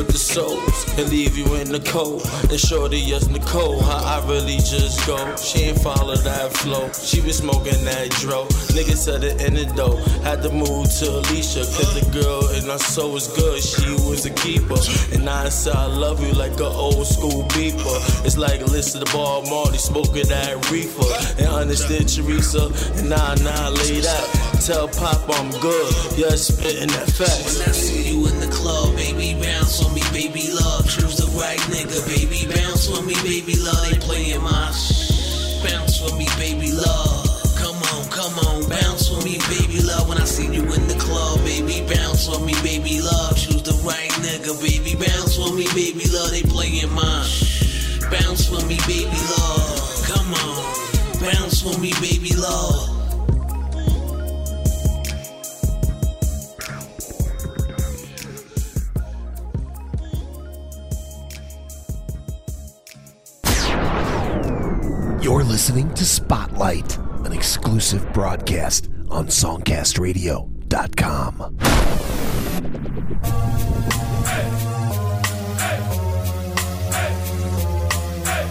with 0.00 0.08
the 0.08 0.18
souls 0.18 0.98
and 0.98 1.10
leave 1.10 1.36
you 1.36 1.44
in 1.56 1.70
the 1.70 1.80
cold. 1.80 2.24
And 2.48 2.58
shorty, 2.58 2.98
yes, 2.98 3.28
Nicole, 3.28 3.82
how 3.82 4.00
I 4.16 4.26
really 4.26 4.56
just 4.56 5.06
go. 5.06 5.18
She 5.36 5.64
ain't 5.64 5.78
follow 5.78 6.16
that 6.16 6.52
flow. 6.54 6.90
She 6.92 7.20
was 7.20 7.36
smoking 7.36 7.84
that 7.84 8.08
dro. 8.22 8.46
Niggas 8.72 8.96
said 8.96 9.24
it 9.24 9.42
in 9.44 9.52
the 9.54 9.66
dough. 9.76 9.96
Had 10.24 10.42
to 10.44 10.50
move 10.50 10.88
to 11.00 11.06
Alicia, 11.20 11.68
cause 11.76 11.92
the 12.00 12.08
girl 12.16 12.48
in 12.56 12.64
her 12.64 12.78
soul 12.78 13.12
was 13.12 13.28
good. 13.36 13.60
She 13.62 13.90
was 14.08 14.24
a 14.24 14.30
keeper. 14.30 14.80
And 15.12 15.28
I 15.28 15.50
said, 15.50 15.76
I 15.76 15.84
love 15.84 16.24
you 16.24 16.32
like 16.32 16.54
an 16.54 16.72
old 16.72 17.06
school 17.06 17.44
beeper. 17.52 18.24
It's 18.24 18.38
like 18.38 18.62
listen 18.72 19.00
to 19.00 19.04
the 19.04 19.12
Bob 19.12 19.50
Marley 19.50 19.76
smoking 19.76 20.28
that 20.28 20.56
reefer. 20.70 21.12
And 21.36 21.52
understood 21.52 22.08
Teresa, 22.08 22.72
and 22.96 23.10
now, 23.10 23.68
lay 23.68 24.00
that. 24.00 24.50
Tell 24.64 24.88
Pop 24.88 25.28
I'm 25.28 25.50
good. 25.60 25.88
Yeah, 26.16 26.36
spitting 26.36 26.88
that 26.88 27.08
facts. 27.08 27.58
When 27.58 27.68
I 27.68 27.72
see 27.72 28.12
you 28.12 28.28
in 28.28 28.40
the 28.40 28.48
club, 28.48 28.79
baby, 29.00 29.32
bounce 29.40 29.80
on 29.84 29.94
me, 29.94 30.02
baby, 30.12 30.52
love. 30.52 30.84
Choose 30.84 31.16
the 31.16 31.26
right 31.40 31.58
nigga, 31.72 31.98
baby, 32.06 32.44
bounce 32.52 32.84
on 32.92 33.06
me, 33.06 33.14
baby, 33.24 33.56
love. 33.56 33.80
They 33.88 33.96
playing 33.98 34.42
my 34.42 34.70
sh- 34.72 35.64
bounce 35.64 35.96
for 35.96 36.14
me, 36.16 36.26
baby, 36.36 36.70
love. 36.70 37.24
Come 37.56 37.76
on, 37.96 38.02
come 38.12 38.36
on, 38.48 38.68
bounce 38.68 39.08
for 39.08 39.20
me, 39.24 39.38
baby, 39.48 39.80
love. 39.80 40.06
When 40.08 40.18
I 40.18 40.24
see 40.24 40.46
you 40.52 40.62
in 40.76 40.84
the 40.86 40.98
club, 41.00 41.40
baby, 41.44 41.80
bounce 41.88 42.28
on 42.28 42.44
me, 42.44 42.52
baby, 42.62 43.00
love. 43.00 43.36
Choose 43.36 43.62
the 43.62 43.76
right 43.88 44.12
nigga, 44.20 44.52
baby, 44.60 44.92
bounce 45.00 45.36
for 45.36 45.52
me, 45.56 45.64
baby, 45.72 46.04
love. 46.12 46.30
They 46.30 46.42
playing 46.42 46.92
my 46.92 47.22
sh- 47.24 48.00
bounce 48.12 48.46
for 48.48 48.60
me, 48.68 48.76
baby, 48.86 49.16
love. 49.32 50.04
Come 50.12 50.28
on, 50.44 50.60
bounce 51.24 51.62
for 51.64 51.72
me, 51.80 51.92
baby, 52.04 52.36
love. 52.36 52.89
listening 65.60 65.92
to 65.92 66.06
Spotlight, 66.06 66.96
an 67.26 67.34
exclusive 67.34 68.10
broadcast 68.14 68.88
on 69.10 69.26
SongcastRadio.com. 69.26 71.58
Hey. 74.24 74.48
Hey. 75.60 75.80
Hey. 78.24 78.46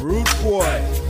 Root 0.00 0.30
Boy. 0.40 1.02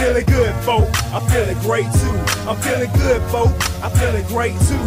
feeling 0.00 0.24
good, 0.24 0.54
folks. 0.64 0.99
I'm 1.12 1.22
feeling 1.28 1.58
great 1.58 1.90
too. 1.92 2.16
I'm 2.46 2.56
feeling 2.58 2.90
good, 2.92 3.20
folk. 3.30 3.50
I'm 3.82 3.90
feeling 3.98 4.24
great 4.26 4.54
too. 4.68 4.78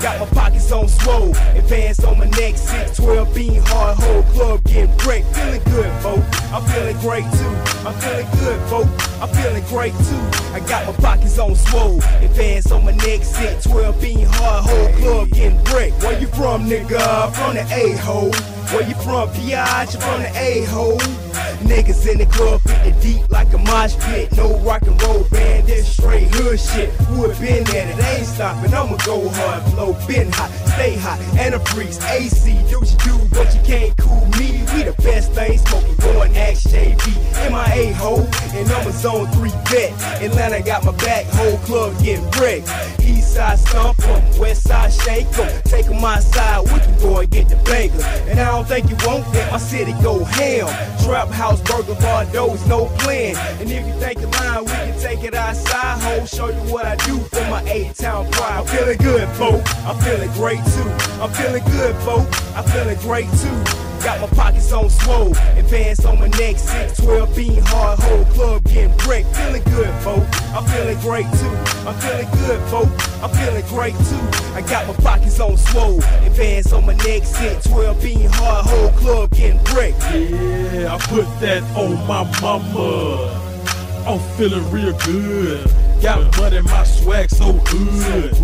Got 0.00 0.20
my 0.20 0.26
pockets 0.26 0.70
on 0.70 0.86
swole, 0.86 1.30
advance 1.54 2.04
on 2.04 2.18
my 2.18 2.26
neck, 2.30 2.56
6, 2.56 2.96
12 2.96 3.34
bean 3.34 3.62
hard 3.66 3.96
whole 3.98 4.22
club 4.34 4.62
getting 4.64 4.96
wrecked. 5.06 5.26
Feeling 5.34 5.62
good, 5.64 5.92
folk. 6.02 6.22
I'm 6.52 6.62
feeling 6.70 6.98
great 6.98 7.24
too. 7.34 7.54
I'm 7.86 7.94
feeling 7.98 8.26
good, 8.38 8.60
folk. 8.68 8.86
I'm 9.20 9.28
feeling 9.28 9.64
great 9.66 9.92
too. 10.06 10.22
I 10.54 10.60
got 10.68 10.86
my 10.86 10.92
pockets 11.02 11.38
on 11.38 11.56
swole, 11.56 11.98
advance 12.20 12.70
on 12.70 12.84
my 12.84 12.92
neck, 12.92 13.22
6, 13.22 13.64
12 13.64 14.00
bean 14.00 14.26
hard 14.26 14.64
whole 14.64 14.88
club 15.00 15.30
getting 15.30 15.62
wrecked. 15.64 16.00
Where 16.02 16.20
you 16.20 16.28
from, 16.28 16.66
nigga? 16.66 17.32
From 17.34 17.54
the 17.54 17.66
A-hole. 17.72 18.32
Where 18.70 18.88
you 18.88 18.94
from, 19.02 19.28
Piage? 19.30 20.00
From 20.00 20.22
the 20.22 20.30
A-hole. 20.36 21.21
Niggas 21.62 22.10
in 22.10 22.18
the 22.18 22.26
club 22.26 22.60
fitting 22.62 22.98
deep 23.00 23.30
like 23.30 23.52
a 23.52 23.58
mosh 23.58 23.96
pit. 24.00 24.32
No 24.36 24.58
rock 24.60 24.82
and 24.82 25.00
roll 25.02 25.24
band, 25.30 25.66
this 25.66 25.92
straight 25.92 26.28
hood 26.34 26.58
shit. 26.58 26.90
Who 27.08 27.28
have 27.28 27.40
been 27.40 27.64
there, 27.64 27.88
it 27.88 28.04
ain't 28.04 28.26
stopping. 28.26 28.74
I'ma 28.74 28.96
go 29.04 29.28
hard, 29.28 29.62
flow, 29.72 29.92
been 30.06 30.30
hot, 30.32 30.50
stay 30.74 30.96
hot, 30.96 31.20
and 31.38 31.54
a 31.54 31.60
freeze. 31.60 32.02
AC, 32.04 32.52
do 32.68 32.80
what 32.80 32.90
you 32.90 32.98
do, 32.98 33.28
but 33.30 33.54
you 33.54 33.60
can't 33.62 33.96
cool 33.96 34.26
me. 34.38 34.62
We 34.74 34.82
the 34.84 34.94
best 35.02 35.32
thing 35.32 35.58
smoking, 35.58 35.96
going 35.96 36.34
X 36.36 36.64
JV. 36.64 37.22
MIA 37.50 37.94
ho, 37.94 38.26
and 38.54 38.70
I'm 38.70 38.86
a 38.86 38.92
zone 38.92 39.26
3 39.32 39.50
vet. 39.70 39.92
Atlanta 40.22 40.62
got 40.62 40.84
my 40.84 40.92
back, 40.98 41.26
whole 41.26 41.58
club 41.58 41.98
getting 42.02 42.28
wrecked. 42.40 42.68
East 43.00 43.34
side 43.34 43.58
stomp 43.58 43.98
west 44.38 44.62
side 44.68 44.92
shake 44.92 45.26
'em. 45.38 45.71
'Em 46.04 46.20
side, 46.20 46.62
we 46.62 46.80
can 46.80 46.98
go 46.98 47.18
and 47.18 47.30
get 47.30 47.48
the 47.48 47.56
banger. 47.56 48.02
And 48.28 48.40
I 48.40 48.50
don't 48.50 48.66
think 48.66 48.90
you 48.90 48.96
won't 49.06 49.26
let 49.32 49.52
my 49.52 49.58
city 49.58 49.92
go 50.02 50.24
ham. 50.24 50.66
Trap 51.04 51.28
house, 51.28 51.60
burger 51.60 51.94
bar, 52.00 52.24
doors, 52.26 52.64
no 52.66 52.86
plan. 52.98 53.36
And 53.60 53.70
if 53.70 53.86
you 53.86 53.94
think 54.00 54.18
of 54.22 54.30
line, 54.40 54.64
we 54.64 54.70
can 54.70 54.98
take 55.00 55.22
it 55.24 55.34
outside, 55.34 56.00
ho. 56.02 56.24
Show 56.26 56.48
you 56.48 56.62
what 56.72 56.86
I 56.86 56.96
do 56.96 57.18
for 57.18 57.44
my 57.48 57.62
eight 57.70 57.94
town 57.96 58.30
pride. 58.32 58.60
I'm 58.60 58.66
feeling 58.66 58.98
good, 58.98 59.28
folk. 59.36 59.62
I'm 59.86 59.98
feeling 60.02 60.32
great 60.32 60.62
too. 60.74 60.90
I'm 61.22 61.30
feeling 61.30 61.64
good, 61.64 61.94
folk. 62.06 62.26
I'm 62.56 62.64
feeling 62.64 62.98
great 62.98 63.30
too. 63.42 63.91
Got 64.04 64.20
my 64.20 64.26
pockets 64.36 64.72
on 64.72 64.90
swole, 64.90 65.30
advance 65.56 66.04
on 66.04 66.18
my 66.18 66.26
neck, 66.26 66.58
6, 66.58 66.96
12 67.02 67.36
bean 67.36 67.62
hard 67.62 68.00
whole 68.00 68.24
club 68.34 68.64
getting 68.64 68.90
wrecked. 69.06 69.28
Feeling 69.36 69.62
good, 69.62 69.94
folk. 70.02 70.24
I'm 70.56 70.64
feeling 70.64 70.98
great 70.98 71.26
too. 71.38 71.54
I'm 71.86 71.94
feeling 72.00 72.28
good, 72.32 72.60
folk. 72.68 72.88
I'm 73.22 73.30
feeling 73.30 73.64
great 73.68 73.94
too. 73.94 74.54
I 74.54 74.62
got 74.62 74.88
my 74.88 74.94
pockets 74.94 75.38
on 75.38 75.56
swole, 75.56 75.98
advance 76.26 76.72
on 76.72 76.84
my 76.84 76.94
neck, 76.94 77.22
6, 77.24 77.68
12 77.68 78.02
bean 78.02 78.28
hard 78.28 78.66
whole 78.66 78.90
club 78.98 79.30
getting 79.30 79.62
wrecked. 79.72 80.02
Yeah, 80.12 80.94
I 80.94 80.98
put 81.06 81.26
that 81.38 81.62
on 81.76 82.04
my 82.08 82.24
mama. 82.40 83.38
I'm 84.04 84.18
feeling 84.36 84.68
real 84.72 84.98
good. 84.98 85.81
Got 86.02 86.36
money, 86.36 86.60
my 86.62 86.82
swag 86.82 87.30
so 87.30 87.52
good. 87.52 88.34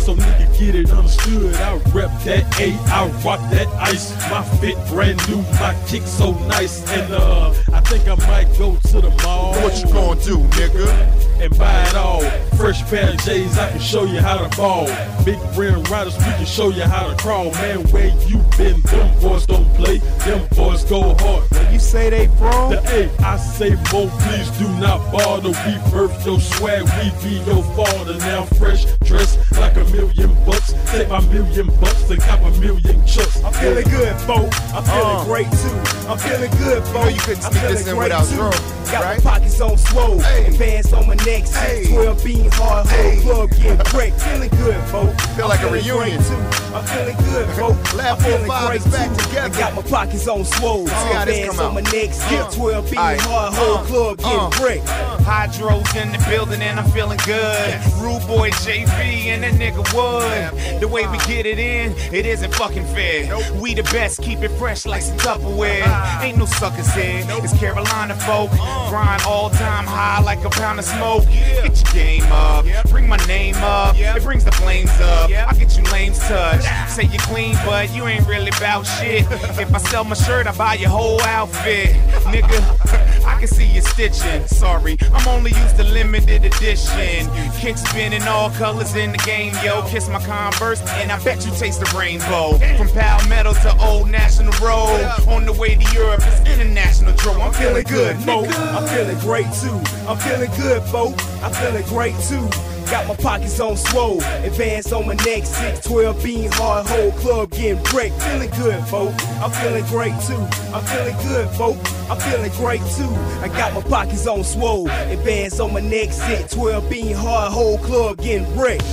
So 0.00 0.14
nigga 0.14 0.58
get 0.58 0.74
it 0.74 0.90
understood. 0.90 1.54
I 1.56 1.74
rep 1.92 2.10
that 2.24 2.58
A, 2.58 2.72
I 2.90 3.08
rock 3.22 3.40
that 3.50 3.66
ice. 3.78 4.10
My 4.30 4.42
fit 4.58 4.76
brand 4.88 5.20
new, 5.28 5.42
my 5.60 5.76
kick 5.86 6.02
so 6.02 6.32
nice. 6.46 6.90
And 6.90 7.12
uh, 7.12 7.50
I 7.74 7.80
think 7.82 8.08
I 8.08 8.14
might 8.26 8.48
go 8.58 8.76
to 8.76 9.00
the 9.02 9.10
mall. 9.22 9.52
What 9.62 9.76
you 9.84 9.92
gonna 9.92 10.18
do, 10.22 10.38
nigga? 10.38 11.42
And 11.42 11.56
buy 11.58 11.82
it 11.88 11.94
all. 11.94 12.22
Fresh 12.56 12.82
pair 12.90 13.10
of 13.10 13.18
J's, 13.18 13.58
I 13.58 13.70
can 13.70 13.80
show 13.80 14.04
you 14.04 14.20
how 14.20 14.38
to 14.38 14.56
ball. 14.56 14.86
Big 15.26 15.38
rim 15.56 15.82
riders, 15.84 16.16
we 16.16 16.24
can 16.24 16.46
show 16.46 16.70
you 16.70 16.82
how 16.82 17.06
to 17.08 17.16
crawl. 17.22 17.52
Man, 17.52 17.86
where 17.88 18.08
you 18.26 18.38
been? 18.56 18.80
Them 18.80 19.20
boys 19.20 19.44
don't 19.44 19.68
play. 19.74 19.98
Them 20.24 20.48
boys 20.56 20.84
go 20.84 21.14
hard. 21.16 21.44
Where 21.50 21.72
you 21.72 21.78
say 21.78 22.08
they 22.08 22.28
from? 22.38 22.70
The 22.70 22.80
A, 22.90 23.22
I 23.22 23.36
say 23.36 23.74
more, 23.92 24.08
please 24.22 24.50
do 24.58 24.68
not 24.80 25.12
bother. 25.12 25.50
We 25.50 25.92
birth 25.92 26.24
your 26.26 26.40
swag, 26.40 26.77
we 26.84 27.10
be 27.22 27.34
your 27.44 27.62
father. 27.74 28.14
Now 28.18 28.44
fresh, 28.58 28.84
dressed 29.04 29.38
like 29.58 29.76
a 29.76 29.84
million 29.86 30.34
bucks. 30.44 30.74
Take 30.90 31.08
my 31.08 31.20
million 31.32 31.66
bucks 31.80 32.08
and 32.10 32.20
cop 32.20 32.40
a 32.40 32.50
million 32.60 33.04
chucks. 33.06 33.42
I'm 33.44 33.52
feeling 33.54 33.84
good, 33.88 34.16
folk. 34.22 34.50
I'm 34.74 34.84
feeling 34.84 35.16
Uh. 35.18 35.24
great 35.24 35.50
too. 35.50 35.76
I'm 36.08 36.18
feeling 36.18 36.50
good, 36.58 36.82
folk. 36.84 37.04
know 37.04 37.08
you 37.08 37.20
couldn't 37.20 37.44
I'm 37.44 37.52
sneak 37.52 37.62
feeling 37.62 37.74
this 37.76 37.86
in 37.88 37.94
great 37.96 38.04
without 38.12 38.26
too. 38.28 38.36
drum, 38.36 38.52
Got 38.90 39.04
right? 39.04 39.24
my 39.24 39.30
pockets 39.30 39.60
on 39.60 39.76
swole, 39.76 40.20
advance 40.20 40.92
on 40.92 41.06
my 41.06 41.14
neck, 41.26 41.46
6, 41.46 41.56
Hey. 41.56 41.86
12 41.92 42.24
bean 42.24 42.50
hard 42.52 42.86
whole 42.86 43.20
club 43.20 43.50
getting 43.50 43.98
wrecked. 43.98 44.20
Feeling 44.22 44.48
good, 44.50 44.80
folk. 44.88 45.20
Feel 45.36 45.44
I'm 45.44 45.48
like 45.50 45.60
a 45.60 45.68
feeling 45.68 45.84
reunion. 45.84 46.16
Great 46.16 46.26
too. 46.26 46.74
I'm 46.74 46.84
feeling 46.84 47.16
good, 47.28 47.48
folk. 47.56 47.94
Lab 47.94 48.16
I'm 48.18 48.24
feeling 48.24 48.46
45 48.46 48.66
great 48.68 48.80
is 48.80 48.86
back 48.92 49.08
too. 49.10 49.24
together. 49.24 49.54
I 49.54 49.58
got 49.60 49.74
my 49.74 49.82
pockets 49.82 50.28
on 50.28 50.44
swole, 50.44 50.86
See 50.86 50.94
how 50.94 51.24
this 51.24 51.36
advance 51.36 51.56
come 51.56 51.66
on 51.66 51.74
my 51.74 51.80
out. 51.80 51.92
neck, 51.92 52.12
6, 52.14 52.32
Uh. 52.32 52.50
12 52.56 52.90
bean 52.90 53.00
Aight. 53.00 53.20
hard 53.20 53.54
whole 53.54 53.76
Uh. 53.78 53.82
club 53.84 54.18
getting 54.18 54.38
Uh. 54.38 54.50
wrecked. 54.64 54.86
Hydros 55.28 55.94
in 56.00 56.12
the 56.12 56.18
building 56.30 56.62
and 56.68 56.78
I'm 56.78 56.90
feeling 56.90 57.18
good. 57.24 57.80
Rude 57.98 58.26
boy 58.26 58.50
JV 58.50 59.26
and 59.32 59.42
that 59.42 59.54
nigga 59.54 59.82
Wood. 59.94 60.80
The 60.80 60.86
way 60.86 61.06
we 61.08 61.18
get 61.18 61.46
it 61.46 61.58
in, 61.58 61.94
it 62.12 62.26
isn't 62.26 62.54
fucking 62.54 62.84
fair. 62.86 63.36
We 63.60 63.74
the 63.74 63.82
best, 63.84 64.22
keep 64.22 64.40
it 64.40 64.50
fresh 64.50 64.84
like 64.84 65.02
some 65.02 65.16
Tupperware. 65.18 66.20
Ain't 66.22 66.36
no 66.36 66.44
suckers 66.44 66.92
here. 66.92 67.24
It's 67.42 67.58
Carolina 67.58 68.14
folk. 68.14 68.50
Grind 68.90 69.22
all 69.22 69.50
time 69.50 69.86
high 69.86 70.20
like 70.22 70.44
a 70.44 70.50
pound 70.50 70.78
of 70.78 70.84
smoke. 70.84 71.24
Get 71.24 71.82
your 71.82 71.92
game 71.92 72.32
up, 72.32 72.66
bring 72.90 73.08
my 73.08 73.16
name 73.26 73.56
up. 73.56 73.96
It 73.96 74.22
brings 74.22 74.44
the 74.44 74.52
flames 74.52 74.90
up. 75.00 75.30
I 75.30 75.54
get 75.54 75.76
you 75.76 75.84
lames 75.84 76.18
touch. 76.18 76.62
Say 76.88 77.04
you 77.04 77.18
clean, 77.20 77.54
but 77.64 77.94
you 77.94 78.06
ain't 78.06 78.26
really 78.26 78.50
about 78.58 78.82
shit. 78.82 79.24
If 79.58 79.74
I 79.74 79.78
sell 79.78 80.04
my 80.04 80.14
shirt, 80.14 80.46
I 80.46 80.52
buy 80.56 80.74
your 80.74 80.90
whole 80.90 81.20
outfit. 81.22 81.96
Nigga, 82.28 83.24
I 83.26 83.38
can 83.38 83.48
see 83.48 83.66
you 83.66 83.80
stitching. 83.80 84.46
Sorry, 84.46 84.98
I'm 85.12 85.26
only 85.28 85.52
used 85.52 85.76
to 85.76 85.84
limited 85.84 86.44
edition. 86.44 86.57
Kick 86.58 87.76
spinning 87.76 88.22
all 88.22 88.50
colors 88.50 88.96
in 88.96 89.12
the 89.12 89.18
game, 89.18 89.52
yo. 89.64 89.82
Kiss 89.88 90.08
my 90.08 90.20
converse, 90.24 90.80
and 91.00 91.12
I 91.12 91.22
bet 91.22 91.46
you 91.46 91.52
taste 91.52 91.80
the 91.80 91.96
rainbow. 91.96 92.58
From 92.76 92.88
Palmetto 92.88 93.52
to 93.52 93.76
Old 93.80 94.10
National 94.10 94.52
Road. 94.64 95.00
On 95.28 95.44
the 95.44 95.52
way 95.52 95.76
to 95.76 95.94
Europe, 95.94 96.20
it's 96.24 96.40
international 96.48 97.14
dro. 97.14 97.40
I'm 97.40 97.52
feeling 97.52 97.84
good, 97.84 98.16
folk. 98.18 98.46
nigga. 98.46 98.76
I'm 98.76 98.88
feeling 98.88 99.18
great 99.20 99.52
too. 99.60 99.78
I'm 100.08 100.18
feeling 100.18 100.50
good, 100.56 100.82
folk. 100.84 101.14
I'm 101.42 101.52
feeling 101.52 101.84
great 101.86 102.14
too. 102.28 102.48
Got 102.90 103.06
my 103.06 103.16
pockets 103.16 103.60
on 103.60 103.76
swole, 103.76 104.22
advance 104.22 104.92
on 104.92 105.06
my 105.06 105.12
neck, 105.12 105.44
6, 105.44 105.86
12 105.86 106.24
bean 106.24 106.50
hard 106.52 106.86
whole 106.86 107.12
club 107.12 107.50
getting 107.50 107.82
wrecked. 107.94 108.22
Feeling 108.22 108.50
good, 108.50 108.82
folk. 108.86 109.12
I'm 109.42 109.50
feeling 109.50 109.84
great 109.86 110.18
too. 110.22 110.40
I'm 110.72 110.82
feeling 110.84 111.16
good, 111.28 111.50
folk. 111.50 111.76
I'm 112.10 112.18
feeling 112.18 112.50
great 112.52 112.80
too. 112.96 113.10
I 113.42 113.48
got 113.48 113.74
my 113.74 113.82
pockets 113.82 114.26
on 114.26 114.42
swole, 114.42 114.88
advance 114.88 115.60
on 115.60 115.74
my 115.74 115.80
neck, 115.80 116.12
6, 116.12 116.54
12 116.54 116.88
bean 116.88 117.14
hard 117.14 117.52
whole 117.52 117.76
club 117.76 118.16
getting 118.18 118.48
wrecked. 118.58 118.84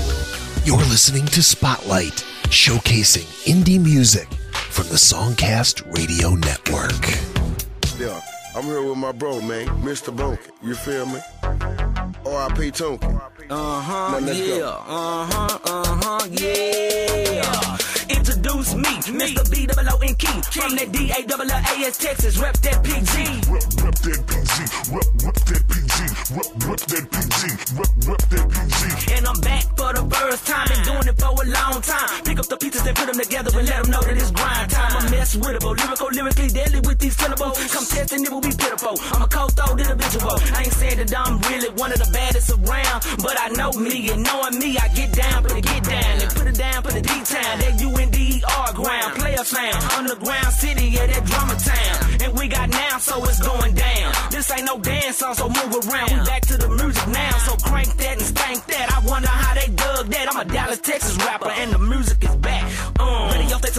You're 0.66 0.78
listening 0.78 1.26
to 1.28 1.42
Spotlight, 1.42 2.26
showcasing 2.50 3.24
indie 3.46 3.82
music 3.82 4.28
from 4.72 4.88
the 4.88 4.96
Songcast 4.96 5.90
Radio 5.96 6.32
Network. 6.32 6.92
Yeah, 7.98 8.20
I'm 8.56 8.66
here 8.66 8.84
with 8.84 8.98
my 8.98 9.14
bro, 9.14 9.40
man, 9.40 9.68
Mr. 9.84 10.14
Bonkin. 10.14 10.52
You 10.62 10.76
feel 10.76 11.06
me? 11.06 11.85
R.I.P. 12.26 12.72
Tonkin. 12.72 13.20
Uh 13.50 13.82
huh, 13.82 14.20
yeah. 14.24 14.66
Uh 14.66 15.26
huh, 15.26 15.60
uh 15.66 16.00
huh, 16.04 16.28
yeah. 16.32 17.15
Introduce 18.56 19.12
me, 19.12 19.18
me. 19.20 19.36
Mr. 19.36 19.52
B 19.52 19.66
double 19.68 19.90
O 19.92 20.00
N 20.00 20.16
key. 20.16 20.40
From 20.48 20.76
that 20.80 20.88
D 20.94 21.12
A 21.12 21.28
double 21.28 21.52
L 21.52 21.60
A 21.60 21.76
S 21.84 21.98
Texas, 21.98 22.38
rep 22.40 22.56
that 22.64 22.80
PG. 22.88 23.52
Rep, 23.52 23.68
rep 23.84 23.96
that 24.00 24.22
PG, 24.32 24.56
rep, 24.96 25.08
rep 25.28 25.38
that 25.44 25.64
PG, 25.68 25.98
rep, 26.32 26.50
rep 26.64 26.82
that 26.88 27.04
PG, 27.12 27.42
rep, 27.76 27.92
rep 28.08 28.24
that 28.32 28.46
PG. 28.48 29.12
And 29.12 29.28
I'm 29.28 29.40
back 29.44 29.68
for 29.76 29.92
the 29.92 30.08
first 30.08 30.48
time. 30.48 30.68
Been 30.72 30.84
doing 30.88 31.08
it 31.12 31.20
for 31.20 31.36
a 31.36 31.46
long 31.52 31.84
time. 31.84 32.24
Pick 32.24 32.40
up 32.40 32.48
the 32.48 32.56
pieces 32.56 32.88
and 32.88 32.96
put 32.96 33.12
them 33.12 33.20
together 33.20 33.52
and 33.60 33.68
let 33.68 33.84
them 33.84 33.92
know 33.92 34.00
that 34.08 34.16
it's 34.16 34.32
grind 34.32 34.72
time. 34.72 35.04
I'm 35.04 35.12
mess 35.12 35.36
with 35.36 35.60
it, 35.60 35.64
lyrical, 35.64 36.08
lyrically 36.16 36.48
deadly 36.48 36.80
with 36.80 37.00
these 37.00 37.16
syllables. 37.20 37.60
Come 37.76 37.84
test 37.84 38.16
and 38.16 38.24
it 38.24 38.32
will 38.32 38.40
be 38.40 38.56
pitiful. 38.56 38.96
I'm 39.12 39.22
a 39.22 39.28
cold 39.28 39.52
throat 39.60 39.84
individual. 39.84 40.40
I 40.56 40.64
ain't 40.64 40.72
saying 40.80 41.04
that 41.04 41.12
I'm 41.12 41.44
really 41.52 41.76
one 41.76 41.92
of 41.92 42.00
the 42.00 42.08
baddest 42.08 42.56
around, 42.56 43.04
but 43.20 43.36
I 43.36 43.52
know 43.52 43.76
me 43.76 44.16
and 44.16 44.24
knowing 44.24 44.64
me, 44.64 44.80
I 44.80 44.88
get 44.96 45.12
down, 45.12 45.44
put 45.44 45.60
it 45.60 45.68
get 45.68 45.84
down 45.84 46.24
and 46.24 46.32
put 46.32 46.48
it 46.48 46.56
down, 46.56 46.80
put 46.88 46.96
the 46.96 47.04
D 47.04 47.12
time. 47.28 47.60
That 47.60 47.76
U 47.84 47.92
N 48.00 48.10
D 48.16 48.45
E 48.46 48.54
R 48.58 48.74
ground, 48.74 49.16
player 49.16 49.44
sound, 49.44 49.84
underground 49.98 50.54
city, 50.54 50.88
yeah, 50.88 51.08
that 51.08 51.26
drama 51.26 51.56
town. 51.56 52.22
And 52.22 52.38
we 52.38 52.48
got 52.48 52.70
now, 52.70 52.98
so 53.00 53.24
it's 53.26 53.40
going 53.42 53.74
down. 53.74 54.14
This 54.32 54.52
ain't 54.52 54.66
no 54.66 54.80
dance 54.80 55.18
song, 55.18 55.34
so 55.34 55.48
move 55.48 55.74
around. 55.88 56.12
We 56.12 56.26
back 56.26 56.42
to 56.44 56.58
the 56.58 56.70
music 56.70 57.08
now, 57.08 57.38
so 57.40 57.56
crank 57.58 57.96
that 57.98 58.18
and 58.18 58.22
stank 58.22 58.66
that. 58.68 58.92
I 58.92 59.06
wonder 59.06 59.28
how 59.30 59.54
they 59.56 59.68
dug 59.74 60.08
that. 60.08 60.34
I'm 60.34 60.40
a 60.40 60.46
Dallas, 60.46 60.80
Texas 60.80 61.16
rapper, 61.18 61.50
and 61.50 61.72
the 61.72 61.80
music 61.80 62.15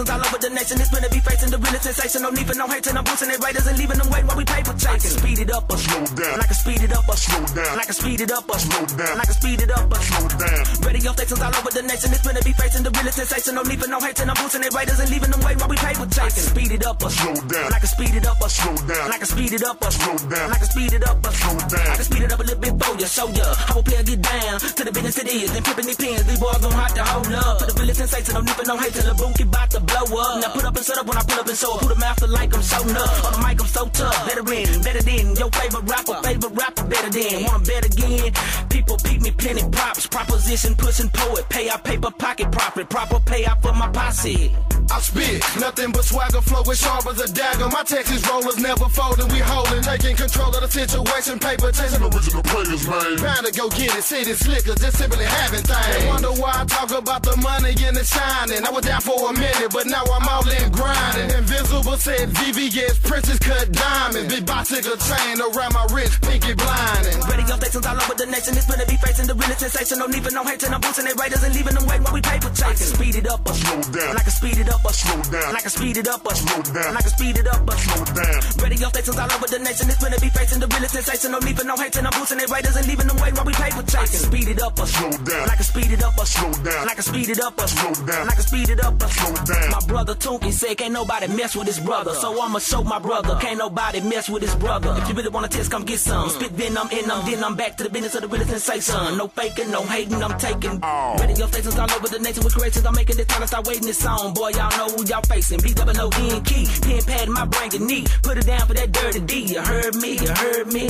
is 0.07 0.15
back. 0.15 0.15
Ready 0.15 0.15
off 0.15 0.15
the 0.15 0.15
stations 0.15 0.15
all 0.15 0.21
over 0.23 0.39
the 0.39 0.49
nation. 0.49 0.77
It's 0.79 0.89
gonna 0.89 1.09
be 1.09 1.19
facing 1.19 1.49
the 1.51 1.59
realest 1.59 1.83
sensation. 1.83 2.21
No 2.23 2.29
need 2.31 2.47
for 2.47 2.55
no 2.55 2.67
hating. 2.67 2.95
I'm 2.95 3.03
boosting 3.03 3.29
their 3.29 3.39
raiders 3.39 3.67
and 3.67 3.77
leaving 3.77 3.97
them 3.97 4.09
waiting 4.09 4.27
while 4.27 4.37
we 4.37 4.45
paper 4.45 4.73
chasing. 4.73 5.03
Can 5.03 5.13
speed 5.19 5.39
it 5.39 5.51
up 5.51 5.65
or 5.67 5.77
slow 5.77 6.03
down. 6.15 6.39
I 6.39 6.45
can 6.47 6.57
speed 6.57 6.81
it 6.83 6.93
up 6.93 7.07
or 7.07 7.17
slow 7.17 7.43
down. 7.55 7.73
I 7.77 7.83
can 7.83 7.93
speed 7.93 8.21
it 8.21 8.31
up 8.31 8.49
or 8.49 8.59
slow 8.59 8.85
down. 8.95 9.15
I 9.19 9.25
can 9.25 9.35
speed 9.35 9.61
it 9.61 9.71
up 9.71 9.87
or 9.91 10.01
slow 10.01 10.27
down. 10.37 10.61
Radio 10.87 11.11
stations 11.11 11.41
all 11.41 11.55
over 11.55 11.71
the 11.71 11.83
nation. 11.83 12.09
It's 12.13 12.23
gonna 12.23 12.43
be 12.43 12.53
facing 12.53 12.83
the 12.83 12.91
realest 12.91 13.17
sensation. 13.17 13.51
No 13.55 13.63
need 13.63 13.79
for 13.79 13.89
no 13.89 13.99
hating. 13.99 14.29
I'm 14.29 14.37
boosting 14.39 14.61
their 14.61 14.71
raiders 14.71 14.99
and 14.99 15.09
leaving 15.11 15.31
them 15.31 15.41
waiting 15.43 15.59
while 15.59 15.71
we 15.71 15.77
paper 15.77 16.07
chasing. 16.07 16.39
Can 16.39 16.45
speed 16.55 16.71
it 16.71 16.83
up 16.87 16.97
or 17.03 17.11
slow 17.11 17.35
down. 17.51 17.69
I 17.73 17.79
can 17.79 17.89
speed 17.91 18.15
it 18.15 18.25
up 18.25 18.39
or 18.41 18.49
slow 18.49 18.75
down. 18.87 19.07
I 19.11 19.17
can 19.17 19.27
speed 19.27 19.53
it 19.53 19.63
up 19.63 19.77
or 19.83 19.91
slow 19.91 20.17
down. 20.31 20.47
I 20.51 20.57
can 20.57 20.69
speed 20.71 20.93
it 20.93 21.03
up 21.03 21.19
or 21.19 21.33
slow 21.35 21.57
down. 21.67 21.87
I 21.91 21.95
can 21.99 22.07
speed 22.07 22.23
it 22.23 22.31
up 22.31 22.39
a 22.39 22.45
little 22.47 22.61
bit 22.63 22.73
for 22.79 22.93
you, 22.95 23.07
show 23.07 23.27
ya. 23.35 23.47
How 23.67 23.79
a 23.79 23.83
player 23.83 24.03
get 24.03 24.21
down 24.21 24.55
to 24.59 24.81
the 24.87 24.91
business 24.91 25.17
it 25.19 25.27
is. 25.27 25.51
Then 25.51 25.63
flipping 25.63 25.85
these 25.85 25.99
pins, 25.99 26.23
these 26.23 26.39
boys 26.39 26.59
gon' 26.63 26.71
have 26.71 26.93
to 26.95 27.03
hold 27.03 27.33
up. 27.33 27.59
For 27.59 27.67
the 27.67 27.75
realest 27.79 27.99
sensation, 27.99 28.33
no 28.35 28.41
need 28.41 28.55
for 28.55 28.65
no 28.65 28.77
hate 28.77 28.93
till 28.93 29.03
the 29.03 29.15
boom 29.15 29.33
keep 29.33 29.47
about 29.47 29.69
to 29.71 29.79
blow 29.79 29.96
up. 30.03 30.41
Now 30.41 30.53
put 30.53 30.65
up 30.65 30.75
and 30.75 30.85
set 30.85 30.97
up 30.97 31.05
when 31.07 31.17
I 31.17 31.23
pull 31.23 31.39
up 31.39 31.47
and 31.47 31.57
show 31.57 31.73
up. 31.73 31.81
Who 31.81 31.89
the 31.89 31.95
master 31.95 32.27
like 32.27 32.53
I'm 32.55 32.61
so 32.61 32.77
up. 32.77 33.25
On 33.25 33.31
the 33.33 33.47
mic 33.47 33.61
I'm 33.61 33.67
so 33.67 33.85
tough. 33.87 34.25
Better 34.27 34.53
in, 34.53 34.81
better 34.81 35.01
than 35.01 35.35
your 35.35 35.49
favorite 35.51 35.85
rapper, 35.89 36.15
favorite 36.23 36.53
rapper 36.53 36.83
better 36.85 37.09
than. 37.09 37.43
Want 37.43 37.55
'em 37.55 37.63
bet 37.63 37.85
again? 37.85 38.33
People 38.69 38.97
beat 39.03 39.21
me 39.21 39.31
plenty 39.31 39.63
props. 39.69 40.07
Proposition 40.07 40.75
pushing 40.75 41.09
poet, 41.09 41.47
pay 41.49 41.69
out 41.69 41.83
paper 41.83 42.11
pocket 42.11 42.51
profit. 42.51 42.89
Proper 42.89 43.19
payout 43.19 43.61
for 43.61 43.73
my 43.73 43.89
posse. 43.89 44.55
I 44.89 45.01
spit, 45.01 45.43
nothing 45.59 45.91
but 45.91 46.05
swagger 46.05 46.41
flow 46.41 46.61
as 46.61 46.79
sharp 46.79 47.05
as 47.07 47.19
a 47.19 47.27
dagger. 47.33 47.67
My 47.67 47.83
Texas 47.83 48.25
rollers 48.29 48.57
never 48.57 48.87
folding, 48.87 49.27
we 49.27 49.39
holding, 49.39 49.81
taking 49.83 50.15
control 50.15 50.55
of 50.55 50.61
the 50.61 50.71
situation. 50.71 51.39
Paper 51.39 51.71
chasing 51.71 52.01
original 52.01 52.43
players, 52.43 52.87
man. 52.87 53.17
Bound 53.19 53.45
to 53.45 53.51
go 53.51 53.67
get 53.69 53.91
it, 53.97 54.03
city 54.03 54.33
slickers, 54.33 54.79
just 54.79 54.97
simply 54.97 55.25
having 55.25 55.63
things. 55.63 56.05
Wonder 56.07 56.31
why 56.39 56.61
I 56.61 56.65
talk 56.65 56.91
about 56.91 57.21
the 57.23 57.35
money 57.37 57.75
and 57.83 57.97
the 57.97 58.05
shining. 58.05 58.63
I 58.63 58.69
was 58.71 58.85
down 58.85 59.01
for 59.01 59.29
a 59.29 59.33
minute, 59.33 59.71
but 59.73 59.86
now 59.89 60.03
I'm 60.03 60.27
all 60.27 60.47
in 60.47 60.71
grinding. 60.71 61.31
Invisible 61.37 61.97
said 61.97 62.29
VVS, 62.29 63.03
Princess 63.03 63.39
cut 63.39 63.71
diamonds. 63.71 64.33
Big 64.33 64.45
bicycle 64.45 64.97
chain 64.97 65.39
around 65.41 65.73
my 65.73 65.85
wrist, 65.91 66.21
pinky 66.21 66.53
blinding. 66.53 67.17
Radio 67.27 67.55
stations 67.55 67.85
all 67.85 67.95
over 67.95 68.15
the 68.15 68.25
nation. 68.27 68.53
It's 68.57 68.67
gonna 68.67 68.85
be 68.85 68.97
facing 68.97 69.27
the 69.27 69.35
realest 69.35 69.59
sensation. 69.59 69.99
No 69.99 70.07
need 70.07 70.23
for 70.23 70.31
no 70.31 70.43
hating. 70.43 70.73
I'm 70.73 70.81
boosting 70.81 71.05
their 71.05 71.15
raiders 71.15 71.43
and 71.43 71.53
leaving 71.55 71.75
them 71.75 71.85
waiting 71.87 72.03
while 72.03 72.13
we 72.13 72.21
paper 72.21 72.49
chasing. 72.51 72.67
I 72.67 72.75
can 72.75 72.89
speed 72.95 73.15
it 73.15 73.27
up 73.27 73.41
or 73.47 73.53
slow 73.53 73.81
down. 73.93 74.13
I 74.17 74.23
can 74.23 74.35
speed 74.35 74.57
it 74.57 74.69
up 74.69 74.83
or 74.85 74.93
slow 74.93 75.19
down. 75.31 75.55
I 75.55 75.61
can 75.61 75.71
speed 75.71 75.97
it 75.97 76.07
up 76.07 76.25
or 76.25 76.35
slow 76.35 76.61
down. 76.73 76.91
I 76.97 77.01
can 77.01 77.11
speed 77.11 77.37
it 77.37 77.47
up 77.47 77.63
or 77.67 77.77
slow 77.77 78.03
down. 78.11 78.39
Radio 78.63 78.87
stations 78.89 79.17
all 79.17 79.31
over 79.31 79.47
the 79.47 79.59
nation. 79.59 79.85
It's 79.87 80.01
gonna 80.03 80.19
be 80.19 80.29
facing 80.29 80.59
the 80.59 80.67
realest 80.67 80.93
sensation. 80.93 81.31
No 81.31 81.39
need 81.39 81.57
for 81.57 81.65
no 81.65 81.75
hating. 81.75 82.05
I'm 82.05 82.13
boosting 82.17 82.37
their 82.37 82.51
raiders 82.51 82.75
and 82.75 82.85
leaving 82.87 83.07
them 83.07 83.17
waiting 83.17 83.37
while 83.39 83.47
we 83.47 83.53
paper 83.53 83.83
chasing. 83.87 84.03
I 84.03 84.07
can 84.11 84.21
speed 84.27 84.47
it 84.51 84.59
up 84.61 84.75
or 84.79 84.87
slow 84.87 85.11
down. 85.23 85.45
I 85.47 85.55
can 85.55 85.63
speed 85.63 85.91
it 85.91 86.03
up 86.03 86.17
or 86.17 86.25
slow 86.25 86.51
down. 86.63 86.83
I 86.89 86.93
can 86.93 87.03
speed 87.03 87.29
it 87.29 87.39
up 87.39 87.55
or 87.55 87.67
slow 87.67 87.93
down. 88.05 88.27
I 88.27 88.33
can 88.35 88.43
speed 88.43 88.69
it 88.69 88.79
up 88.83 88.95
or 89.01 89.09
slow 89.09 89.33
down. 89.45 89.76
My 89.77 89.85
brother 89.85 90.15
Tunky 90.15 90.51
said 90.51 90.75
can't 90.75 90.91
nobody 90.91 91.27
mess 91.27 91.55
with 91.55 91.67
his 91.67 91.79
brother. 91.79 92.11
So 92.15 92.41
I'ma 92.41 92.57
show 92.57 92.83
my 92.83 92.97
brother. 92.97 93.37
Can't 93.39 93.59
nobody 93.59 94.01
mess 94.01 94.27
with 94.27 94.41
his 94.41 94.55
brother. 94.55 94.95
If 94.97 95.07
you 95.07 95.13
really 95.13 95.29
wanna 95.29 95.49
test, 95.49 95.69
come 95.69 95.85
get 95.85 95.99
some. 95.99 96.29
Spit 96.29 96.49
venom 96.53 96.89
in 96.89 97.07
them, 97.07 97.23
then 97.27 97.43
I'm 97.43 97.55
back 97.55 97.77
to 97.77 97.83
the 97.83 97.89
business 97.91 98.15
of 98.15 98.21
the 98.21 98.27
realest 98.27 98.49
sensation. 98.49 99.17
No 99.19 99.27
faking, 99.27 99.69
no 99.69 99.83
hating, 99.83 100.23
I'm 100.23 100.35
taking. 100.39 100.79
Oh. 100.81 101.15
Radio 101.19 101.45
stations 101.45 101.77
all 101.77 101.91
over 101.91 102.07
the 102.07 102.17
nation 102.17 102.43
with 102.43 102.55
creations. 102.55 102.87
I'm 102.87 102.95
making 102.95 103.17
this 103.17 103.27
time 103.27 103.41
to 103.41 103.47
start 103.47 103.67
waiting 103.67 103.85
this 103.85 103.99
song. 103.99 104.33
Boy, 104.33 104.49
y'all 104.49 104.75
know 104.77 104.87
who 104.95 105.05
y'all 105.05 105.21
facing. 105.21 105.59
B 105.61 105.75
double 105.75 105.93
O 106.01 106.09
N 106.09 106.43
key. 106.43 106.65
Pen 106.81 107.03
pad 107.03 107.27
in 107.27 107.33
my 107.33 107.45
brain 107.45 107.69
and 107.75 107.85
knee. 107.85 108.05
Put 108.23 108.39
it 108.39 108.47
down 108.47 108.65
for 108.65 108.73
that 108.73 108.91
dirty 108.91 109.19
D. 109.19 109.53
You 109.53 109.61
heard 109.61 109.93
me, 109.93 110.17
you 110.17 110.27
heard 110.27 110.73
me. 110.73 110.89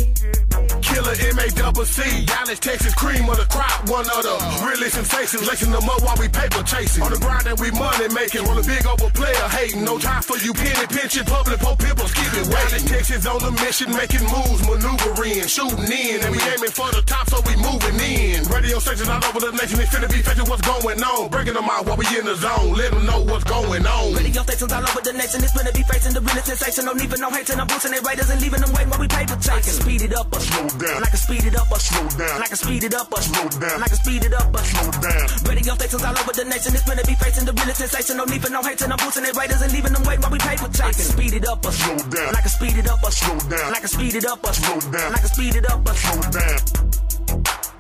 Killer 0.97 1.13
M 1.29 1.37
A 1.37 1.45
double 1.53 1.85
C, 1.85 2.25
Dallas, 2.25 2.57
Texas, 2.57 2.95
cream 2.95 3.29
of 3.29 3.37
the 3.37 3.45
crop, 3.53 3.85
one 3.85 4.09
of 4.09 4.21
the 4.25 4.33
really 4.65 4.89
sensations. 4.89 5.45
Lacing 5.45 5.69
them 5.69 5.85
up 5.85 6.01
while 6.01 6.17
we 6.17 6.25
paper 6.25 6.65
chasing. 6.65 7.05
On 7.05 7.13
the 7.13 7.21
grind 7.21 7.45
that 7.45 7.61
we 7.61 7.69
money 7.69 8.09
making, 8.17 8.49
on 8.49 8.57
a 8.57 8.65
big 8.65 8.81
over 8.81 9.05
player 9.13 9.45
hating. 9.53 9.85
No 9.85 10.01
time 10.01 10.25
for 10.25 10.41
you 10.41 10.57
penny 10.57 10.89
pinching, 10.89 11.29
public 11.29 11.61
po 11.61 11.77
people 11.77 12.09
keep 12.09 12.33
it 12.33 12.49
waiting. 12.49 12.81
Texas 12.89 13.29
on 13.29 13.37
the 13.45 13.53
mission, 13.61 13.93
making 13.93 14.25
moves, 14.25 14.65
maneuvering, 14.65 15.45
shooting 15.45 15.85
in, 15.85 16.17
and 16.25 16.33
we 16.33 16.41
aiming 16.49 16.73
for 16.73 16.89
the 16.89 17.05
top, 17.05 17.29
so 17.29 17.45
we 17.45 17.53
moving 17.61 17.93
in. 18.01 18.41
Radio 18.49 18.81
stations 18.81 19.05
all 19.05 19.21
over 19.21 19.37
the 19.37 19.53
nation, 19.53 19.77
they 19.77 19.85
finna 19.85 20.09
be 20.09 20.25
facing 20.25 20.49
what's 20.49 20.65
going 20.65 20.97
on, 20.97 21.29
breaking 21.29 21.53
them 21.53 21.69
out 21.69 21.85
while 21.85 21.93
we 22.01 22.09
in 22.17 22.25
the 22.25 22.33
zone, 22.41 22.73
let 22.73 22.89
them 22.89 23.05
know 23.05 23.21
what's 23.21 23.45
going 23.45 23.85
on. 23.85 24.17
Radio 24.17 24.41
stations 24.41 24.73
all 24.73 24.81
over 24.81 25.05
the 25.05 25.13
nation. 25.13 25.45
It's 25.45 25.53
gonna 25.53 25.69
be 25.77 25.85
facing 25.85 26.17
the 26.17 26.25
real 26.25 26.41
sensation. 26.41 26.89
No 26.89 26.97
need 26.97 27.13
for 27.13 27.21
no 27.21 27.29
hating. 27.29 27.61
I'm 27.61 27.69
boosting 27.69 27.93
their 27.93 28.01
raiders 28.01 28.33
and 28.33 28.41
leaving 28.41 28.65
them 28.65 28.73
waiting 28.73 28.89
while 28.89 28.97
we 28.97 29.05
paper 29.05 29.37
chasing. 29.37 29.77
Speed 29.77 30.01
it 30.01 30.17
up 30.17 30.33
or 30.33 30.41
slow 30.41 30.65
down. 30.81 30.86
I 31.03 31.09
can 31.09 31.19
speed 31.19 31.45
it 31.45 31.55
up 31.55 31.71
or 31.71 31.79
slow 31.79 32.07
down. 32.17 32.41
I 32.41 32.47
can 32.47 32.57
speed 32.57 32.83
it 32.83 32.93
up 32.93 33.11
or 33.11 33.21
slow 33.21 33.47
down. 33.59 33.83
I 33.83 33.87
can 33.87 33.97
speed 33.97 34.23
it 34.23 34.33
up 34.33 34.53
or 34.53 34.63
slow 34.63 34.91
down. 34.91 35.25
Radio 35.49 35.73
stations 35.75 36.03
all 36.03 36.17
over 36.17 36.33
the 36.33 36.45
nation. 36.45 36.71
It's 36.73 36.85
gonna 36.87 37.03
be 37.03 37.15
facing 37.15 37.45
the 37.45 37.53
real 37.53 37.73
sensation. 37.75 38.17
No 38.17 38.25
need 38.25 38.41
for 38.41 38.51
no 38.51 38.61
hating. 38.61 38.91
I'm 38.91 38.97
boosting 38.97 39.23
their 39.23 39.33
raiders 39.33 39.61
and 39.61 39.71
leaving 39.71 39.93
them 39.93 40.03
waiting 40.03 40.21
while 40.21 40.31
we 40.31 40.39
paper 40.39 40.69
chasing. 40.71 41.07
I 41.07 41.13
speed 41.15 41.33
it 41.33 41.47
up 41.47 41.65
or 41.65 41.71
slow 41.71 41.97
down. 41.97 42.35
I 42.35 42.41
can 42.41 42.49
speed 42.49 42.77
it 42.77 42.87
up 42.87 43.03
or 43.03 43.11
slow 43.11 43.37
down. 43.49 43.69
I 43.75 43.79
can 43.79 43.89
speed 43.89 44.15
it 44.15 44.25
up 44.25 44.43
or 44.43 44.53
slow 44.53 44.79
down. 44.91 45.09
I 45.13 45.19
can 45.19 45.29
speed 45.29 45.55
it 45.55 45.65
up 45.67 45.81
or 45.87 45.93
slow 45.93 46.21
down. 46.31 47.76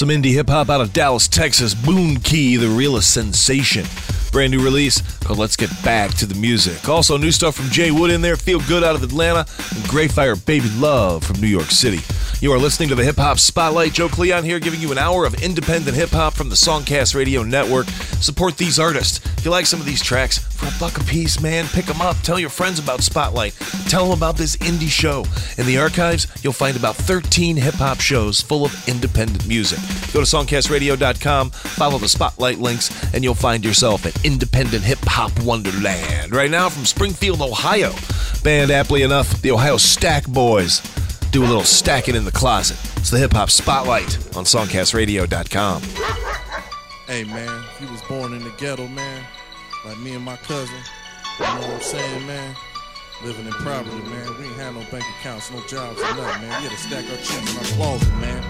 Some 0.00 0.08
indie 0.08 0.32
hip 0.32 0.48
hop 0.48 0.70
out 0.70 0.80
of 0.80 0.94
Dallas, 0.94 1.28
Texas. 1.28 1.74
Boone 1.74 2.20
Key, 2.20 2.56
the 2.56 2.68
realest 2.68 3.12
sensation. 3.12 3.84
Brand 4.32 4.52
new 4.52 4.62
release 4.62 5.00
called 5.18 5.38
Let's 5.38 5.56
Get 5.56 5.70
Back 5.82 6.14
to 6.14 6.26
the 6.26 6.34
Music. 6.34 6.88
Also, 6.88 7.16
new 7.16 7.32
stuff 7.32 7.56
from 7.56 7.68
Jay 7.70 7.90
Wood 7.90 8.10
in 8.10 8.20
there, 8.22 8.36
Feel 8.36 8.60
Good 8.60 8.84
out 8.84 8.94
of 8.94 9.02
Atlanta, 9.02 9.40
and 9.40 9.84
Greyfire 9.84 10.44
Baby 10.46 10.68
Love 10.76 11.24
from 11.24 11.40
New 11.40 11.48
York 11.48 11.70
City. 11.70 12.00
You 12.40 12.52
are 12.52 12.58
listening 12.58 12.88
to 12.88 12.94
the 12.94 13.04
Hip 13.04 13.16
Hop 13.16 13.38
Spotlight. 13.38 13.92
Joe 13.92 14.08
Cleon 14.08 14.44
here, 14.44 14.58
giving 14.58 14.80
you 14.80 14.92
an 14.92 14.98
hour 14.98 15.26
of 15.26 15.42
independent 15.42 15.94
hip 15.94 16.08
hop 16.08 16.32
from 16.32 16.48
the 16.48 16.54
Songcast 16.54 17.14
Radio 17.14 17.42
Network. 17.42 17.86
Support 17.86 18.56
these 18.56 18.78
artists. 18.78 19.18
If 19.36 19.44
you 19.44 19.50
like 19.50 19.66
some 19.66 19.80
of 19.80 19.84
these 19.84 20.02
tracks, 20.02 20.38
for 20.38 20.66
a 20.66 20.78
buck 20.78 20.98
a 20.98 21.04
piece, 21.04 21.40
man, 21.40 21.66
pick 21.66 21.86
them 21.86 22.00
up. 22.00 22.16
Tell 22.22 22.38
your 22.38 22.50
friends 22.50 22.78
about 22.78 23.02
Spotlight. 23.02 23.54
Tell 23.88 24.04
them 24.04 24.16
about 24.16 24.36
this 24.36 24.56
indie 24.56 24.88
show. 24.88 25.24
In 25.58 25.66
the 25.66 25.78
archives, 25.78 26.26
you'll 26.42 26.52
find 26.52 26.76
about 26.76 26.96
13 26.96 27.56
hip 27.56 27.74
hop 27.74 28.00
shows 28.00 28.40
full 28.40 28.64
of 28.64 28.88
independent 28.88 29.46
music. 29.46 29.78
Go 30.12 30.20
to 30.20 30.26
songcastradio.com, 30.26 31.50
follow 31.50 31.98
the 31.98 32.08
Spotlight 32.08 32.58
links, 32.58 32.90
and 33.14 33.22
you'll 33.22 33.34
find 33.34 33.64
yourself 33.64 34.04
an 34.06 34.12
independent 34.24 34.84
hip 34.84 34.98
hop 35.02 35.32
wonderland. 35.42 36.32
Right 36.32 36.50
now, 36.50 36.68
from 36.68 36.84
Springfield, 36.84 37.40
Ohio, 37.40 37.92
band 38.42 38.70
aptly 38.70 39.02
enough, 39.02 39.40
the 39.42 39.50
Ohio 39.50 39.76
Stack 39.76 40.26
Boys. 40.26 40.80
Do 41.30 41.44
a 41.44 41.46
little 41.46 41.64
stacking 41.64 42.16
in 42.16 42.24
the 42.24 42.32
closet. 42.32 42.76
It's 42.96 43.10
the 43.10 43.18
Hip 43.18 43.32
Hop 43.32 43.50
Spotlight 43.50 44.16
on 44.36 44.44
songcastradio.com. 44.44 45.82
Hey 47.06 47.24
man, 47.24 47.64
you 47.80 47.88
was 47.88 48.02
born 48.02 48.34
in 48.34 48.42
the 48.42 48.50
ghetto, 48.58 48.86
man, 48.88 49.24
like 49.84 49.98
me 49.98 50.14
and 50.14 50.24
my 50.24 50.36
cousin, 50.36 50.76
you 51.38 51.44
know 51.44 51.54
what 51.54 51.70
I'm 51.70 51.80
saying, 51.80 52.26
man? 52.26 52.56
Living 53.24 53.46
in 53.46 53.52
poverty, 53.52 53.96
man. 54.08 54.38
We 54.38 54.44
ain't 54.46 54.54
had 54.54 54.74
no 54.74 54.80
bank 54.90 55.04
accounts, 55.18 55.50
no 55.50 55.60
jobs, 55.66 55.98
or 56.00 56.14
nothing, 56.14 56.48
man. 56.48 56.62
We 56.62 56.68
had 56.68 56.70
to 56.70 56.78
stack 56.78 57.04
our 57.10 57.16
chips 57.16 57.52
in 57.52 57.58
our 57.58 57.76
closet, 57.76 58.14
man. 58.16 58.42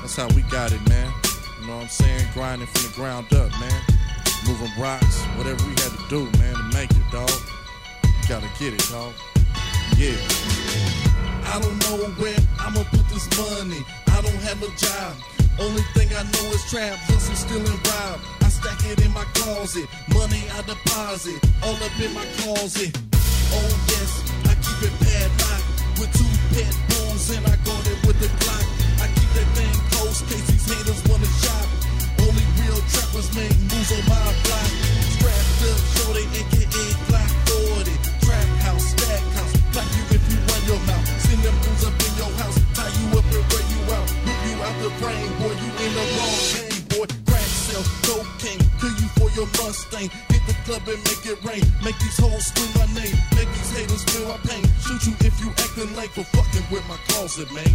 That's 0.00 0.16
how 0.16 0.28
we 0.28 0.42
got 0.42 0.72
it, 0.72 0.88
man. 0.88 1.12
You 1.60 1.66
know 1.66 1.76
what 1.76 1.82
I'm 1.82 1.88
saying? 1.88 2.28
Grinding 2.32 2.68
from 2.68 2.90
the 2.90 2.94
ground 2.94 3.32
up, 3.34 3.50
man. 3.60 3.95
Moving 4.46 4.70
rocks, 4.78 5.24
whatever 5.34 5.58
we 5.64 5.74
had 5.82 5.90
to 5.90 6.04
do, 6.08 6.30
man, 6.38 6.54
to 6.54 6.62
make 6.78 6.90
it, 6.90 7.02
dog. 7.10 7.28
You 8.04 8.28
gotta 8.28 8.48
get 8.60 8.74
it, 8.74 8.86
dog. 8.88 9.12
Yeah. 9.98 10.14
I 11.50 11.58
don't 11.58 11.74
know 11.82 12.06
where 12.14 12.38
I'ma 12.60 12.84
put 12.94 13.08
this 13.10 13.26
money. 13.34 13.82
I 14.06 14.22
don't 14.22 14.42
have 14.46 14.62
a 14.62 14.70
job. 14.78 15.14
Only 15.58 15.82
thing 15.98 16.08
I 16.14 16.22
know 16.22 16.46
is 16.54 16.62
trap, 16.70 16.94
hustle, 17.10 17.34
steal, 17.34 17.58
and 17.58 17.88
rob. 17.88 18.20
I 18.42 18.48
stack 18.48 18.78
it 18.86 19.04
in 19.04 19.12
my 19.12 19.24
closet. 19.34 19.88
Money 20.14 20.44
I 20.54 20.62
deposit, 20.62 21.42
all 21.64 21.74
up 21.82 21.98
in 21.98 22.14
my 22.14 22.26
closet. 22.38 22.94
Oh 23.50 23.72
yes, 23.90 24.30
I 24.46 24.54
keep 24.62 24.78
it 24.86 24.94
padlocked 25.02 25.98
with 25.98 26.12
two 26.14 26.32
pet 26.54 26.70
bulls 26.86 27.30
and 27.34 27.42
I 27.46 27.56
guard 27.66 27.86
it 27.88 27.98
with 28.06 28.22
a 28.22 28.30
Glock. 28.38 28.66
I 29.02 29.08
keep 29.10 29.30
that 29.34 29.48
thing 29.58 29.74
close, 29.90 30.22
case 30.22 30.46
these 30.46 30.66
haters 30.70 31.02
wanna 31.10 31.26
shop. 31.42 31.66
Trappers 32.92 33.28
make 33.34 33.56
moves 33.70 33.90
on 33.92 34.02
my 34.06 34.26
block. 34.44 34.70
Strapped 35.16 35.62
up, 35.66 35.80
shorty, 35.94 36.24
aka 36.36 36.84
Glock 37.08 37.30
40. 37.48 37.92
Trap 38.24 38.48
house, 38.66 38.86
stack 38.94 39.22
house, 39.36 39.54
black 39.72 39.88
you 39.96 40.04
if 40.16 40.22
you 40.30 40.38
run 40.46 40.62
your 40.70 40.80
mouth. 40.86 41.06
Send 41.26 41.40
them 41.42 41.56
fools 41.62 41.84
up 41.86 41.96
in 41.96 42.12
your 42.20 42.32
house, 42.40 42.58
tie 42.74 42.92
you 43.00 43.06
up 43.18 43.26
and 43.30 43.44
wear 43.50 43.64
you 43.72 43.80
out. 43.94 44.06
Rip 44.26 44.40
you 44.46 44.56
out 44.62 44.76
the 44.82 44.90
brain, 45.02 45.28
boy, 45.40 45.54
you 45.58 45.70
in 45.84 45.92
the 45.96 46.04
wrong 46.16 46.36
game, 46.54 46.80
boy. 46.94 47.06
Crack 47.26 47.50
sell, 47.66 47.84
cocaine, 48.06 48.62
kill 48.80 48.94
you 49.00 49.08
for 49.18 49.28
your 49.34 49.48
Mustang. 49.58 50.08
Hit 50.30 50.42
the 50.46 50.54
club 50.64 50.82
and 50.86 51.00
make 51.04 51.24
it 51.26 51.38
rain. 51.44 51.64
Make 51.84 51.98
these 51.98 52.18
hoes 52.18 52.46
scream 52.50 52.70
my 52.78 52.86
name. 52.94 53.16
Make 53.34 53.50
these 53.54 53.70
haters 53.76 54.02
feel 54.10 54.28
my 54.28 54.38
pain. 54.46 54.64
Shoot 54.80 55.02
you 55.06 55.14
if 55.26 55.34
you 55.42 55.50
acting 55.50 55.90
late 55.96 56.10
for 56.10 56.24
fucking 56.34 56.66
with 56.70 56.86
my 56.88 56.96
closet, 57.08 57.50
man. 57.52 57.70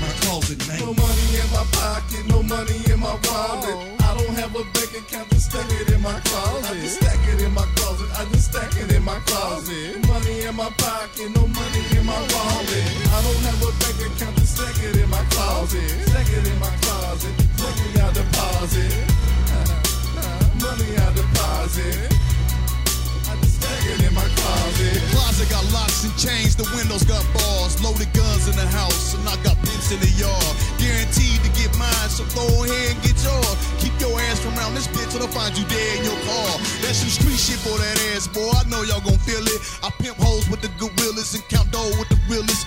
My 0.00 0.08
closet, 0.22 0.58
man. 0.68 0.78
No 0.78 0.94
money 0.94 1.28
in 1.34 1.48
my 1.50 1.64
pocket, 1.72 2.26
no 2.28 2.42
money 2.42 2.78
in 2.86 3.00
my 3.00 3.14
wallet. 3.26 3.74
Oh. 3.74 4.06
I 4.06 4.14
don't 4.14 4.34
have 4.38 4.54
a 4.54 4.62
bank 4.70 4.94
account 4.94 5.30
to 5.30 5.40
stack 5.40 5.66
it 5.70 5.90
in 5.90 6.00
my 6.00 6.18
closet. 6.20 6.70
I 6.70 6.74
just 6.80 7.00
stack 7.00 7.18
it 7.28 7.40
in 7.42 7.52
my 7.52 7.66
closet. 7.74 8.08
I 8.14 8.24
just 8.30 8.52
stack 8.52 8.76
it 8.76 8.92
in 8.92 9.02
my 9.02 9.18
closet. 9.26 10.06
Money 10.06 10.42
in 10.42 10.54
my 10.54 10.70
pocket, 10.78 11.28
no 11.34 11.46
money 11.46 11.82
in 11.98 12.06
my 12.06 12.20
wallet. 12.30 12.86
I 13.10 13.18
don't 13.26 13.42
have 13.42 13.60
a 13.66 13.70
bank 13.82 13.98
account 14.06 14.36
to 14.38 14.46
stack 14.46 14.78
it 14.82 14.96
in 14.96 15.10
my 15.10 15.24
closet. 15.34 15.90
Stack 16.06 16.30
it 16.30 16.46
in 16.46 16.58
my 16.58 16.72
closet. 16.82 17.34
Money 17.58 17.88
I 17.98 18.08
deposit. 18.14 18.94
Money 20.62 20.90
I 20.94 21.08
deposit. 21.14 22.37
In 23.86 24.12
my 24.12 24.26
closet. 24.34 24.98
Closet 25.14 25.48
got 25.50 25.62
locks 25.70 26.02
and 26.02 26.10
chains, 26.18 26.56
the 26.56 26.66
windows 26.74 27.04
got 27.04 27.22
bars, 27.32 27.78
loaded 27.78 28.10
guns 28.12 28.50
in 28.50 28.56
the 28.58 28.66
house, 28.74 29.14
and 29.14 29.22
I 29.22 29.38
got 29.46 29.54
bits 29.62 29.94
in 29.94 30.00
the 30.02 30.10
yard. 30.18 30.54
Guaranteed 30.82 31.38
to 31.46 31.50
get 31.54 31.70
mine, 31.78 32.10
so 32.10 32.26
go 32.34 32.42
ahead 32.66 32.98
and 32.98 33.00
get 33.06 33.14
yours. 33.22 33.56
Keep 33.78 33.94
your 34.02 34.18
ass 34.28 34.42
from 34.42 34.58
around 34.58 34.74
this 34.74 34.88
bitch 34.90 35.14
till 35.14 35.22
I 35.22 35.30
find 35.30 35.56
you 35.56 35.64
dead 35.70 36.02
in 36.02 36.10
your 36.10 36.20
car. 36.26 36.58
That's 36.82 37.06
some 37.06 37.14
street 37.14 37.38
shit 37.38 37.62
for 37.62 37.78
that 37.78 37.96
ass, 38.12 38.26
boy. 38.26 38.50
I 38.50 38.66
know 38.66 38.82
y'all 38.82 39.00
gon' 39.00 39.16
feel 39.22 39.46
it. 39.46 39.60
I 39.80 39.94
pimp 40.02 40.18
hoes 40.18 40.50
with 40.50 40.60
the 40.60 40.68
gorillas 40.74 41.38
and 41.38 41.46
count 41.46 41.70
dough 41.70 41.94
with 42.02 42.10
the 42.10 42.18
realest. 42.26 42.66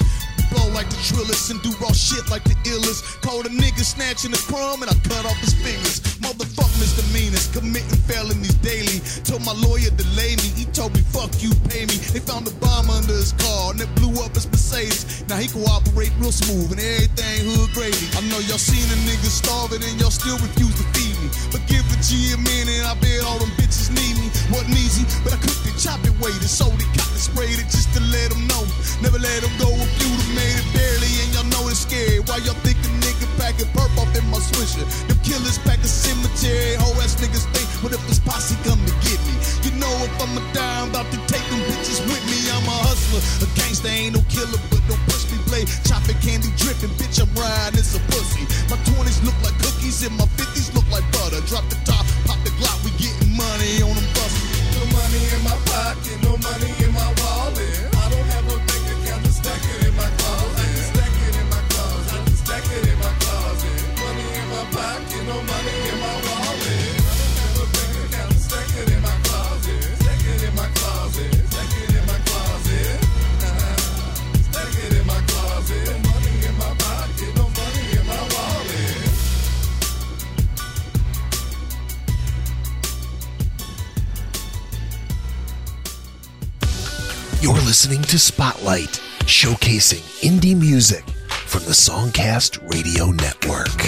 Blow 0.52 0.68
like 0.76 0.90
the 0.92 1.00
trillers 1.00 1.50
and 1.50 1.62
do 1.64 1.72
raw 1.80 1.92
shit 1.92 2.30
like 2.30 2.44
the 2.44 2.56
illest. 2.68 3.22
Call 3.22 3.42
a 3.42 3.50
nigga 3.50 3.84
snatching 3.84 4.32
the 4.32 4.42
crumb 4.52 4.84
and 4.84 4.92
I 4.92 4.96
cut 5.08 5.26
off 5.26 5.40
his 5.40 5.56
fingers. 5.56 6.04
Motherfuck 6.20 6.70
misdemeanors, 6.78 7.48
committing 7.56 8.02
felonies 8.06 8.56
daily. 8.60 9.00
Told 9.24 9.46
my 9.46 9.56
lawyer 9.56 9.90
delay 9.96 10.36
me. 10.44 10.50
He 10.60 10.66
told 10.76 10.94
me 10.94 11.02
fuck 11.02 11.32
you, 11.42 11.52
pay 11.72 11.88
me. 11.88 11.96
They 12.14 12.20
found 12.20 12.48
a 12.48 12.54
bomb 12.60 12.90
under 12.92 13.16
his 13.16 13.34
car 13.40 13.72
and 13.72 13.82
it 13.82 13.90
blew 13.96 14.14
up 14.22 14.36
his 14.36 14.48
Mercedes. 14.52 15.24
Now 15.28 15.38
he 15.38 15.48
cooperate 15.48 16.12
real 16.20 16.36
smooth 16.36 16.72
and 16.76 16.82
everything 16.82 17.48
hood 17.56 17.72
gravy. 17.72 18.08
I 18.14 18.22
know 18.28 18.40
y'all 18.46 18.62
seen 18.62 18.86
a 18.92 18.98
nigga 19.08 19.32
starving 19.32 19.84
and 19.84 19.96
y'all 20.00 20.12
still 20.12 20.38
refuse 20.38 20.76
to 20.76 20.86
feed. 20.94 21.11
But 21.52 21.66
give 21.68 21.86
a 21.92 21.98
G 22.02 22.34
a 22.34 22.38
minute, 22.38 22.84
I 22.84 22.94
bet 23.00 23.24
all 23.24 23.40
them 23.40 23.52
bitches 23.60 23.92
need 23.92 24.16
me. 24.18 24.28
Wasn't 24.52 24.76
easy, 24.76 25.06
but 25.24 25.34
I 25.34 25.40
cooked 25.40 25.66
it, 25.68 25.78
chopped 25.78 26.06
it, 26.08 26.16
waited, 26.20 26.48
sold 26.50 26.80
it, 26.80 26.90
cocked 26.98 27.16
it, 27.16 27.24
sprayed 27.24 27.60
it 27.60 27.70
just 27.70 27.94
to 27.96 28.02
let 28.12 28.32
them 28.32 28.48
know. 28.48 28.64
Never 29.04 29.20
let 29.20 29.42
them 29.42 29.54
go 29.62 29.70
if 29.70 29.92
you 30.02 30.10
made 30.34 30.58
it 30.58 30.68
barely 30.74 31.12
and 31.22 31.30
y'all 31.36 31.50
know 31.54 31.70
it's 31.70 31.86
scary. 31.86 32.20
Why 32.26 32.42
y'all 32.44 32.58
think 32.66 32.78
a 32.82 32.90
nigga 33.04 33.28
packing 33.38 33.70
perp 33.76 33.94
off 34.02 34.12
in 34.18 34.26
my 34.34 34.42
swisher? 34.42 34.86
Them 35.08 35.20
killers 35.22 35.58
pack 35.62 35.80
a 35.80 35.90
cemetery, 35.90 36.76
whole 36.82 36.98
ass 37.02 37.16
niggas 37.22 37.46
think, 37.54 37.68
what 37.84 37.94
if 37.94 38.02
this 38.08 38.20
posse 38.20 38.58
come 38.66 38.82
to 38.82 38.94
get 39.06 39.20
me? 39.28 39.36
You 39.66 39.72
know 39.78 39.94
if 40.02 40.14
I'ma 40.22 40.42
die, 40.54 40.82
I'm 40.82 40.90
about 40.90 41.10
to 41.14 41.20
take 41.30 41.46
them 41.50 41.62
bitches 41.70 42.02
with 42.10 42.24
me. 42.30 42.40
I'm 42.52 42.66
a 42.66 42.78
hustler, 42.86 43.22
a 43.46 43.48
gangster, 43.56 43.88
ain't 43.88 44.16
no 44.16 44.22
killer, 44.30 44.60
but 44.70 44.82
push 45.08 45.21
me, 45.21 45.21
play. 45.52 45.68
Chopping 45.84 46.16
candy 46.24 46.50
dripping, 46.56 46.96
bitch, 46.96 47.20
I'm 47.20 47.28
riding, 47.36 47.84
it's 47.84 47.92
a 47.94 48.02
pussy. 48.08 48.48
My 48.72 48.80
20s 48.88 49.20
look 49.28 49.36
like 49.44 49.58
cookies 49.60 50.00
and 50.08 50.16
my 50.16 50.26
50s 50.40 50.72
look 50.74 50.88
like 50.88 51.04
butter. 51.12 51.44
Drop 51.52 51.68
the 51.68 51.76
top, 51.84 52.08
pop 52.26 52.40
the 52.48 52.52
Glock, 52.56 52.80
we 52.88 52.92
getting 52.96 53.36
money 53.36 53.84
on 53.84 53.92
them 53.92 54.08
buses. 54.16 54.48
No 54.80 54.84
money 54.96 55.22
in 55.36 55.42
my 55.44 55.58
pocket, 55.68 56.18
no 56.24 56.34
money 56.40 56.72
in 56.80 56.92
my 56.96 57.10
wallet. 57.20 57.76
I 58.00 58.06
don't 58.08 58.28
have 58.32 58.48
a 58.48 58.58
bank 58.64 58.86
account 58.96 59.22
to 59.28 59.32
stack 59.36 59.60
it 59.60 59.92
in 59.92 59.94
my 60.00 60.08
closet. 60.16 60.96
I 60.96 61.08
in 61.36 61.48
my 61.52 61.62
closet. 61.76 62.16
I 62.16 62.18
just 62.32 62.48
stack 62.48 62.66
in 62.72 62.98
my 63.04 63.14
closet. 63.20 63.80
Money 64.00 64.28
in 64.40 64.48
my 64.56 64.64
pocket, 64.72 65.24
no 65.28 65.38
money 65.52 65.78
in 65.91 65.91
You're 87.42 87.54
listening 87.56 88.04
to 88.04 88.20
Spotlight, 88.20 89.02
showcasing 89.26 90.04
indie 90.22 90.56
music 90.56 91.04
from 91.48 91.64
the 91.64 91.72
Songcast 91.72 92.62
Radio 92.72 93.08
Network. 93.08 93.82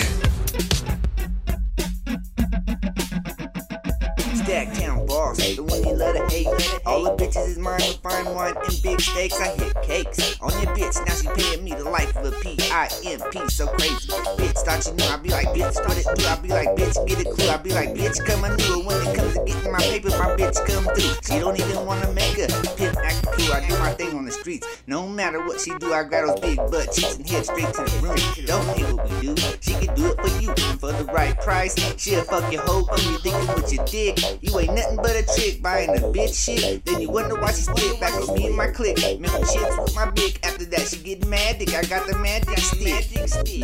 Stack 4.43 4.73
town 4.73 5.05
boss, 5.05 5.37
the 5.37 5.61
one 5.61 5.72
you 5.85 5.95
love 5.95 6.15
to 6.15 6.25
hate. 6.27 6.47
All 6.85 7.03
the 7.03 7.11
bitches 7.11 7.47
is 7.47 7.57
mine 7.57 7.79
with 7.79 7.99
fine 8.01 8.33
wine 8.33 8.55
and 8.55 8.81
big 8.81 9.01
steaks. 9.01 9.39
I 9.39 9.47
hit 9.55 9.81
cakes 9.83 10.39
on 10.41 10.51
your 10.61 10.73
bitch. 10.75 10.95
Now 11.05 11.13
she 11.13 11.41
paying 11.41 11.63
me 11.63 11.71
the 11.71 11.89
life 11.89 12.15
of 12.15 12.25
a 12.25 12.31
P-I-M-P. 12.39 13.49
So 13.49 13.67
crazy. 13.67 14.07
Bitch 14.37 14.57
thought 14.59 14.85
you 14.85 14.93
knew. 14.93 15.05
I 15.05 15.17
be 15.17 15.29
like, 15.29 15.47
bitch, 15.49 15.75
what 15.87 15.97
it 15.97 16.07
do? 16.15 16.25
I 16.25 16.35
be 16.37 16.49
like, 16.49 16.69
bitch, 16.69 17.07
get 17.07 17.25
a 17.25 17.29
clue. 17.29 17.49
I 17.49 17.57
be 17.57 17.73
like, 17.73 17.89
bitch, 17.89 18.23
come 18.25 18.41
knew. 18.41 18.85
When 18.85 18.95
it 19.07 19.15
comes 19.15 19.33
to 19.33 19.43
getting 19.45 19.71
my 19.71 19.79
paper, 19.79 20.09
my 20.09 20.35
bitch 20.35 20.65
come 20.65 20.85
through. 20.95 21.13
She 21.23 21.39
don't 21.39 21.59
even 21.59 21.85
wanna 21.85 22.11
make 22.13 22.37
a 22.37 22.47
pimp 22.77 22.97
act 22.97 23.25
cool. 23.27 23.53
I 23.53 23.67
do 23.67 23.77
my 23.79 23.93
thing 23.93 24.15
on 24.17 24.25
the 24.25 24.31
streets. 24.31 24.67
No 24.87 25.07
matter 25.07 25.39
what 25.45 25.59
she 25.59 25.71
do, 25.79 25.93
I 25.93 26.03
grab 26.03 26.27
those 26.27 26.39
big 26.39 26.57
butt 26.57 26.91
cheeks 26.91 27.15
and 27.15 27.27
head 27.27 27.45
straight 27.45 27.73
to 27.73 27.83
the 27.83 27.99
room. 28.01 28.45
Don't 28.45 28.65
hate 28.77 28.93
what 28.93 29.09
we 29.09 29.33
do. 29.33 29.35
She 29.61 29.73
can 29.73 29.95
do 29.95 30.11
it 30.11 30.21
for 30.21 30.41
you. 30.41 30.53
For 30.79 30.91
the 30.91 31.05
right 31.05 31.39
price, 31.39 31.75
she'll 31.97 32.23
fuck 32.23 32.51
your 32.51 32.61
hoe. 32.63 32.87
You 32.97 33.17
thinking 33.19 33.47
with 33.55 33.71
your 33.71 33.85
dick. 33.85 34.19
You 34.41 34.59
ain't 34.59 34.73
nothing 34.73 34.97
but 34.97 35.15
a 35.15 35.23
trick 35.35 35.61
buying 35.73 35.93
the 35.93 36.07
bitch 36.07 36.35
shit. 36.35 36.85
Then 36.85 37.01
you 37.01 37.09
wonder 37.09 37.35
why 37.35 37.51
she 37.51 37.61
split 37.61 37.99
back 37.99 38.19
with 38.19 38.31
me 38.33 38.47
and 38.47 38.55
my 38.55 38.67
clique. 38.67 38.97
Remember 38.97 39.39
shits 39.39 39.81
with 39.81 39.95
my 39.95 40.09
big. 40.11 40.39
After 40.43 40.65
that, 40.65 40.87
she 40.87 40.97
get 40.97 41.25
mad 41.27 41.59
dick. 41.59 41.73
I 41.73 41.83
got 41.83 42.07
the 42.07 42.17
magic 42.17 42.57
stick. 42.59 43.05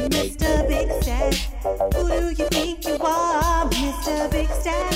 Mr. 0.09 0.67
Big 0.67 0.89
Stack, 1.01 1.33
who 1.93 2.07
do 2.07 2.29
you 2.41 2.47
think 2.49 2.87
you 2.87 2.97
are, 2.99 3.69
Mr. 3.69 4.31
Big 4.31 4.49
Stack? 4.49 4.93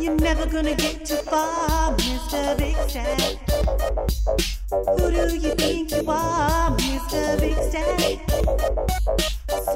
You're 0.00 0.16
never 0.16 0.46
gonna 0.46 0.74
get 0.74 1.06
too 1.06 1.16
far, 1.16 1.94
Mr. 1.96 2.58
Big 2.58 2.76
Stack. 2.88 3.18
Who 4.98 5.10
do 5.10 5.36
you 5.36 5.54
think 5.54 5.90
you 5.90 6.04
are, 6.06 6.70
Mr. 6.76 7.40
Big 7.40 7.56
Stack? 7.70 8.20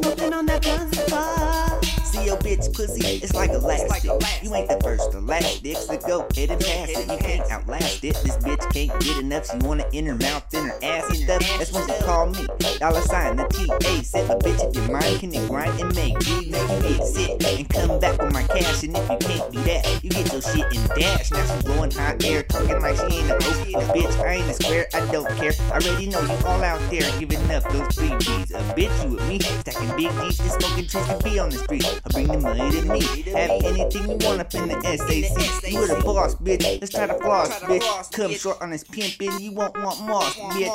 Smoking 0.02 0.34
on 0.34 0.46
that 0.46 0.62
blunt 0.62 0.94
so 0.94 1.02
far. 1.06 1.99
See 2.20 2.26
your 2.26 2.36
bitch 2.36 2.74
pussy, 2.74 3.00
it's 3.22 3.34
like 3.34 3.50
elastic. 3.50 4.04
You 4.42 4.54
ain't 4.54 4.68
the 4.68 4.78
first 4.82 5.14
or 5.14 5.20
last 5.22 5.62
dick, 5.62 5.78
to 5.78 5.96
go 6.06 6.26
ahead 6.30 6.50
and 6.50 6.60
pass 6.60 6.90
it. 6.90 7.10
You 7.10 7.16
can't 7.16 7.50
outlast 7.50 8.04
it. 8.04 8.14
This 8.22 8.36
bitch 8.36 8.72
can't 8.74 9.00
get 9.00 9.18
enough. 9.18 9.50
She 9.50 9.56
wanna 9.66 9.86
in 9.92 10.04
her 10.04 10.16
mouth, 10.16 10.52
in 10.52 10.66
her 10.66 10.78
ass 10.82 11.08
and 11.08 11.16
stuff. 11.16 11.40
That's 11.56 11.72
when 11.72 11.86
she 11.86 12.04
call 12.04 12.26
me. 12.26 12.46
Dollar 12.78 13.00
sign 13.00 13.36
the 13.36 13.44
TA. 13.44 14.02
Said 14.02 14.28
my 14.28 14.34
bitch 14.34 14.68
if 14.68 14.76
your 14.76 14.90
mind 14.90 15.20
can 15.20 15.34
it 15.34 15.48
grind 15.48 15.80
and 15.80 15.94
make. 15.94 16.12
You 16.28 16.50
make 16.50 16.98
you 16.98 17.06
sick 17.06 17.42
and 17.42 17.68
come 17.70 17.98
back 17.98 18.20
with 18.20 18.32
my 18.34 18.42
cash. 18.42 18.82
And 18.82 18.96
if 18.96 19.10
you 19.10 19.18
can't 19.18 19.52
do 19.52 19.62
that, 19.62 20.04
you 20.04 20.10
get 20.10 20.30
your 20.30 20.42
shit 20.42 20.66
in 20.74 20.86
dash. 21.00 21.30
Now 21.30 21.46
she 21.46 21.62
blowing 21.62 21.90
hot 21.90 22.22
air, 22.22 22.42
talking 22.42 22.82
like 22.82 22.96
she 22.96 23.16
ain't 23.16 23.30
a 23.30 23.42
hoe. 23.42 23.80
A 23.80 23.84
bitch, 23.94 24.20
I 24.20 24.34
ain't 24.34 24.50
a 24.50 24.54
square, 24.54 24.86
I 24.92 25.06
don't 25.10 25.28
care. 25.38 25.52
I 25.72 25.78
already 25.80 26.08
know 26.08 26.20
you 26.20 26.46
all 26.46 26.62
out 26.62 26.80
there 26.90 27.18
giving 27.18 27.50
up 27.50 27.64
those 27.72 27.88
freebies. 27.96 28.50
A 28.50 28.60
bitch, 28.74 29.04
you 29.04 29.16
with 29.16 29.26
me, 29.26 29.40
stacking 29.40 29.96
big 29.96 30.10
G's 30.20 30.40
and 30.40 30.50
smoking 30.62 30.86
trees 30.86 31.06
to 31.06 31.20
be 31.24 31.38
on 31.38 31.48
the 31.48 31.56
street. 31.56 32.00
I 32.04 32.09
bring 32.12 32.26
the 32.26 32.38
money 32.38 32.70
to 32.70 32.82
me. 32.82 33.00
Have 33.32 33.50
anything 33.64 34.10
you 34.10 34.16
want 34.26 34.40
up 34.40 34.54
in 34.54 34.68
the 34.68 34.80
SAC. 34.82 35.72
You're 35.72 35.88
the 35.88 36.00
boss, 36.04 36.34
bitch. 36.36 36.80
Let's 36.80 36.92
try 36.92 37.06
to 37.06 37.14
floss, 37.14 37.48
bitch. 37.60 38.12
Come 38.12 38.32
short 38.32 38.60
on 38.60 38.70
this 38.70 38.84
pimpin', 38.84 39.40
you 39.40 39.52
won't 39.52 39.76
want 39.82 40.00
moss, 40.02 40.34
bitch. 40.36 40.70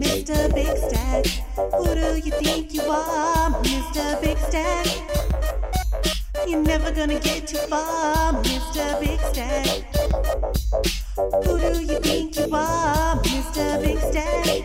Mr. 0.00 0.54
Big 0.54 0.76
Stack, 0.76 1.26
who 1.74 1.94
do 1.94 2.16
you 2.24 2.32
think 2.42 2.72
you 2.74 2.82
are, 2.82 3.50
Mr. 3.62 4.20
Big 4.22 4.38
Stack? 4.38 4.86
You're 6.48 6.62
never 6.62 6.90
gonna 6.90 7.20
get 7.20 7.46
too 7.46 7.58
far, 7.68 8.32
Mr. 8.42 9.00
Big 9.00 9.20
Stack. 9.32 9.84
Who 11.14 11.58
do 11.58 11.82
you 11.82 11.98
think 12.00 12.36
you 12.38 12.48
are, 12.54 13.16
Mr. 13.16 13.82
Big 13.82 13.98
Stack? 13.98 14.64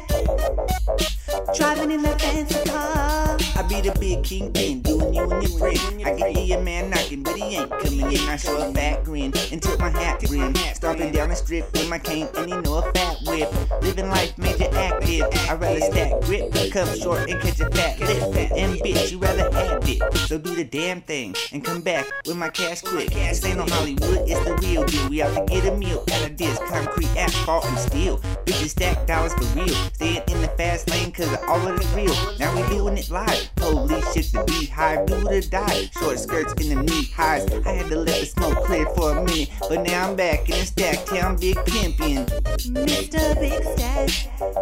Driving 1.58 1.92
in 1.92 2.04
that 2.04 2.22
fancy 2.22 2.70
car. 2.70 3.38
I 3.58 3.64
be 3.68 3.82
the 3.82 3.98
big 4.00 4.24
kingpin, 4.24 4.82
doing 4.82 5.14
you 5.14 5.24
and 5.24 5.44
your 5.44 5.60
friend. 5.60 5.80
I 6.06 6.16
can 6.16 6.36
hear 6.36 6.46
your 6.46 6.62
man 6.62 6.90
knocking, 6.90 7.24
but 7.24 7.36
he 7.36 7.58
ain't 7.58 7.70
coming 7.70 8.12
in. 8.12 8.30
I 8.30 8.38
show 8.38 8.56
a 8.56 8.72
fat 8.74 9.04
grin 9.04 9.34
and 9.52 9.62
tip 9.62 9.80
my 9.80 9.90
hat 9.90 10.22
brim. 10.22 10.56
Stomping 10.74 11.12
down 11.12 11.30
the 11.30 11.36
strip 11.36 11.70
with 11.74 11.90
my 11.90 12.00
cane 12.00 12.30
and 12.38 12.50
you 12.50 12.62
know 12.62 12.78
a 12.78 12.92
fat 12.94 13.18
whip. 13.26 13.52
Living 13.82 14.10
life 14.10 14.38
major 14.38 14.70
active. 14.74 15.26
I 15.50 15.56
rather 15.56 15.82
stack 15.82 16.22
grip, 16.22 16.54
come 16.72 16.98
short 16.98 17.30
and 17.30 17.42
catch 17.42 17.60
a 17.60 17.70
fat 17.72 18.00
lip. 18.00 18.52
And 18.56 18.80
bitch, 18.80 19.12
you 19.12 19.18
rather 19.18 19.52
have 19.52 19.84
it. 19.88 20.18
So 20.28 20.38
do 20.38 20.56
the 20.56 20.64
damn 20.64 21.02
thing 21.02 21.36
and 21.52 21.64
come 21.64 21.82
back 21.82 22.06
with 22.26 22.38
my 22.38 22.50
cash 22.50 22.82
quick. 22.82 23.10
This 23.10 23.44
ain't 23.44 23.58
no 23.58 23.66
Hollywood, 23.66 24.30
it's 24.30 24.44
the 24.46 24.56
real 24.62 24.86
deal. 24.86 25.10
We 25.10 25.22
out 25.22 25.34
to 25.36 25.54
get 25.54 25.66
a 25.66 25.76
meal 25.76 26.04
at 26.12 26.30
a 26.30 26.34
disc, 26.38 26.62
concrete, 26.66 27.10
asphalt, 27.18 27.66
and 27.66 27.78
steel. 27.80 28.20
Bitches 28.46 28.70
stack 28.70 29.06
dollars 29.08 29.34
for 29.34 29.46
real. 29.60 29.76
Staying 29.94 30.24
in 30.28 30.42
the 30.42 30.48
fast 30.58 30.90
lane 30.90 31.12
cause 31.12 31.36
all 31.48 31.68
of 31.68 31.80
the 31.80 31.88
real. 31.96 32.16
Now 32.40 32.56
we 32.56 32.68
doing 32.70 32.98
it 32.98 33.10
live. 33.10 33.50
Holy 33.60 34.02
shit, 34.14 34.32
the 34.32 34.44
beehive, 34.46 35.06
do 35.08 35.28
or 35.28 35.42
die. 35.42 35.90
Short 36.00 36.20
skirts 36.20 36.54
in 36.64 36.76
the 36.76 36.84
knee 36.84 37.06
highs. 37.06 37.46
I 37.66 37.72
had 37.72 37.90
to 37.90 37.98
let 37.98 38.20
the 38.20 38.26
smoke 38.26 38.66
clear 38.66 38.86
for 38.96 39.18
a 39.18 39.24
minute, 39.24 39.50
but 39.68 39.82
now 39.82 40.10
I'm 40.10 40.16
back 40.16 40.50
in 40.50 40.60
the 40.60 40.66
stack 40.66 41.06
town, 41.06 41.38
big 41.38 41.58
pimpin'. 41.58 42.26
Mr. 42.72 43.40
Big 43.40 43.64
Stack, 43.64 44.10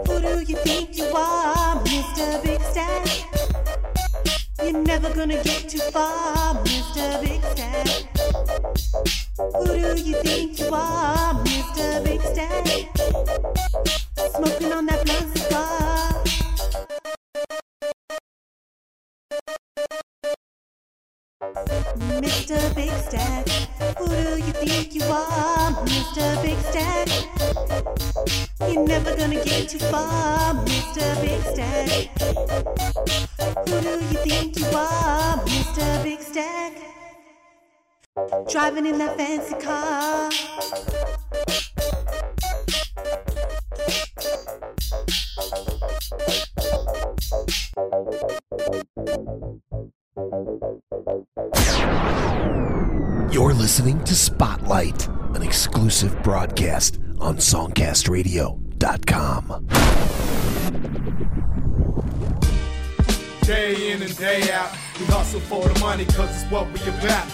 who 0.07 0.19
do 0.21 0.51
you 0.51 0.57
think 0.57 0.97
you 0.97 1.05
are, 1.13 1.83
Mr. 1.83 2.43
Big 2.43 2.61
Stack? 2.61 3.74
You're 4.65 4.81
never 4.81 5.13
gonna 5.13 5.43
get 5.43 5.69
too 5.69 5.77
far, 5.91 6.55
Mr. 6.63 7.21
Big 7.21 7.39
Stack. 7.53 7.87
Who 9.37 9.95
do 9.95 10.01
you 10.01 10.15
think 10.23 10.57
you 10.57 10.69
are, 10.73 11.35
Mr. 11.45 12.03
Big 12.03 12.19
Stack? 12.21 12.65
Smoking 14.35 14.73
on 14.73 14.87
that 14.87 15.05
blunt 15.05 15.37
cigar. 15.37 15.94
Mr. 21.53 22.73
Big 22.73 22.89
Stack, 22.91 23.47
who 23.99 24.07
do 24.07 24.37
you 24.43 24.53
think 24.53 24.95
you 24.95 25.03
are, 25.03 25.71
Mr. 25.85 26.41
Big 26.41 26.57
Stack? 26.71 27.07
You're 28.61 28.87
never 28.87 29.15
gonna 29.15 29.43
get 29.43 29.69
too 29.69 29.77
far, 29.77 30.55
Mr. 30.65 31.21
Big 31.21 31.41
Stack. 31.41 32.09
Who 33.69 33.81
do 33.81 34.05
you 34.05 34.17
think 34.23 34.57
you 34.57 34.65
are, 34.73 35.37
Mr. 35.45 36.03
Big 36.03 36.21
Stack? 36.21 36.73
Driving 38.49 38.87
in 38.87 38.97
that 38.97 39.15
fancy 39.15 39.53
car. 39.55 40.31
You're 50.17 50.31
listening 53.53 54.01
to 54.05 54.15
Spotlight, 54.15 55.09
an 55.35 55.41
exclusive 55.41 56.23
broadcast 56.23 57.01
on 57.19 57.35
SongcastRadio.com. 57.35 59.67
Day 63.41 63.91
in 63.91 64.01
and 64.01 64.17
day 64.17 64.49
out, 64.53 64.71
we 64.97 65.05
hustle 65.07 65.41
for 65.41 65.67
the 65.67 65.77
money 65.81 66.05
cause 66.05 66.41
it's 66.41 66.49
what 66.49 66.65
we 66.71 66.79
about. 66.97 67.27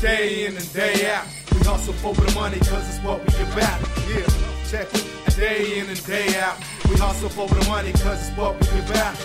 Day 0.00 0.46
in 0.46 0.56
and 0.56 0.72
day 0.72 1.10
out, 1.10 1.26
we 1.52 1.58
hustle 1.66 1.94
for 1.94 2.14
the 2.14 2.32
money 2.36 2.60
cause 2.60 2.88
it's 2.88 3.00
what 3.04 3.18
we 3.18 3.34
about. 3.50 3.80
Yeah, 4.08 4.24
check 4.70 4.86
it. 4.94 5.04
Day 5.34 5.80
in 5.80 5.88
and 5.88 6.00
day 6.06 6.38
out, 6.38 6.58
we 6.88 6.94
hustle 6.96 7.28
for 7.28 7.48
the 7.48 7.64
money 7.68 7.90
cause 7.90 8.28
it's 8.28 8.38
what 8.38 8.54
we 8.60 8.68
about. 8.88 9.16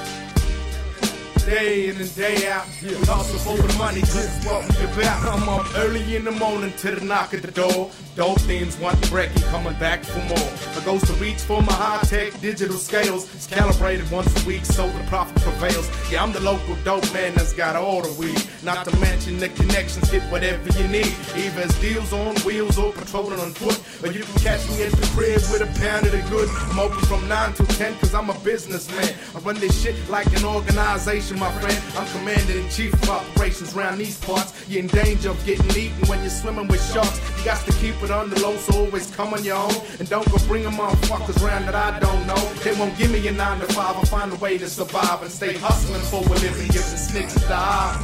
Day 1.50 1.90
in 1.90 1.98
and 1.98 2.16
day 2.16 2.48
out, 2.48 2.68
we 2.84 2.94
hustle 3.06 3.40
for 3.40 3.58
the 3.58 3.74
money 3.80 4.02
cause 4.02 4.24
it's 4.24 4.46
what 4.46 4.62
we 4.78 4.86
about. 4.86 5.26
I'm 5.34 5.50
up 5.50 5.66
early 5.78 6.16
in 6.16 6.24
the 6.24 6.32
morning 6.32 6.72
to 6.78 6.92
the 6.92 7.04
knock 7.04 7.34
at 7.34 7.42
the 7.42 7.50
door. 7.50 7.90
Dope 8.16 8.40
things 8.42 8.78
want 8.78 8.98
brekkie 9.08 9.42
coming 9.50 9.74
back 9.80 10.04
for 10.04 10.20
more. 10.20 10.50
I 10.78 10.86
goes 10.86 11.02
to 11.08 11.14
reach 11.14 11.42
for 11.42 11.62
my 11.64 11.74
high-tech 11.74 12.40
digital 12.40 12.78
scales. 12.78 13.34
It's 13.34 13.48
calibrated 13.48 14.12
once 14.12 14.30
a 14.44 14.46
week 14.46 14.64
so 14.64 14.88
the 14.90 15.04
profit 15.06 15.42
prevails. 15.42 15.90
Yeah, 16.12 16.22
I'm 16.22 16.34
the 16.34 16.42
local 16.42 16.76
dope 16.84 17.12
man 17.14 17.34
that's 17.34 17.54
got 17.54 17.76
all 17.76 18.04
the 18.04 18.14
weed. 18.20 18.44
Not 18.62 18.86
to 18.86 18.96
mention 19.00 19.40
the 19.40 19.50
connections, 19.50 20.12
get 20.12 20.22
whatever 20.32 20.70
you 20.78 20.88
need. 20.88 21.16
Either 21.36 21.62
it's 21.62 21.80
deals 21.80 22.14
on 22.14 22.36
wheels 22.42 22.78
or 22.78 22.92
patrolling 22.92 23.40
on 23.40 23.54
foot. 23.54 23.82
Or 24.04 24.12
you 24.12 24.22
can 24.22 24.40
catch 24.42 24.70
me 24.70 24.84
at 24.84 24.92
the 24.92 25.08
crib 25.16 25.42
with 25.50 25.62
a 25.62 25.80
pound 25.80 26.06
of 26.06 26.12
the 26.12 26.22
good. 26.30 26.50
I'm 26.70 26.80
open 26.80 27.00
from 27.06 27.28
9 27.28 27.54
to 27.54 27.66
10 27.66 27.98
cause 28.00 28.14
I'm 28.14 28.30
a 28.30 28.38
businessman. 28.40 29.16
I 29.34 29.40
run 29.40 29.56
this 29.60 29.82
shit 29.82 29.96
like 30.10 30.28
an 30.38 30.46
organization, 30.46 31.39
my 31.40 31.52
friend. 31.60 31.82
I'm 31.96 32.08
commander 32.12 32.60
in 32.60 32.70
chief 32.70 32.94
of 32.94 33.10
operations 33.10 33.76
around 33.76 33.98
these 33.98 34.20
parts. 34.20 34.54
You're 34.68 34.84
in 34.84 34.88
danger 34.88 35.30
of 35.30 35.46
getting 35.46 35.72
eaten 35.72 36.08
when 36.08 36.20
you're 36.20 36.30
swimming 36.30 36.68
with 36.68 36.84
sharks. 36.92 37.20
You 37.40 37.46
got 37.46 37.66
to 37.66 37.72
keep 37.74 37.96
it 38.04 38.12
on 38.12 38.30
the 38.30 38.40
low, 38.42 38.56
so 38.58 38.86
always 38.86 39.10
come 39.12 39.34
on 39.34 39.44
your 39.44 39.56
own. 39.56 39.74
And 40.00 40.10
don't 40.10 40.30
go 40.30 40.38
bring 40.48 40.64
them 40.64 40.74
motherfuckers 40.74 41.42
around 41.42 41.66
that 41.66 41.76
I 41.76 41.98
don't 42.00 42.28
know. 42.28 42.54
They 42.64 42.74
won't 42.76 42.98
give 42.98 43.12
me 43.12 43.26
a 43.28 43.32
9 43.32 43.60
to 43.62 43.66
5. 43.68 43.78
I'll 43.78 44.06
find 44.06 44.32
a 44.34 44.36
way 44.36 44.58
to 44.58 44.70
survive 44.70 45.22
and 45.22 45.32
stay 45.32 45.58
hustling 45.58 46.02
for 46.02 46.22
a 46.22 46.40
living. 46.40 46.68
Giving 46.68 47.00
snitches 47.08 47.48
the 47.48 47.54
eye. 47.54 47.96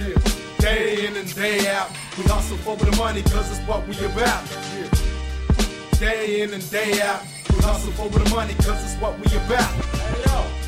Yeah. 0.00 0.32
Day 0.58 1.06
in 1.06 1.16
and 1.16 1.34
day 1.34 1.68
out, 1.68 1.90
we 2.16 2.22
hustle 2.24 2.56
for 2.58 2.76
the 2.76 2.94
money 2.96 3.22
cause 3.22 3.50
it's 3.50 3.66
what 3.66 3.86
we 3.88 3.96
about. 4.06 4.44
Day 5.98 6.42
in 6.42 6.54
and 6.54 6.70
day 6.70 7.00
out, 7.02 7.22
we 7.50 7.58
hustle 7.58 7.90
for 7.92 8.08
the 8.08 8.30
money 8.30 8.54
cause 8.54 8.82
it's 8.84 9.00
what 9.02 9.18
we 9.18 9.36
about. 9.38 10.61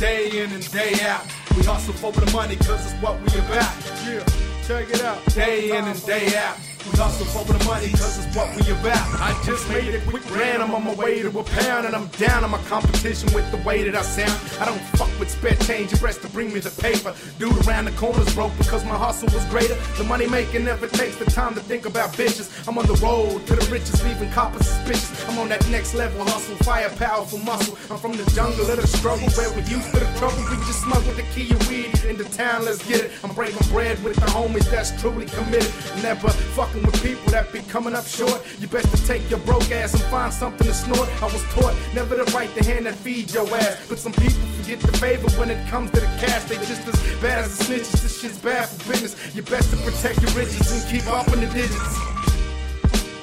Day 0.00 0.42
in 0.42 0.50
and 0.52 0.72
day 0.72 0.94
out, 1.02 1.26
we 1.54 1.62
hustle 1.62 1.92
for 1.92 2.10
the 2.10 2.32
money 2.32 2.56
cause 2.56 2.90
it's 2.90 3.02
what 3.02 3.20
we 3.20 3.38
about. 3.38 3.76
Yeah, 4.06 4.24
check 4.66 4.88
it 4.88 5.02
out. 5.02 5.22
Day 5.34 5.76
in 5.76 5.84
and 5.84 6.06
day 6.06 6.34
out. 6.38 6.56
We 6.86 6.96
hustle 6.96 7.26
for 7.26 7.44
the 7.52 7.62
money 7.64 7.90
cause 7.90 8.24
it's 8.24 8.36
what 8.36 8.48
we 8.56 8.72
about. 8.72 9.20
I 9.20 9.38
just 9.44 9.68
made 9.68 9.94
a 9.94 10.00
quick 10.06 10.24
grand, 10.26 10.62
I'm 10.62 10.74
on 10.74 10.84
my 10.84 10.94
way 10.94 11.20
to 11.22 11.28
a 11.28 11.44
pound 11.44 11.86
and 11.86 11.94
I'm 11.94 12.06
down 12.18 12.44
on 12.44 12.50
my 12.50 12.62
competition 12.64 13.32
with 13.34 13.50
the 13.50 13.58
way 13.58 13.82
that 13.84 13.94
I 13.94 14.02
sound. 14.02 14.32
I 14.60 14.64
don't 14.64 14.80
fuck 14.96 15.10
with 15.20 15.30
spare 15.30 15.56
change, 15.68 15.92
your 15.92 16.00
breast 16.00 16.22
to 16.22 16.28
bring 16.28 16.52
me 16.52 16.60
the 16.60 16.70
paper. 16.82 17.14
Dude 17.38 17.66
around 17.66 17.84
the 17.84 17.92
corners 17.92 18.34
broke 18.34 18.56
because 18.56 18.84
my 18.84 18.96
hustle 18.96 19.28
was 19.34 19.44
greater. 19.46 19.74
The 19.98 20.04
money 20.04 20.26
making 20.26 20.64
never 20.64 20.86
takes 20.86 21.16
the 21.16 21.26
time 21.26 21.54
to 21.54 21.60
think 21.60 21.86
about 21.86 22.12
bitches. 22.14 22.48
I'm 22.66 22.78
on 22.78 22.86
the 22.86 22.94
road 22.94 23.46
to 23.46 23.56
the 23.56 23.66
riches, 23.70 24.02
leaving 24.04 24.30
coppers 24.30 24.66
suspicious. 24.66 25.28
I'm 25.28 25.38
on 25.38 25.48
that 25.50 25.68
next 25.68 25.94
level 25.94 26.24
hustle, 26.24 26.56
fire, 26.64 26.88
powerful 26.96 27.38
muscle. 27.40 27.76
I'm 27.90 27.98
from 27.98 28.12
the 28.12 28.24
jungle 28.30 28.68
of 28.70 28.80
the 28.80 28.86
struggle 28.86 29.28
where 29.30 29.50
we 29.52 29.62
used 29.62 29.92
to 29.92 30.00
the 30.00 30.10
trouble. 30.18 30.38
We 30.50 30.56
just 30.64 30.82
smuggle 30.82 31.12
the 31.12 31.24
key 31.34 31.52
of 31.52 31.68
weed 31.68 31.92
into 32.04 32.24
town, 32.24 32.64
let's 32.64 32.86
get 32.86 33.00
it. 33.04 33.10
I'm 33.22 33.34
breaking 33.34 33.66
bread 33.68 34.02
with 34.02 34.16
the 34.16 34.26
homies 34.26 34.68
that's 34.70 34.90
truly 35.00 35.26
committed. 35.26 35.72
Never 36.02 36.28
fucking 36.70 36.86
with 36.86 37.02
people 37.02 37.30
that 37.32 37.52
be 37.52 37.60
coming 37.60 37.94
up 37.94 38.06
short. 38.06 38.42
You 38.60 38.68
best 38.68 38.94
to 38.94 39.06
take 39.06 39.28
your 39.30 39.38
broke 39.40 39.70
ass 39.70 39.94
and 39.94 40.02
find 40.04 40.32
something 40.32 40.66
to 40.66 40.74
snort. 40.74 41.08
I 41.22 41.26
was 41.26 41.42
taught 41.54 41.74
never 41.94 42.16
to 42.16 42.24
write 42.32 42.54
the 42.54 42.64
hand 42.64 42.86
that 42.86 42.94
feeds 42.94 43.34
your 43.34 43.46
ass. 43.56 43.86
But 43.88 43.98
some 43.98 44.12
people 44.12 44.40
forget 44.58 44.80
the 44.80 44.92
favor 44.98 45.28
when 45.38 45.50
it 45.50 45.66
comes 45.68 45.90
to 45.92 46.00
the 46.00 46.06
cash. 46.06 46.44
They 46.44 46.56
just 46.56 46.86
as 46.86 47.20
bad 47.20 47.38
as 47.44 47.58
the 47.58 47.64
snitches. 47.64 48.02
This 48.02 48.20
shit's 48.20 48.38
bad 48.38 48.68
for 48.68 48.90
business. 48.90 49.34
You 49.34 49.42
best 49.42 49.70
to 49.70 49.76
protect 49.78 50.22
your 50.22 50.30
riches 50.32 50.70
and 50.72 50.90
keep 50.90 51.06
up 51.08 51.28
in 51.28 51.40
the 51.40 51.46
digits. 51.46 51.98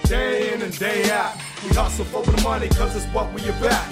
Day 0.10 0.54
in 0.54 0.62
and 0.62 0.78
day 0.80 1.10
out, 1.12 1.36
we 1.64 1.70
hustle 1.76 2.06
for 2.06 2.24
the 2.24 2.42
money 2.42 2.70
cause 2.70 2.96
it's 2.96 3.06
what 3.14 3.32
we 3.34 3.42
about. 3.50 3.86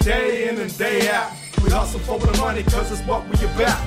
Day 0.00 0.48
in 0.48 0.58
and 0.58 0.78
day 0.78 1.10
out, 1.10 1.32
we 1.62 1.70
hustle 1.70 2.00
for 2.00 2.18
the 2.18 2.36
money 2.38 2.62
cause 2.62 2.90
it's 2.92 3.02
what 3.02 3.26
we 3.28 3.44
about. 3.46 3.82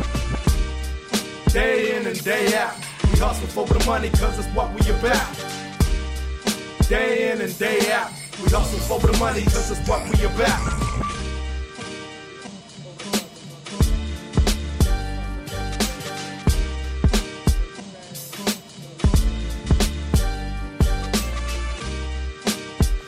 Day 1.53 1.95
in 1.95 2.05
and 2.05 2.21
day 2.23 2.53
out, 2.57 2.75
we 3.13 3.19
hustle 3.19 3.47
for 3.47 3.67
the 3.67 3.85
money 3.85 4.09
cause 4.09 4.39
it's 4.39 4.47
what 4.55 4.73
we 4.73 4.89
about. 4.89 5.27
Day 6.89 7.31
in 7.31 7.41
and 7.41 7.57
day 7.59 7.91
out, 7.91 8.11
we 8.43 8.49
hustle 8.49 8.79
for 8.79 8.99
the 9.05 9.17
money 9.17 9.43
cause 9.43 9.71
it's 9.71 9.87
what 9.87 10.01
we 10.09 10.25
about. 10.25 11.12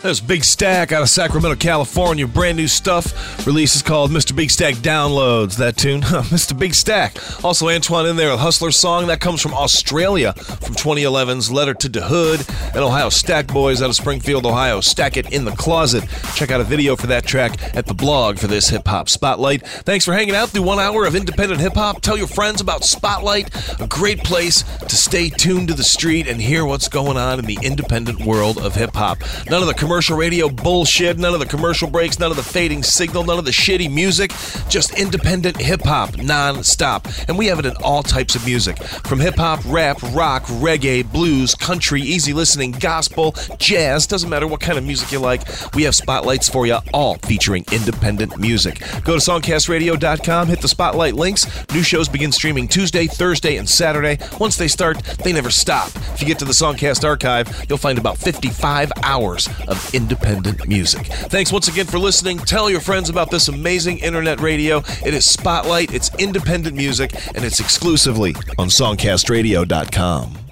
There's 0.05 0.21
Big 0.21 0.43
Stack 0.43 0.91
out 0.91 1.01
of 1.01 1.09
Sacramento, 1.09 1.55
California. 1.55 2.27
Brand 2.27 2.57
new 2.57 2.67
stuff. 2.67 3.47
Release 3.47 3.75
is 3.75 3.81
called 3.81 4.11
Mr. 4.11 4.35
Big 4.35 4.51
Stack 4.51 4.75
Downloads. 4.75 5.57
That 5.57 5.77
tune, 5.77 6.01
Mr. 6.01 6.55
Big 6.55 6.75
Stack. 6.75 7.17
Also, 7.43 7.69
Antoine 7.69 8.05
in 8.05 8.15
there, 8.15 8.29
a 8.29 8.37
Hustler 8.37 8.69
song. 8.69 9.07
That 9.07 9.19
comes 9.19 9.41
from 9.41 9.55
Australia 9.55 10.33
from 10.33 10.75
2011's 10.75 11.51
Letter 11.51 11.73
to 11.73 11.89
the 11.89 12.03
Hood. 12.03 12.45
And 12.75 12.83
Ohio 12.83 13.09
Stack 13.09 13.47
Boys 13.47 13.81
out 13.81 13.89
of 13.89 13.95
Springfield, 13.95 14.45
Ohio. 14.45 14.79
Stack 14.79 15.17
it 15.17 15.33
in 15.33 15.43
the 15.43 15.53
closet. 15.53 16.07
Check 16.35 16.51
out 16.51 16.61
a 16.61 16.65
video 16.65 16.95
for 16.95 17.07
that 17.07 17.25
track 17.25 17.75
at 17.75 17.87
the 17.87 17.95
blog 17.95 18.37
for 18.37 18.45
this 18.45 18.69
hip 18.69 18.87
hop 18.87 19.09
spotlight. 19.09 19.65
Thanks 19.65 20.05
for 20.05 20.13
hanging 20.13 20.35
out 20.35 20.49
through 20.49 20.61
one 20.61 20.77
hour 20.77 21.05
of 21.05 21.15
independent 21.15 21.61
hip 21.61 21.73
hop. 21.73 22.01
Tell 22.01 22.15
your 22.15 22.27
friends 22.27 22.61
about 22.61 22.83
Spotlight, 22.83 23.81
a 23.81 23.87
great 23.87 24.23
place 24.23 24.61
to 24.61 24.95
stay 24.95 25.29
tuned 25.29 25.69
to 25.69 25.73
the 25.73 25.83
street 25.83 26.27
and 26.27 26.39
hear 26.39 26.63
what's 26.63 26.89
going 26.89 27.17
on 27.17 27.39
in 27.39 27.45
the 27.45 27.57
independent 27.63 28.23
world 28.23 28.59
of 28.59 28.75
hip 28.75 28.93
hop. 28.93 29.17
None 29.49 29.63
of 29.63 29.67
the 29.67 29.73
commercial 29.73 29.94
radio 29.95 30.49
bullshit, 30.49 31.17
none 31.17 31.33
of 31.33 31.39
the 31.39 31.45
commercial 31.45 31.89
breaks, 31.89 32.19
none 32.19 32.29
of 32.29 32.35
the 32.35 32.43
fading 32.43 32.83
signal, 32.83 33.23
none 33.23 33.39
of 33.39 33.45
the 33.45 33.51
shitty 33.51 33.89
music, 33.89 34.31
just 34.67 34.99
independent 34.99 35.55
hip 35.55 35.81
hop 35.83 36.17
non-stop. 36.17 37.07
And 37.29 37.37
we 37.37 37.45
have 37.45 37.59
it 37.59 37.65
in 37.65 37.75
all 37.77 38.03
types 38.03 38.35
of 38.35 38.45
music 38.45 38.77
from 38.83 39.21
hip 39.21 39.35
hop, 39.35 39.61
rap, 39.65 40.01
rock, 40.11 40.43
reggae, 40.43 41.09
blues, 41.09 41.55
country, 41.55 42.01
easy 42.01 42.33
listening, 42.33 42.73
gospel, 42.73 43.33
jazz, 43.57 44.05
doesn't 44.05 44.29
matter 44.29 44.47
what 44.47 44.59
kind 44.59 44.77
of 44.77 44.83
music 44.83 45.13
you 45.13 45.19
like. 45.19 45.43
We 45.73 45.83
have 45.83 45.95
spotlights 45.95 46.49
for 46.49 46.67
you, 46.67 46.79
all 46.93 47.15
featuring 47.19 47.63
independent 47.71 48.37
music. 48.37 48.81
Go 49.05 49.17
to 49.17 49.31
songcastradio.com, 49.31 50.47
hit 50.49 50.59
the 50.59 50.67
spotlight 50.67 51.13
links. 51.13 51.47
New 51.73 51.83
shows 51.83 52.09
begin 52.09 52.33
streaming 52.33 52.67
Tuesday, 52.67 53.07
Thursday, 53.07 53.55
and 53.55 53.69
Saturday. 53.69 54.17
Once 54.41 54.57
they 54.57 54.67
start, 54.67 55.01
they 55.23 55.31
never 55.31 55.49
stop. 55.49 55.87
If 55.95 56.21
you 56.21 56.27
get 56.27 56.39
to 56.39 56.45
the 56.45 56.51
Songcast 56.51 57.05
archive, 57.05 57.65
you'll 57.69 57.77
find 57.77 57.97
about 57.97 58.17
55 58.17 58.91
hours 59.03 59.47
of 59.67 59.84
independent 59.93 60.67
music. 60.67 61.05
Thanks 61.07 61.51
once 61.51 61.67
again 61.67 61.85
for 61.85 61.99
listening. 61.99 62.37
Tell 62.37 62.69
your 62.69 62.79
friends 62.81 63.09
about 63.09 63.31
this 63.31 63.47
amazing 63.47 63.99
internet 63.99 64.39
radio. 64.39 64.79
It 65.05 65.13
is 65.13 65.29
Spotlight, 65.29 65.93
it's 65.93 66.13
independent 66.15 66.75
music, 66.75 67.13
and 67.35 67.43
it's 67.43 67.59
exclusively 67.59 68.35
on 68.57 68.67
songcastradio.com. 68.67 70.44